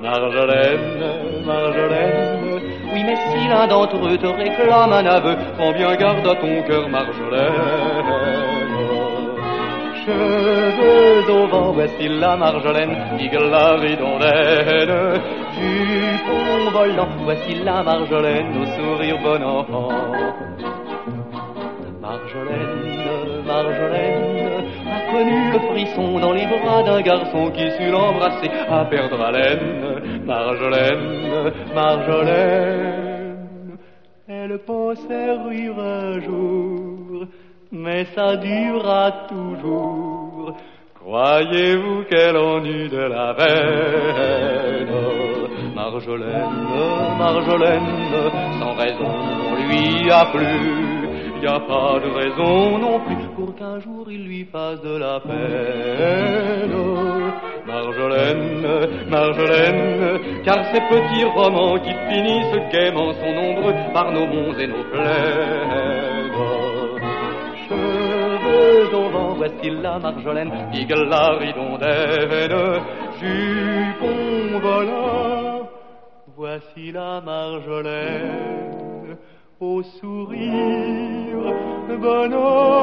Marjolaine, 0.00 1.44
Marjolaine, 1.46 2.60
oui, 2.92 3.04
mais 3.06 3.16
si 3.16 3.48
l'un 3.48 3.68
d'entre 3.68 4.04
eux 4.04 4.18
te 4.18 4.26
réclame 4.26 4.92
un 4.92 5.06
aveu, 5.06 5.36
prends 5.56 5.72
bien 5.72 5.94
garde 5.94 6.26
à 6.26 6.34
ton 6.34 6.62
cœur, 6.62 6.88
Marjolaine? 6.88 7.52
Cheveux 10.04 11.30
au 11.32 11.46
vent, 11.46 11.70
voici 11.70 12.08
la 12.08 12.36
Marjolaine, 12.36 12.96
digue 13.16 13.38
la 13.40 13.76
ridondaine. 13.76 15.45
Jupon 15.56 16.70
volant, 16.70 17.08
voici 17.24 17.54
la 17.64 17.82
Marjolaine, 17.82 18.62
au 18.62 18.66
sourire 18.76 19.18
bon 19.22 19.42
enfant. 19.42 19.88
Marjolaine, 22.00 23.42
Marjolaine, 23.46 24.64
a 24.86 25.10
connu 25.10 25.52
le 25.52 25.58
frisson 25.58 26.18
dans 26.20 26.32
les 26.32 26.46
bras 26.46 26.82
d'un 26.82 27.00
garçon 27.00 27.50
qui 27.50 27.70
sut 27.72 27.90
l'embrasser 27.90 28.50
à 28.68 28.84
perdre 28.84 29.20
haleine. 29.20 30.22
Marjolaine, 30.26 31.52
Marjolaine, 31.74 33.78
elle 34.28 34.58
pensait 34.58 35.32
rire 35.48 35.78
un 35.78 36.20
jour, 36.20 37.26
mais 37.72 38.04
ça 38.14 38.36
durera 38.36 39.26
toujours. 39.28 40.25
Croyez-vous 41.06 42.02
qu'elle 42.10 42.36
en 42.36 42.60
de 42.60 42.96
la 42.96 43.32
veine 43.32 44.88
Marjolaine, 45.72 46.66
Marjolaine, 47.16 47.86
sans 48.58 48.74
raison 48.74 49.36
lui 49.68 50.10
a 50.10 50.24
plu. 50.26 50.96
Y 51.42 51.46
a 51.46 51.60
pas 51.60 52.00
de 52.00 52.10
raison 52.10 52.78
non 52.78 52.98
plus 53.00 53.28
pour 53.36 53.54
qu'un 53.54 53.78
jour 53.78 54.10
il 54.10 54.24
lui 54.26 54.44
fasse 54.46 54.80
de 54.80 54.96
la 54.96 55.20
peine. 55.20 56.74
Marjolaine, 57.66 58.66
Marjolaine, 59.08 60.42
car 60.44 60.64
ces 60.72 60.80
petits 60.80 61.24
romans 61.24 61.78
qui 61.78 61.92
finissent 62.08 62.72
gaiement 62.72 63.12
sont 63.12 63.32
nombreux 63.32 63.74
par 63.92 64.10
nos 64.12 64.26
monts 64.26 64.58
et 64.58 64.66
nos 64.66 64.84
plaines. 64.90 66.35
Voici 69.36 69.70
la 69.70 69.98
Marjolaine, 69.98 70.70
digue 70.72 70.94
la 70.96 71.36
ridondaine, 71.36 72.80
jupon 73.20 74.58
volant, 74.60 75.68
voici 76.36 76.92
la 76.92 77.20
Marjolaine 77.20 79.16
au 79.60 79.82
sourire 79.82 80.76
bon 82.00 82.32
enfant. 82.34 82.76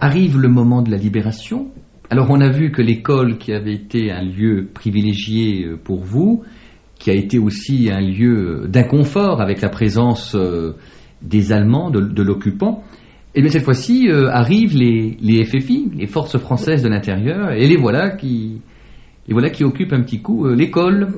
Arrive 0.00 0.38
le 0.38 0.48
moment 0.48 0.82
de 0.82 0.90
la 0.90 0.96
libération. 0.96 1.68
Alors 2.10 2.28
on 2.30 2.40
a 2.40 2.48
vu 2.50 2.72
que 2.72 2.80
l'école 2.80 3.36
qui 3.38 3.52
avait 3.52 3.74
été 3.74 4.10
un 4.10 4.22
lieu 4.22 4.70
privilégié 4.72 5.66
euh, 5.66 5.76
pour 5.76 6.00
vous, 6.00 6.42
qui 6.98 7.10
a 7.10 7.14
été 7.14 7.38
aussi 7.38 7.90
un 7.92 8.00
lieu 8.00 8.66
d'inconfort 8.68 9.40
avec 9.40 9.60
la 9.60 9.68
présence 9.68 10.34
euh, 10.34 10.74
des 11.22 11.52
Allemands, 11.52 11.90
de, 11.90 12.00
de 12.00 12.22
l'occupant, 12.22 12.82
et 13.34 13.40
bien 13.40 13.50
cette 13.50 13.64
fois-ci 13.64 14.08
euh, 14.08 14.28
arrivent 14.30 14.76
les, 14.76 15.16
les, 15.20 15.44
FFI, 15.44 15.90
les 15.96 16.06
forces 16.06 16.38
françaises 16.38 16.82
de 16.82 16.88
l'intérieur, 16.88 17.52
et 17.52 17.66
les 17.66 17.76
voilà 17.76 18.10
qui, 18.10 18.60
et 19.28 19.32
voilà 19.32 19.50
qui 19.50 19.64
occupent 19.64 19.92
un 19.92 20.02
petit 20.02 20.20
coup 20.20 20.46
euh, 20.46 20.54
l'école 20.54 21.08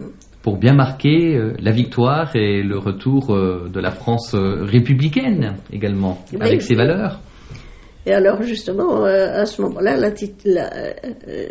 pour 0.42 0.56
bien 0.56 0.72
marquer 0.72 1.38
la 1.60 1.70
victoire 1.70 2.34
et 2.34 2.62
le 2.62 2.78
retour 2.78 3.26
de 3.36 3.78
la 3.78 3.90
France 3.90 4.34
républicaine 4.34 5.56
également, 5.70 6.24
Oui, 6.32 6.38
avec 6.40 6.62
ses 6.62 6.74
valeurs. 6.74 7.20
Et 8.06 8.14
alors 8.14 8.40
justement, 8.40 9.04
à 9.04 9.44
ce 9.44 9.60
moment-là, 9.60 9.98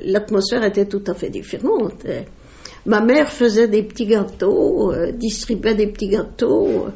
l'atmosphère 0.06 0.64
était 0.64 0.88
tout 0.88 1.04
à 1.06 1.14
fait 1.14 1.30
différente. 1.30 2.04
Ma 2.86 3.02
mère 3.02 3.32
faisait 3.32 3.68
des 3.68 3.84
petits 3.84 4.08
gâteaux, 4.08 4.92
euh, 4.92 5.12
distribuait 5.12 5.76
des 5.76 5.88
petits 5.88 6.10
gâteaux. 6.10 6.88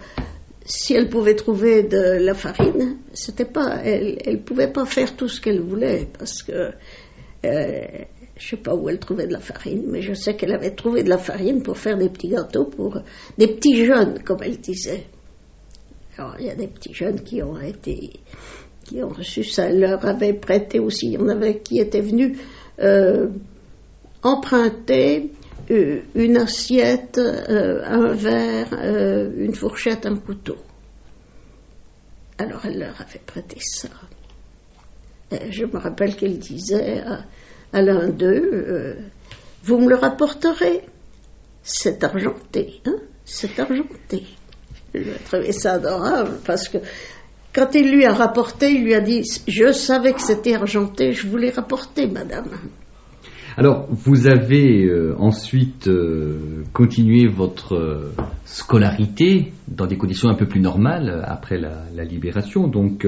Si 0.66 0.94
elle 0.94 1.10
pouvait 1.10 1.36
trouver 1.36 1.84
de 1.84 2.24
la 2.24 2.34
farine, 2.34 2.98
c'était 3.14 3.46
pas, 3.46 3.82
elle, 3.84 4.18
elle 4.26 4.42
pouvait 4.42 4.72
pas 4.72 4.86
faire 4.86 5.16
tout 5.16 5.28
ce 5.28 5.42
qu'elle 5.42 5.60
voulait 5.60 6.08
parce 6.18 6.42
que 6.42 6.72
euh, 7.46 7.82
je 8.38 8.48
sais 8.48 8.58
pas 8.58 8.74
où 8.74 8.90
elle 8.90 9.00
trouvait 9.00 9.28
de 9.28 9.34
la 9.34 9.40
farine, 9.40 9.84
mais 9.88 10.02
je 10.02 10.14
sais 10.14 10.36
qu'elle 10.36 10.54
avait 10.54 10.72
trouvé 10.72 11.04
de 11.04 11.10
la 11.10 11.18
farine 11.18 11.62
pour 11.62 11.78
faire 11.78 11.98
des 11.98 12.10
petits 12.10 12.30
gâteaux 12.30 12.66
pour 12.66 13.00
des 13.38 13.48
petits 13.48 13.86
jeunes, 13.86 14.24
comme 14.24 14.40
elle 14.42 14.58
disait. 14.58 15.04
Alors 16.18 16.36
il 16.40 16.46
y 16.46 16.50
a 16.50 16.56
des 16.56 16.68
petits 16.68 16.94
jeunes 16.94 17.22
qui 17.22 17.44
ont 17.44 17.60
été 17.60 18.12
qui 18.86 19.02
ont 19.04 19.10
reçu 19.10 19.44
ça, 19.44 19.66
elle 19.66 19.80
leur 19.80 20.06
avait 20.06 20.34
prêté 20.34 20.80
aussi. 20.80 21.08
Il 21.08 21.14
y 21.14 21.18
en 21.18 21.30
avait 21.30 21.60
qui 21.60 21.80
étaient 21.80 22.02
venus 22.02 22.38
euh, 22.80 23.28
emprunté 24.22 25.18
euh, 25.20 25.43
une 25.70 26.38
assiette, 26.38 27.18
euh, 27.18 27.82
un 27.86 28.14
verre, 28.14 28.74
euh, 28.74 29.32
une 29.38 29.56
fourchette, 29.56 30.06
un 30.06 30.18
couteau. 30.18 30.58
Alors 32.38 32.66
elle 32.66 32.80
leur 32.80 33.00
avait 33.00 33.22
prêté 33.26 33.58
ça. 33.60 33.90
Je 35.50 35.66
me 35.66 35.78
rappelle 35.78 36.16
qu'elle 36.16 36.38
disait 36.38 37.02
à, 37.72 37.82
l'un 37.82 38.10
d'eux, 38.10 38.52
euh, 38.54 38.96
vous 39.64 39.80
me 39.80 39.90
le 39.90 39.96
rapporterez. 39.96 40.82
C'est 41.64 42.04
argenté, 42.04 42.82
hein 42.86 42.98
C'est 43.26 43.58
argenté. 43.60 44.26
Je 44.94 45.12
trouvais 45.26 45.54
ça 45.54 45.74
adorable 45.74 46.40
parce 46.46 46.68
que 46.68 46.78
quand 47.54 47.74
il 47.74 47.92
lui 47.92 48.06
a 48.06 48.14
rapporté, 48.14 48.72
il 48.72 48.84
lui 48.84 48.94
a 48.94 49.02
dit, 49.02 49.24
je 49.48 49.72
savais 49.72 50.14
que 50.14 50.22
c'était 50.22 50.56
argenté, 50.56 51.14
je 51.14 51.28
voulais 51.28 51.52
rapporter, 51.52 52.08
madame. 52.08 52.50
Alors, 53.56 53.86
vous 53.92 54.28
avez 54.28 54.86
euh, 54.86 55.16
ensuite 55.20 55.88
euh, 55.88 56.64
continué 56.74 57.28
votre 57.28 57.76
euh, 57.76 58.12
scolarité 58.46 59.54
dans 59.68 59.86
des 59.86 59.96
conditions 59.96 60.30
un 60.30 60.34
peu 60.34 60.48
plus 60.48 60.60
normales 60.60 61.10
euh, 61.10 61.22
après 61.24 61.60
la, 61.60 61.84
la 61.96 62.04
libération. 62.04 62.68
Donc, 62.68 63.06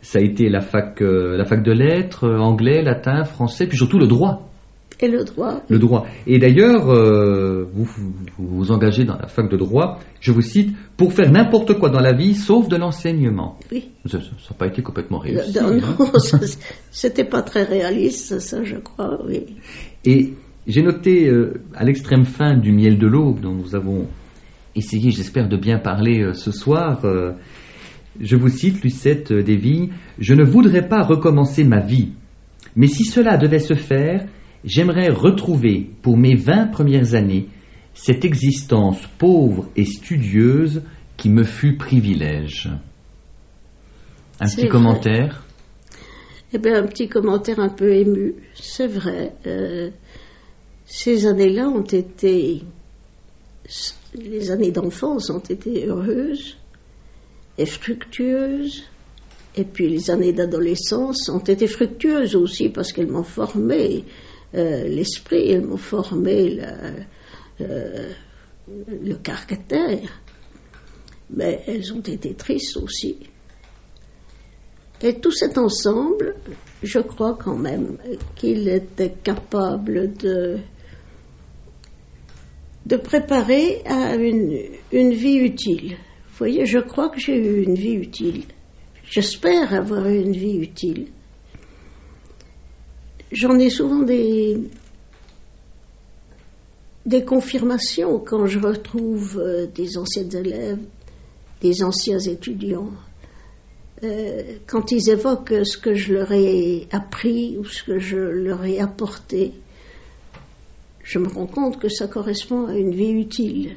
ça 0.00 0.20
a 0.20 0.22
été 0.22 0.48
la 0.48 0.60
fac, 0.60 1.00
la 1.00 1.44
fac 1.44 1.62
de 1.62 1.72
lettres, 1.72 2.26
anglais, 2.28 2.82
latin, 2.82 3.24
français, 3.24 3.66
puis 3.66 3.76
surtout 3.76 3.98
le 3.98 4.06
droit. 4.06 4.49
Et 5.02 5.08
le 5.08 5.24
droit, 5.24 5.62
Le 5.70 5.78
droit. 5.78 6.06
Et 6.26 6.38
d'ailleurs, 6.38 6.90
euh, 6.90 7.66
vous, 7.72 7.84
vous 7.84 8.12
vous 8.36 8.70
engagez 8.70 9.04
dans 9.04 9.16
la 9.16 9.28
fac 9.28 9.50
de 9.50 9.56
droit, 9.56 9.98
je 10.20 10.30
vous 10.30 10.42
cite, 10.42 10.76
pour 10.98 11.14
faire 11.14 11.30
n'importe 11.32 11.78
quoi 11.78 11.88
dans 11.88 12.00
la 12.00 12.12
vie, 12.12 12.34
sauf 12.34 12.68
de 12.68 12.76
l'enseignement. 12.76 13.58
oui. 13.72 13.88
Ça 14.06 14.18
n'a 14.18 14.56
pas 14.58 14.66
été 14.66 14.82
complètement 14.82 15.18
réussi. 15.18 15.58
Non, 15.58 15.68
hein. 15.68 15.96
non, 15.98 16.06
ça, 16.18 16.38
c'était 16.90 17.24
pas 17.24 17.40
très 17.40 17.62
réaliste, 17.62 18.40
ça, 18.40 18.62
je 18.62 18.76
crois, 18.76 19.18
oui. 19.26 19.46
Et 20.04 20.34
j'ai 20.66 20.82
noté 20.82 21.28
euh, 21.28 21.62
à 21.74 21.84
l'extrême 21.84 22.26
fin 22.26 22.58
du 22.58 22.70
miel 22.70 22.98
de 22.98 23.06
l'aube 23.06 23.40
dont 23.40 23.54
nous 23.54 23.74
avons 23.74 24.06
essayé, 24.76 25.10
j'espère, 25.10 25.48
de 25.48 25.56
bien 25.56 25.78
parler 25.78 26.20
euh, 26.20 26.34
ce 26.34 26.52
soir. 26.52 27.00
je 28.20 28.36
vous 28.36 28.48
cite, 28.48 28.82
Lucette 28.84 29.32
Desvignes, 29.32 29.92
Je 30.18 30.34
ne 30.34 30.44
voudrais 30.44 30.86
pas 30.86 31.02
recommencer 31.04 31.64
ma 31.64 31.80
vie, 31.80 32.10
mais 32.76 32.86
si 32.86 33.04
cela 33.04 33.38
devait 33.38 33.60
se 33.60 33.74
faire, 33.74 34.26
j'aimerais 34.64 35.08
retrouver 35.08 35.90
pour 36.02 36.16
mes 36.16 36.34
vingt 36.34 36.66
premières 36.66 37.14
années 37.14 37.48
cette 37.94 38.24
existence 38.24 38.98
pauvre 39.18 39.68
et 39.76 39.84
studieuse 39.84 40.82
qui 41.16 41.28
me 41.28 41.44
fut 41.44 41.76
privilège. 41.76 42.70
Un 44.40 44.46
petit 44.46 44.62
vrai. 44.62 44.68
commentaire? 44.68 45.44
Eh 46.52 46.58
bien, 46.58 46.82
un 46.82 46.86
petit 46.86 47.08
commentaire 47.08 47.60
un 47.60 47.68
peu 47.68 47.92
ému, 47.92 48.34
c'est 48.54 48.88
vrai. 48.88 49.34
euh, 49.46 49.90
ces 50.84 51.26
années-là 51.26 51.68
ont 51.68 51.84
été, 51.84 52.62
les 54.14 54.50
années 54.50 54.72
d'enfance 54.72 55.30
ont 55.30 55.38
été 55.38 55.86
heureuses 55.86 56.56
et 57.58 57.66
fructueuses. 57.66 58.82
Et 59.56 59.64
puis 59.64 59.88
les 59.88 60.10
années 60.10 60.32
d'adolescence 60.32 61.28
ont 61.28 61.38
été 61.38 61.66
fructueuses 61.66 62.34
aussi 62.34 62.68
parce 62.68 62.92
qu'elles 62.92 63.10
m'ont 63.10 63.22
formé 63.22 64.04
euh, 64.54 64.84
l'esprit, 64.84 65.50
elles 65.50 65.64
m'ont 65.64 65.76
formé 65.76 66.60
euh, 67.60 68.12
le 68.68 69.14
caractère. 69.14 70.20
Mais 71.30 71.62
elles 71.66 71.92
ont 71.92 72.00
été 72.00 72.34
tristes 72.34 72.76
aussi. 72.76 73.16
Et 75.02 75.14
tout 75.14 75.30
cet 75.30 75.56
ensemble, 75.56 76.34
je 76.82 76.98
crois 76.98 77.38
quand 77.42 77.56
même 77.56 77.96
qu'il 78.34 78.68
était 78.68 79.14
capable 79.22 80.12
de, 80.14 80.58
de 82.84 82.96
préparer 82.96 83.82
à 83.86 84.16
une, 84.16 84.58
une 84.92 85.12
vie 85.12 85.36
utile. 85.36 85.92
Vous 85.92 86.36
voyez, 86.38 86.66
je 86.66 86.80
crois 86.80 87.08
que 87.08 87.20
j'ai 87.20 87.36
eu 87.36 87.62
une 87.62 87.76
vie 87.76 87.94
utile. 87.94 88.44
J'espère 89.04 89.72
avoir 89.72 90.06
eu 90.06 90.20
une 90.20 90.36
vie 90.36 90.58
utile. 90.58 91.08
J'en 93.32 93.58
ai 93.58 93.70
souvent 93.70 94.02
des, 94.02 94.58
des 97.06 97.24
confirmations 97.24 98.18
quand 98.18 98.46
je 98.46 98.58
retrouve 98.58 99.38
euh, 99.38 99.66
des 99.66 99.98
anciens 99.98 100.28
élèves, 100.28 100.80
des 101.60 101.82
anciens 101.82 102.18
étudiants 102.18 102.90
euh, 104.02 104.56
quand 104.66 104.92
ils 104.92 105.10
évoquent 105.10 105.64
ce 105.64 105.76
que 105.76 105.94
je 105.94 106.14
leur 106.14 106.32
ai 106.32 106.88
appris 106.90 107.58
ou 107.58 107.64
ce 107.64 107.82
que 107.82 107.98
je 107.98 108.16
leur 108.16 108.64
ai 108.64 108.80
apporté, 108.80 109.52
je 111.02 111.18
me 111.18 111.28
rends 111.28 111.46
compte 111.46 111.78
que 111.78 111.88
ça 111.88 112.06
correspond 112.06 112.66
à 112.66 112.76
une 112.76 112.94
vie 112.94 113.10
utile. 113.10 113.76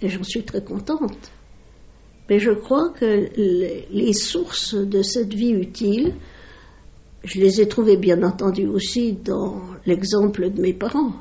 Et 0.00 0.08
j'en 0.08 0.22
suis 0.22 0.44
très 0.44 0.62
contente. 0.62 1.30
Mais 2.30 2.38
je 2.38 2.52
crois 2.52 2.88
que 2.90 3.28
les 3.36 4.12
sources 4.14 4.74
de 4.74 5.02
cette 5.02 5.34
vie 5.34 5.50
utile, 5.50 6.14
je 7.24 7.40
les 7.40 7.60
ai 7.60 7.68
trouvées 7.68 7.96
bien 7.96 8.22
entendu 8.22 8.66
aussi 8.66 9.12
dans 9.12 9.60
l'exemple 9.86 10.50
de 10.50 10.60
mes 10.60 10.74
parents, 10.74 11.12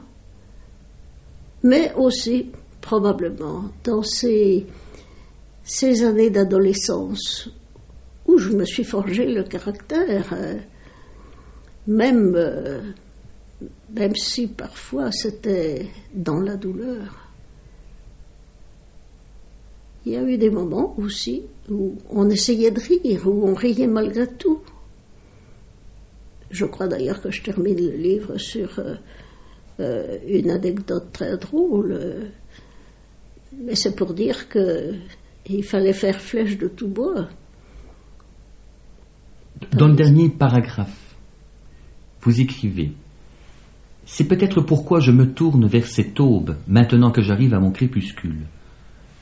mais 1.64 1.94
aussi 1.96 2.52
probablement 2.82 3.66
dans 3.84 4.04
ces, 4.04 4.66
ces 5.64 6.04
années 6.04 6.30
d'adolescence 6.30 7.50
où 8.28 8.38
je 8.38 8.50
me 8.50 8.66
suis 8.66 8.84
forgé 8.84 9.26
le 9.26 9.44
caractère, 9.44 10.34
euh, 10.34 10.56
même, 11.88 12.36
euh, 12.36 12.82
même 13.94 14.16
si 14.16 14.48
parfois 14.48 15.12
c'était 15.12 15.88
dans 16.14 16.40
la 16.40 16.56
douleur. 16.56 17.30
Il 20.06 20.12
y 20.12 20.18
a 20.18 20.24
eu 20.24 20.38
des 20.38 20.50
moments 20.50 20.96
aussi 20.98 21.44
où 21.70 21.96
on 22.10 22.30
essayait 22.30 22.72
de 22.72 22.80
rire, 22.80 23.26
où 23.26 23.48
on 23.48 23.54
riait 23.54 23.88
malgré 23.88 24.28
tout. 24.28 24.60
Je 26.54 26.66
crois 26.66 26.88
d'ailleurs 26.88 27.20
que 27.20 27.32
je 27.32 27.42
termine 27.42 27.76
le 27.76 27.98
livre 27.98 28.38
sur 28.38 28.78
euh, 28.78 28.94
euh, 29.80 30.20
une 30.28 30.52
anecdote 30.52 31.12
très 31.12 31.36
drôle, 31.36 31.94
euh, 31.94 32.26
mais 33.60 33.74
c'est 33.74 33.96
pour 33.96 34.14
dire 34.14 34.48
que 34.50 34.94
il 35.50 35.64
fallait 35.64 35.94
faire 35.94 36.22
flèche 36.22 36.60
de 36.60 36.68
tout 36.68 36.88
bois. 36.88 37.28
Dans 39.72 39.88
le 39.88 39.96
dernier 39.96 40.30
paragraphe, 40.30 41.16
vous 42.22 42.40
écrivez 42.40 42.92
C'est 44.06 44.28
peut-être 44.28 44.62
pourquoi 44.62 45.00
je 45.00 45.12
me 45.12 45.34
tourne 45.34 45.66
vers 45.66 45.88
cette 45.88 46.20
aube, 46.20 46.56
maintenant 46.68 47.10
que 47.10 47.24
j'arrive 47.24 47.56
à 47.56 47.60
mon 47.60 47.72
crépuscule. 47.72 48.46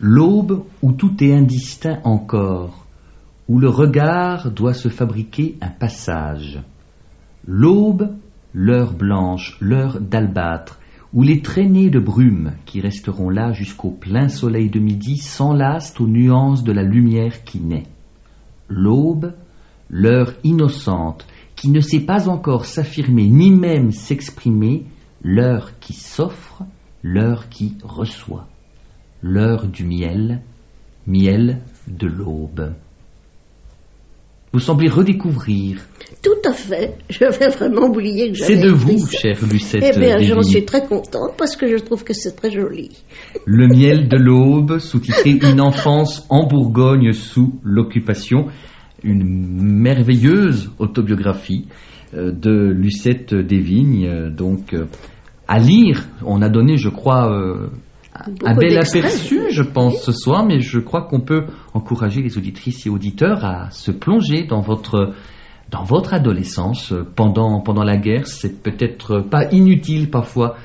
L'aube 0.01 0.65
où 0.81 0.91
tout 0.91 1.15
est 1.23 1.33
indistinct 1.33 2.01
encore, 2.03 2.85
où 3.47 3.57
le 3.57 3.69
regard 3.69 4.51
doit 4.51 4.73
se 4.73 4.89
fabriquer 4.89 5.55
un 5.61 5.69
passage. 5.69 6.59
L'aube, 7.47 8.15
l'heure 8.53 8.93
blanche, 8.93 9.57
l'heure 9.59 9.99
d'albâtre, 9.99 10.79
où 11.13 11.23
les 11.23 11.41
traînées 11.41 11.89
de 11.89 11.99
brume 11.99 12.53
qui 12.65 12.81
resteront 12.81 13.29
là 13.29 13.51
jusqu'au 13.51 13.89
plein 13.89 14.29
soleil 14.29 14.69
de 14.69 14.79
midi 14.79 15.17
s'enlacent 15.17 15.99
aux 15.99 16.07
nuances 16.07 16.63
de 16.63 16.71
la 16.71 16.83
lumière 16.83 17.43
qui 17.43 17.59
naît. 17.59 17.87
L'aube, 18.69 19.33
l'heure 19.89 20.33
innocente, 20.43 21.25
qui 21.55 21.69
ne 21.69 21.81
sait 21.81 22.05
pas 22.05 22.29
encore 22.29 22.65
s'affirmer 22.65 23.27
ni 23.27 23.51
même 23.51 23.91
s'exprimer, 23.91 24.85
l'heure 25.23 25.79
qui 25.79 25.93
s'offre, 25.93 26.63
l'heure 27.03 27.49
qui 27.49 27.75
reçoit, 27.83 28.47
l'heure 29.21 29.67
du 29.67 29.83
miel, 29.83 30.41
miel 31.07 31.61
de 31.87 32.07
l'aube. 32.07 32.73
Vous 34.53 34.59
semblez 34.59 34.89
redécouvrir. 34.89 35.77
Tout 36.21 36.47
à 36.47 36.51
fait. 36.53 36.97
J'avais 37.09 37.47
vraiment 37.49 37.87
oublié 37.87 38.31
que 38.31 38.37
j'avais 38.37 38.55
C'est 38.55 38.61
de 38.61 38.69
vous, 38.69 38.97
ça. 38.99 39.17
chère 39.17 39.37
Lucette. 39.49 39.83
Eh 39.95 39.97
bien, 39.99 40.19
j'en 40.19 40.41
suis 40.43 40.65
très 40.65 40.85
contente 40.85 41.33
parce 41.37 41.55
que 41.55 41.67
je 41.67 41.77
trouve 41.81 42.03
que 42.03 42.13
c'est 42.13 42.35
très 42.35 42.51
joli. 42.51 42.89
Le 43.45 43.67
miel 43.67 44.07
de 44.09 44.17
l'aube, 44.17 44.77
sous-titré 44.79 45.39
Une 45.51 45.61
enfance 45.61 46.25
en 46.29 46.45
Bourgogne 46.47 47.13
sous 47.13 47.59
l'occupation, 47.63 48.47
une 49.03 49.23
merveilleuse 49.23 50.69
autobiographie 50.79 51.67
euh, 52.13 52.31
de 52.31 52.51
Lucette 52.71 53.33
Desvignes. 53.33 54.05
euh, 54.07 54.29
Donc, 54.29 54.73
euh, 54.73 54.85
à 55.47 55.59
lire, 55.59 56.05
on 56.25 56.41
a 56.41 56.49
donné, 56.49 56.77
je 56.77 56.89
crois, 56.89 57.31
un 58.43 58.55
bel 58.55 58.77
aperçu, 58.77 59.39
je 59.51 59.63
pense, 59.63 60.01
ce 60.03 60.11
soir, 60.11 60.45
mais 60.45 60.59
je 60.59 60.79
crois 60.79 61.03
qu'on 61.03 61.21
peut 61.21 61.45
encourager 61.73 62.21
les 62.21 62.37
auditrices 62.37 62.85
et 62.85 62.89
auditeurs 62.89 63.43
à 63.45 63.71
se 63.71 63.91
plonger 63.91 64.43
dans 64.43 64.61
votre 64.61 65.13
dans 65.69 65.83
votre 65.83 66.13
adolescence 66.13 66.91
euh, 66.91 67.03
pendant 67.15 67.61
pendant 67.61 67.83
la 67.83 67.97
guerre. 67.97 68.27
C'est 68.27 68.61
peut-être 68.61 69.19
pas 69.21 69.49
inutile 69.51 70.09
parfois 70.09 70.55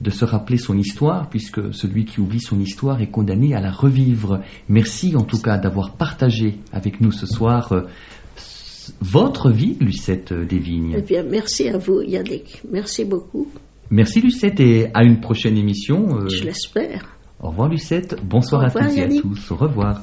de 0.00 0.10
se 0.10 0.24
rappeler 0.24 0.58
son 0.58 0.76
histoire, 0.76 1.28
puisque 1.28 1.72
celui 1.72 2.04
qui 2.04 2.20
oublie 2.20 2.40
son 2.40 2.60
histoire 2.60 3.00
est 3.00 3.10
condamné 3.10 3.54
à 3.54 3.60
la 3.60 3.70
revivre. 3.70 4.40
Merci 4.68 5.14
en 5.16 5.22
tout 5.22 5.40
cas 5.40 5.56
d'avoir 5.56 5.92
partagé 5.92 6.58
avec 6.72 7.00
nous 7.00 7.12
ce 7.12 7.26
soir 7.26 7.72
euh, 7.72 7.82
votre 9.00 9.50
vie, 9.50 9.76
Lucette 9.80 10.32
Eh 10.32 10.44
Desvignes. 10.46 11.00
bien, 11.00 11.22
merci 11.22 11.68
à 11.68 11.78
vous, 11.78 12.02
Yannick. 12.02 12.62
Merci 12.70 13.04
beaucoup. 13.04 13.48
Merci 13.90 14.20
Lucette 14.20 14.60
et 14.60 14.88
à 14.94 15.04
une 15.04 15.20
prochaine 15.20 15.56
émission. 15.56 16.16
euh, 16.16 16.28
Je 16.28 16.44
l'espère. 16.44 17.18
Au 17.40 17.48
revoir 17.48 17.68
Lucette, 17.68 18.16
bonsoir 18.24 18.62
à 18.64 18.70
toutes 18.70 18.96
et 18.96 19.02
à 19.02 19.08
tous, 19.08 19.50
au 19.50 19.56
revoir. 19.56 20.00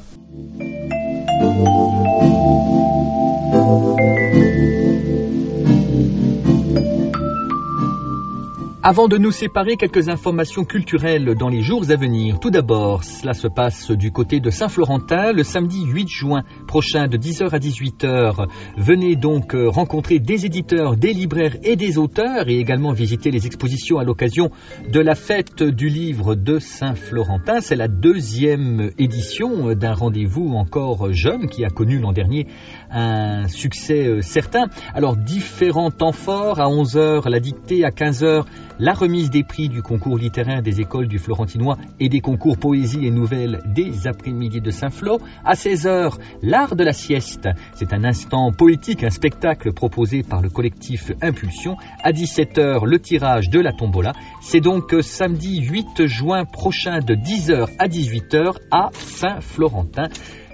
Avant 8.84 9.08
de 9.08 9.20
nous 9.20 9.30
séparer, 9.30 9.78
quelques 9.78 10.10
informations 10.10 10.64
culturelles 10.64 11.36
dans 11.36 11.50
les 11.50 11.62
jours 11.62 11.92
à 11.92 11.96
venir. 11.96 12.40
Tout 12.40 12.50
d'abord, 12.50 13.04
cela 13.04 13.34
se 13.34 13.48
passe 13.48 13.92
du 13.92 14.12
côté 14.12 14.40
de 14.40 14.50
Saint-Florentin 14.50 15.34
le 15.34 15.44
samedi 15.44 15.86
8 15.86 16.08
juin 16.10 16.42
prochain 16.66 17.08
de 17.08 17.16
10h 17.16 17.52
à 17.52 17.60
18h. 17.60 18.48
Venez 18.78 19.16
donc 19.16 19.54
euh, 19.54 19.70
rencontrer 19.70 20.18
des 20.18 20.48
éditeurs, 20.48 20.98
des 20.98 21.14
libraires 21.14 21.58
et 21.62 21.76
des 21.76 22.00
auteurs 22.00 22.50
et 22.50 22.58
également 22.58 22.92
visiter 22.92 23.30
les 23.30 23.46
expositions 23.46 24.00
à 24.00 24.04
l'occasion 24.04 24.50
de 24.92 25.00
la 25.00 25.14
fête 25.14 25.62
du 25.62 25.88
livre 25.88 26.34
de 26.34 26.58
Saint-Florentin. 26.58 27.62
C'est 27.62 27.76
la 27.76 27.88
deuxième 27.88 28.90
édition 28.98 29.70
euh, 29.70 29.76
d'un 29.76 29.94
rendez-vous 29.94 30.56
encore 30.56 31.14
jeune 31.14 31.50
qui 31.50 31.64
a 31.64 31.70
connu 31.70 32.00
l'an 32.00 32.14
dernier 32.14 32.48
un 32.92 33.48
succès 33.48 34.08
euh, 34.08 34.22
certain. 34.22 34.66
Alors 34.94 35.16
différents 35.16 35.92
temps 35.92 36.12
forts, 36.12 36.60
à 36.60 36.66
11h 36.66 37.30
la 37.30 37.39
dictée, 37.39 37.86
à 37.86 37.89
15h 37.89 38.46
la 38.80 38.94
remise 38.94 39.30
des 39.30 39.44
prix 39.44 39.70
du 39.70 39.82
concours 39.82 40.18
littéraire 40.18 40.62
des 40.62 40.82
écoles 40.82 41.08
du 41.08 41.20
Florentinois 41.20 41.78
et 42.00 42.10
des 42.10 42.20
concours 42.20 42.58
poésie 42.58 43.06
et 43.06 43.12
nouvelles 43.12 43.62
des 43.66 44.08
après-midi 44.08 44.60
de 44.60 44.72
Saint-Flour. 44.72 45.20
À 45.46 45.54
16h, 45.54 46.16
l'art 46.42 46.76
de 46.76 46.84
la 46.84 46.94
sieste. 46.94 47.48
C'est 47.76 47.94
un 47.94 48.04
instant 48.04 48.52
poétique, 48.52 49.04
un 49.04 49.10
spectacle 49.10 49.72
proposé 49.72 50.24
par 50.24 50.42
le 50.42 50.50
collectif 50.50 51.12
Impulsion. 51.22 51.78
À 52.04 52.12
17h, 52.12 52.86
le 52.86 53.00
tirage 53.00 53.50
de 53.50 53.60
la 53.60 53.72
tombola. 53.72 54.14
C'est 54.42 54.62
donc 54.62 54.94
euh, 54.94 55.02
samedi 55.02 55.62
8 55.62 56.08
juin 56.08 56.46
prochain 56.46 57.00
de 57.00 57.14
10h 57.14 57.70
à 57.78 57.88
18h 57.88 58.56
à 58.72 58.89
Saint-Florentin 58.94 60.08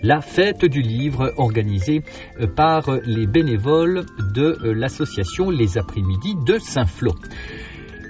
la 0.04 0.22
fête 0.22 0.66
du 0.66 0.82
livre 0.82 1.34
organisée 1.38 2.02
euh, 2.40 2.48
par 2.48 2.90
euh, 2.90 3.00
les 3.06 3.28
bénévoles 3.28 4.06
de 4.34 4.58
euh, 4.64 4.74
l'association 4.74 5.50
Les 5.50 5.78
Après-midi 5.78 6.36
de 6.46 6.58
Saint-Flour. 6.60 7.16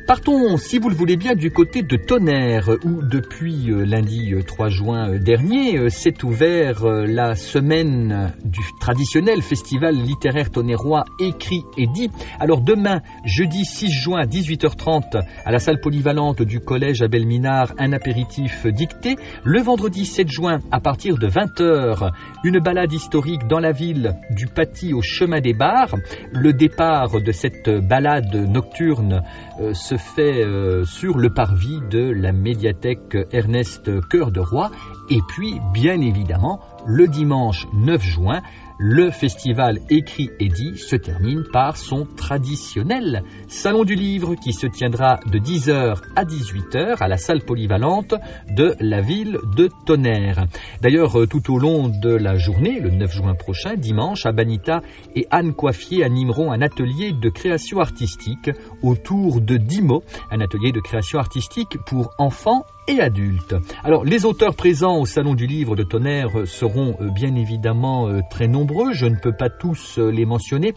Partons, 0.08 0.56
si 0.56 0.80
vous 0.80 0.88
le 0.88 0.96
voulez 0.96 1.18
bien, 1.18 1.36
du 1.36 1.52
côté 1.52 1.82
de 1.82 1.98
Tonnerre, 1.98 2.70
où 2.86 3.02
depuis 3.04 3.70
euh, 3.70 3.84
lundi 3.84 4.34
euh, 4.34 4.42
3 4.42 4.70
juin 4.70 5.10
euh, 5.10 5.20
dernier 5.20 5.78
euh, 5.78 5.90
s'est 5.90 6.24
ouvert 6.24 6.86
euh, 6.86 7.06
la 7.06 7.36
semaine 7.36 8.34
du 8.46 8.62
traditionnel 8.80 9.42
festival 9.42 9.96
littéraire 9.96 10.50
tonnerrois 10.50 11.04
écrit 11.20 11.66
et 11.78 11.88
dit. 11.88 12.10
Alors 12.40 12.62
demain, 12.62 13.02
jeudi 13.26 13.66
6 13.66 13.92
juin 13.92 14.22
à 14.22 14.26
18h30, 14.26 15.22
à 15.44 15.52
la 15.52 15.60
salle 15.60 15.82
polyvalente 15.82 16.42
du 16.42 16.62
collège 16.62 17.02
Abel 17.02 17.26
Minard, 17.26 17.74
un 17.78 17.92
apéritif 17.92 18.66
dicté. 18.66 19.18
Le 19.44 19.60
vendredi 19.60 20.06
7 20.06 20.30
juin, 20.30 20.60
à 20.72 20.80
partir 20.80 21.18
de 21.18 21.28
20h, 21.28 22.12
une 22.46 22.60
balade 22.60 22.94
historique 22.94 23.46
dans 23.48 23.60
la 23.60 23.74
ville 23.74 24.16
du 24.30 24.46
Paty 24.46 24.94
au 24.94 25.02
chemin 25.02 25.42
des 25.42 25.54
bars. 25.54 25.98
Le 26.32 26.54
départ 26.54 27.20
de 27.20 27.32
cette 27.34 27.70
balade 27.70 28.34
nocturne 28.34 29.22
euh, 29.60 29.74
se 29.74 29.97
fait 29.98 30.44
euh, 30.44 30.86
sur 30.86 31.18
le 31.18 31.30
parvis 31.30 31.80
de 31.90 32.00
la 32.00 32.32
médiathèque 32.32 33.18
Ernest 33.32 33.90
Cœur 34.10 34.32
de 34.32 34.40
Roi. 34.40 34.72
Et 35.10 35.20
puis, 35.28 35.60
bien 35.74 36.02
évidemment, 36.02 36.60
le 36.86 37.08
dimanche 37.08 37.68
9 37.74 38.02
juin, 38.02 38.42
le 38.80 39.10
festival 39.10 39.80
écrit 39.90 40.30
et 40.40 40.50
dit 40.50 40.78
se 40.78 40.96
termine 40.96 41.44
par 41.52 41.78
son 41.78 42.06
traditionnel 42.06 43.24
salon 43.48 43.84
du 43.84 43.96
livre 43.96 44.36
qui 44.36 44.54
se 44.54 44.68
tiendra 44.68 45.20
de 45.26 45.40
10h 45.40 45.98
à 46.16 46.24
18h 46.24 46.98
à 47.00 47.08
la 47.08 47.18
salle 47.18 47.42
polyvalente 47.42 48.14
de 48.50 48.76
la 48.80 49.02
ville 49.02 49.40
de 49.56 49.70
Tonnerre. 49.86 50.46
D'ailleurs, 50.82 51.20
euh, 51.20 51.26
tout 51.26 51.52
au 51.52 51.58
long 51.58 51.90
de 51.90 52.10
la 52.10 52.36
journée, 52.36 52.80
le 52.80 52.92
9 52.92 53.12
juin 53.12 53.34
prochain, 53.34 53.76
dimanche, 53.76 54.26
Abanita 54.28 54.82
et 55.16 55.26
Anne 55.32 55.54
Coiffier 55.54 56.04
animeront 56.04 56.52
un 56.52 56.62
atelier 56.62 57.14
de 57.14 57.30
création 57.30 57.80
artistique 57.80 58.52
autour 58.82 59.42
de 59.42 59.58
10 59.58 59.82
mots, 59.82 60.04
un 60.32 60.42
atelier 60.42 60.72
de 60.72 60.80
création 60.80 61.20
artistique 61.20 61.78
pour 61.86 62.14
enfants 62.18 62.66
et 62.88 63.00
adultes. 63.00 63.56
Alors, 63.84 64.06
les 64.06 64.26
auteurs 64.26 64.56
présents 64.56 65.00
au 65.00 65.06
Salon 65.06 65.34
du 65.34 65.46
Livre 65.46 65.76
de 65.76 65.84
Tonnerre 65.84 66.48
seront 66.48 66.96
euh, 67.02 67.10
bien 67.10 67.36
évidemment 67.36 68.08
euh, 68.08 68.22
très 68.30 68.48
nombreux. 68.48 68.94
Je 68.94 69.06
ne 69.06 69.16
peux 69.16 69.34
pas 69.34 69.50
tous 69.50 70.00
euh, 70.00 70.10
les 70.10 70.26
mentionner. 70.26 70.74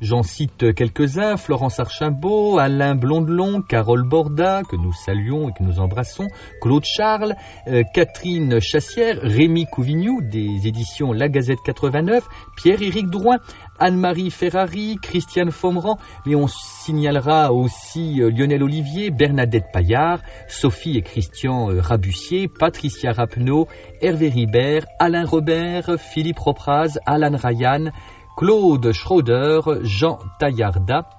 J'en 0.00 0.22
cite 0.22 0.74
quelques-uns, 0.74 1.36
Florence 1.36 1.80
Archimbault, 1.80 2.58
Alain 2.58 2.94
Blondelon, 2.94 3.62
Carole 3.62 4.08
Borda, 4.08 4.62
que 4.62 4.76
nous 4.76 4.92
saluons 4.92 5.48
et 5.48 5.52
que 5.52 5.64
nous 5.64 5.80
embrassons, 5.80 6.28
Claude 6.62 6.84
Charles, 6.84 7.34
euh, 7.66 7.82
Catherine 7.94 8.60
Chassière, 8.60 9.18
Rémi 9.20 9.66
Couvignou, 9.66 10.20
des 10.22 10.68
éditions 10.68 11.12
La 11.12 11.28
Gazette 11.28 11.58
89, 11.64 12.22
Pierre-Éric 12.56 13.10
Drouin, 13.10 13.38
Anne-Marie 13.80 14.30
Ferrari, 14.30 14.98
Christiane 15.02 15.50
Fomeran, 15.50 15.98
mais 16.26 16.36
on 16.36 16.46
signalera 16.46 17.52
aussi 17.52 18.22
euh, 18.22 18.30
Lionel 18.30 18.62
Olivier, 18.62 19.10
Bernadette 19.10 19.66
Paillard, 19.72 20.20
Sophie 20.46 20.96
et 20.96 21.02
Christian 21.02 21.72
euh, 21.72 21.80
Rabussier, 21.80 22.46
Patricia 22.46 23.10
Rapneau, 23.10 23.66
Hervé 24.00 24.28
Ribert, 24.28 24.86
Alain 25.00 25.24
Robert, 25.24 25.98
Philippe 25.98 26.38
Ropraz, 26.38 26.98
Alan 27.04 27.36
Ryan, 27.36 27.90
Claude 28.38 28.92
Schroeder, 28.92 29.82
Jean 29.82 30.20
Taillarda, 30.38 31.10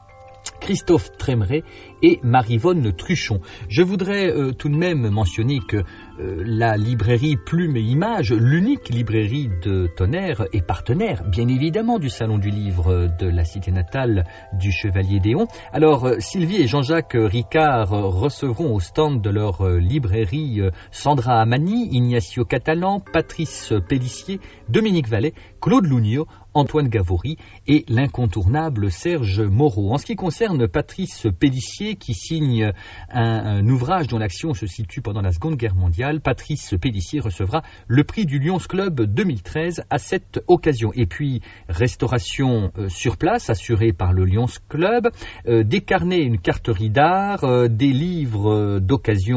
Christophe 0.62 1.12
Trémeret 1.18 1.64
et 2.02 2.20
Marivonne 2.24 2.94
Truchon. 2.94 3.42
Je 3.68 3.82
voudrais 3.82 4.32
euh, 4.32 4.52
tout 4.52 4.70
de 4.70 4.76
même 4.76 5.10
mentionner 5.10 5.60
que 5.68 5.78
euh, 5.78 6.44
la 6.46 6.78
librairie 6.78 7.38
Plume 7.38 7.76
et 7.76 7.82
Images, 7.82 8.32
l'unique 8.32 8.90
librairie 8.90 9.50
de 9.64 9.88
Tonnerre, 9.98 10.46
est 10.54 10.66
partenaire, 10.66 11.24
bien 11.28 11.48
évidemment, 11.48 12.00
du 12.00 12.10
Salon 12.10 12.38
du 12.38 12.50
Livre 12.50 13.10
de 13.20 13.28
la 13.28 13.44
cité 13.44 13.72
natale 13.72 14.26
du 14.54 14.72
Chevalier 14.72 15.20
Déon. 15.20 15.48
Alors, 15.74 16.06
euh, 16.06 16.20
Sylvie 16.20 16.62
et 16.62 16.68
Jean-Jacques 16.68 17.18
Ricard 17.18 17.90
recevront 17.90 18.74
au 18.74 18.80
stand 18.80 19.22
de 19.22 19.30
leur 19.30 19.68
librairie 19.68 20.62
Sandra 20.92 21.42
Amani, 21.42 21.90
Ignacio 21.92 22.46
Catalan, 22.46 23.00
Patrice 23.00 23.74
Pellissier, 23.88 24.40
Dominique 24.70 25.10
Vallet, 25.10 25.34
Claude 25.62 25.86
Lugnot, 25.86 26.28
Antoine 26.54 26.90
Gavory 26.90 27.38
et 27.68 27.86
l'incontournable 27.88 28.92
Serge 28.92 29.42
Moreau. 29.42 29.94
En 29.94 29.98
ce 29.98 30.06
qui 30.06 30.16
concerne 30.16 30.68
Patrice 30.68 31.28
Pellissier, 31.40 31.96
qui 31.96 32.14
signe 32.14 32.72
un, 33.10 33.68
ouvrage 33.68 34.08
dont 34.08 34.18
l'action 34.18 34.54
se 34.54 34.66
situe 34.66 35.02
pendant 35.02 35.22
la 35.22 35.32
Seconde 35.32 35.56
Guerre 35.56 35.76
mondiale, 35.76 36.22
Patrice 36.22 36.76
Pellissier 36.82 37.20
recevra 37.20 37.62
le 37.88 38.04
prix 38.04 38.26
du 38.26 38.40
Lions 38.40 38.58
Club 38.58 39.02
2013 39.02 39.84
à 39.90 39.98
cette 39.98 40.44
occasion. 40.48 40.92
Et 40.96 41.06
puis, 41.06 41.42
restauration 41.68 42.72
euh, 42.78 42.90
sur 42.90 43.18
place 43.18 43.50
assurée 43.50 43.94
par 43.94 44.14
le 44.14 44.26
Lions 44.26 44.48
Club, 44.70 45.10
euh, 45.48 45.64
des 45.64 45.82
carnets, 45.82 46.22
une 46.22 46.40
carterie 46.40 46.90
d'art, 46.90 47.44
euh, 47.44 47.68
des 47.68 47.92
livres 47.92 48.52
euh, 48.52 48.80
d'occasion 48.80 49.30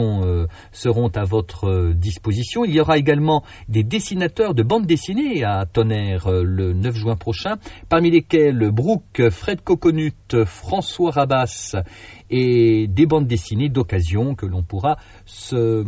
seront 0.72 1.08
à 1.08 1.24
votre 1.24 1.92
disposition. 1.92 2.64
Il 2.64 2.74
y 2.74 2.80
aura 2.80 2.96
également 2.96 3.42
des 3.68 3.82
dessinateurs 3.82 4.54
de 4.54 4.62
bandes 4.62 4.86
dessinées 4.86 5.44
à 5.44 5.66
Tonnerre 5.66 6.30
le 6.30 6.72
9 6.72 6.94
juin 6.94 7.01
prochain, 7.18 7.56
parmi 7.88 8.10
lesquels 8.10 8.70
Brooke, 8.70 9.30
Fred 9.30 9.62
Coconut, 9.62 10.44
François 10.44 11.10
Rabas 11.10 11.76
et 12.30 12.86
des 12.88 13.06
bandes 13.06 13.26
dessinées 13.26 13.68
d'occasion 13.68 14.34
que 14.34 14.46
l'on 14.46 14.62
pourra 14.62 14.96
se 15.26 15.84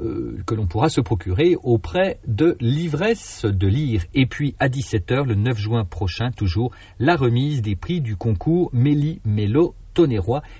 euh, 0.00 0.36
que 0.46 0.54
l'on 0.54 0.66
pourra 0.68 0.90
se 0.90 1.00
procurer 1.00 1.56
auprès 1.60 2.20
de 2.26 2.56
l'ivresse 2.60 3.44
de 3.44 3.66
lire. 3.66 4.04
Et 4.14 4.26
puis 4.26 4.54
à 4.60 4.68
17h, 4.68 5.26
le 5.26 5.34
9 5.34 5.58
juin 5.58 5.84
prochain, 5.84 6.30
toujours, 6.30 6.70
la 7.00 7.16
remise 7.16 7.62
des 7.62 7.74
prix 7.74 8.00
du 8.00 8.14
concours 8.14 8.70
Méli 8.72 9.20
Mélo 9.24 9.74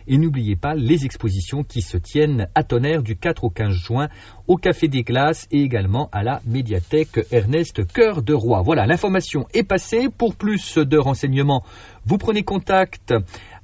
Et 0.08 0.18
n'oubliez 0.18 0.56
pas 0.56 0.74
les 0.74 1.04
expositions 1.04 1.62
qui 1.62 1.80
se 1.80 1.96
tiennent 1.96 2.48
à 2.56 2.64
Tonnerre 2.64 3.04
du 3.04 3.16
4 3.16 3.44
au 3.44 3.50
15 3.50 3.72
juin 3.72 4.08
au 4.48 4.56
Café 4.56 4.88
des 4.88 5.04
Glaces 5.04 5.46
et 5.52 5.62
également 5.62 6.08
à 6.10 6.24
la 6.24 6.40
médiathèque 6.44 7.20
Ernest 7.30 7.86
Cœur 7.86 8.22
de 8.22 8.34
Roi. 8.34 8.62
Voilà, 8.62 8.86
l'information 8.86 9.46
est 9.54 9.62
passée. 9.62 10.08
Pour 10.08 10.34
plus 10.34 10.78
de 10.78 10.98
renseignements, 10.98 11.62
vous 12.04 12.18
prenez 12.18 12.42
contact 12.42 13.14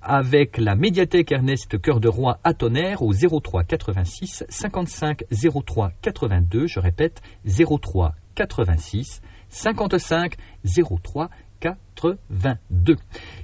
avec 0.01 0.59
la 0.59 0.77
médiathèque 0.77 1.33
Ernest 1.33 1.81
Cœur 1.81 1.99
de 1.99 2.09
Roi 2.09 2.39
à 2.45 2.55
Tonnerre 2.55 3.03
au 3.03 3.13
03 3.13 3.65
86 3.65 4.45
55 4.49 5.25
03 5.67 5.91
82. 6.03 6.69
Je 6.69 6.79
répète, 6.79 7.21
03 7.47 8.15
86 8.37 9.23
55 9.49 10.37
03 10.65 11.29
82. 11.29 11.44
82. 11.65 12.97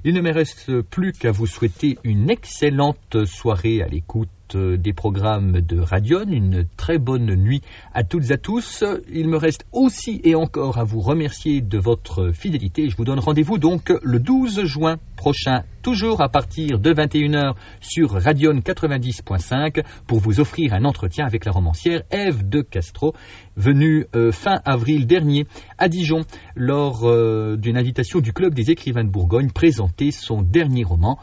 Il 0.03 0.13
ne 0.13 0.21
me 0.21 0.31
reste 0.31 0.81
plus 0.81 1.11
qu'à 1.11 1.31
vous 1.31 1.47
souhaiter 1.47 1.97
une 2.03 2.29
excellente 2.29 3.25
soirée 3.25 3.81
à 3.81 3.87
l'écoute 3.87 4.29
euh, 4.55 4.77
des 4.77 4.93
programmes 4.93 5.61
de 5.61 5.79
Radion. 5.79 6.25
Une 6.27 6.65
très 6.77 6.97
bonne 6.97 7.35
nuit 7.35 7.61
à 7.93 8.03
toutes 8.03 8.29
et 8.29 8.33
à 8.33 8.37
tous. 8.37 8.83
Il 9.11 9.27
me 9.27 9.37
reste 9.37 9.65
aussi 9.71 10.21
et 10.23 10.35
encore 10.35 10.77
à 10.77 10.83
vous 10.83 10.99
remercier 10.99 11.61
de 11.61 11.77
votre 11.77 12.31
fidélité. 12.31 12.89
Je 12.89 12.95
vous 12.95 13.05
donne 13.05 13.19
rendez-vous 13.19 13.57
donc 13.57 13.93
le 14.03 14.19
12 14.19 14.63
juin 14.65 14.97
prochain, 15.15 15.63
toujours 15.83 16.21
à 16.21 16.29
partir 16.29 16.79
de 16.79 16.93
21h 16.93 17.53
sur 17.79 18.11
Radion 18.11 18.53
90.5 18.53 19.83
pour 20.07 20.19
vous 20.19 20.39
offrir 20.39 20.73
un 20.73 20.83
entretien 20.83 21.25
avec 21.25 21.45
la 21.45 21.51
romancière 21.51 22.01
Ève 22.09 22.47
de 22.49 22.61
Castro, 22.61 23.13
venue 23.55 24.07
euh, 24.15 24.31
fin 24.31 24.61
avril 24.65 25.05
dernier 25.05 25.45
à 25.77 25.89
Dijon 25.89 26.21
lors 26.55 27.07
euh, 27.07 27.55
d'une 27.55 27.77
invitation 27.77 28.19
du 28.19 28.33
Club 28.33 28.53
des 28.53 28.71
écrivains 28.71 29.03
de 29.03 29.09
Bourgogne 29.09 29.51
présenter 29.51 30.11
son 30.11 30.41
dernier 30.41 30.83
roman. 30.83 31.19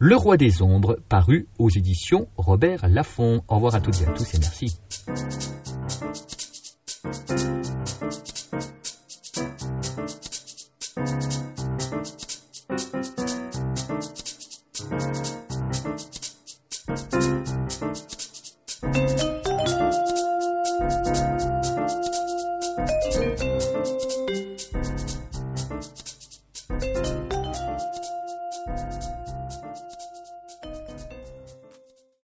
Le 0.00 0.14
Roi 0.14 0.36
des 0.36 0.62
Ombres, 0.62 1.00
paru 1.08 1.48
aux 1.58 1.70
éditions 1.70 2.28
Robert 2.36 2.88
Laffont. 2.88 3.42
Au 3.48 3.56
revoir 3.56 3.74
à 3.74 3.80
toutes 3.80 4.00
et 4.00 4.06
à 4.06 4.12
tous 4.12 4.32
et 4.34 4.38
merci. 4.38 4.78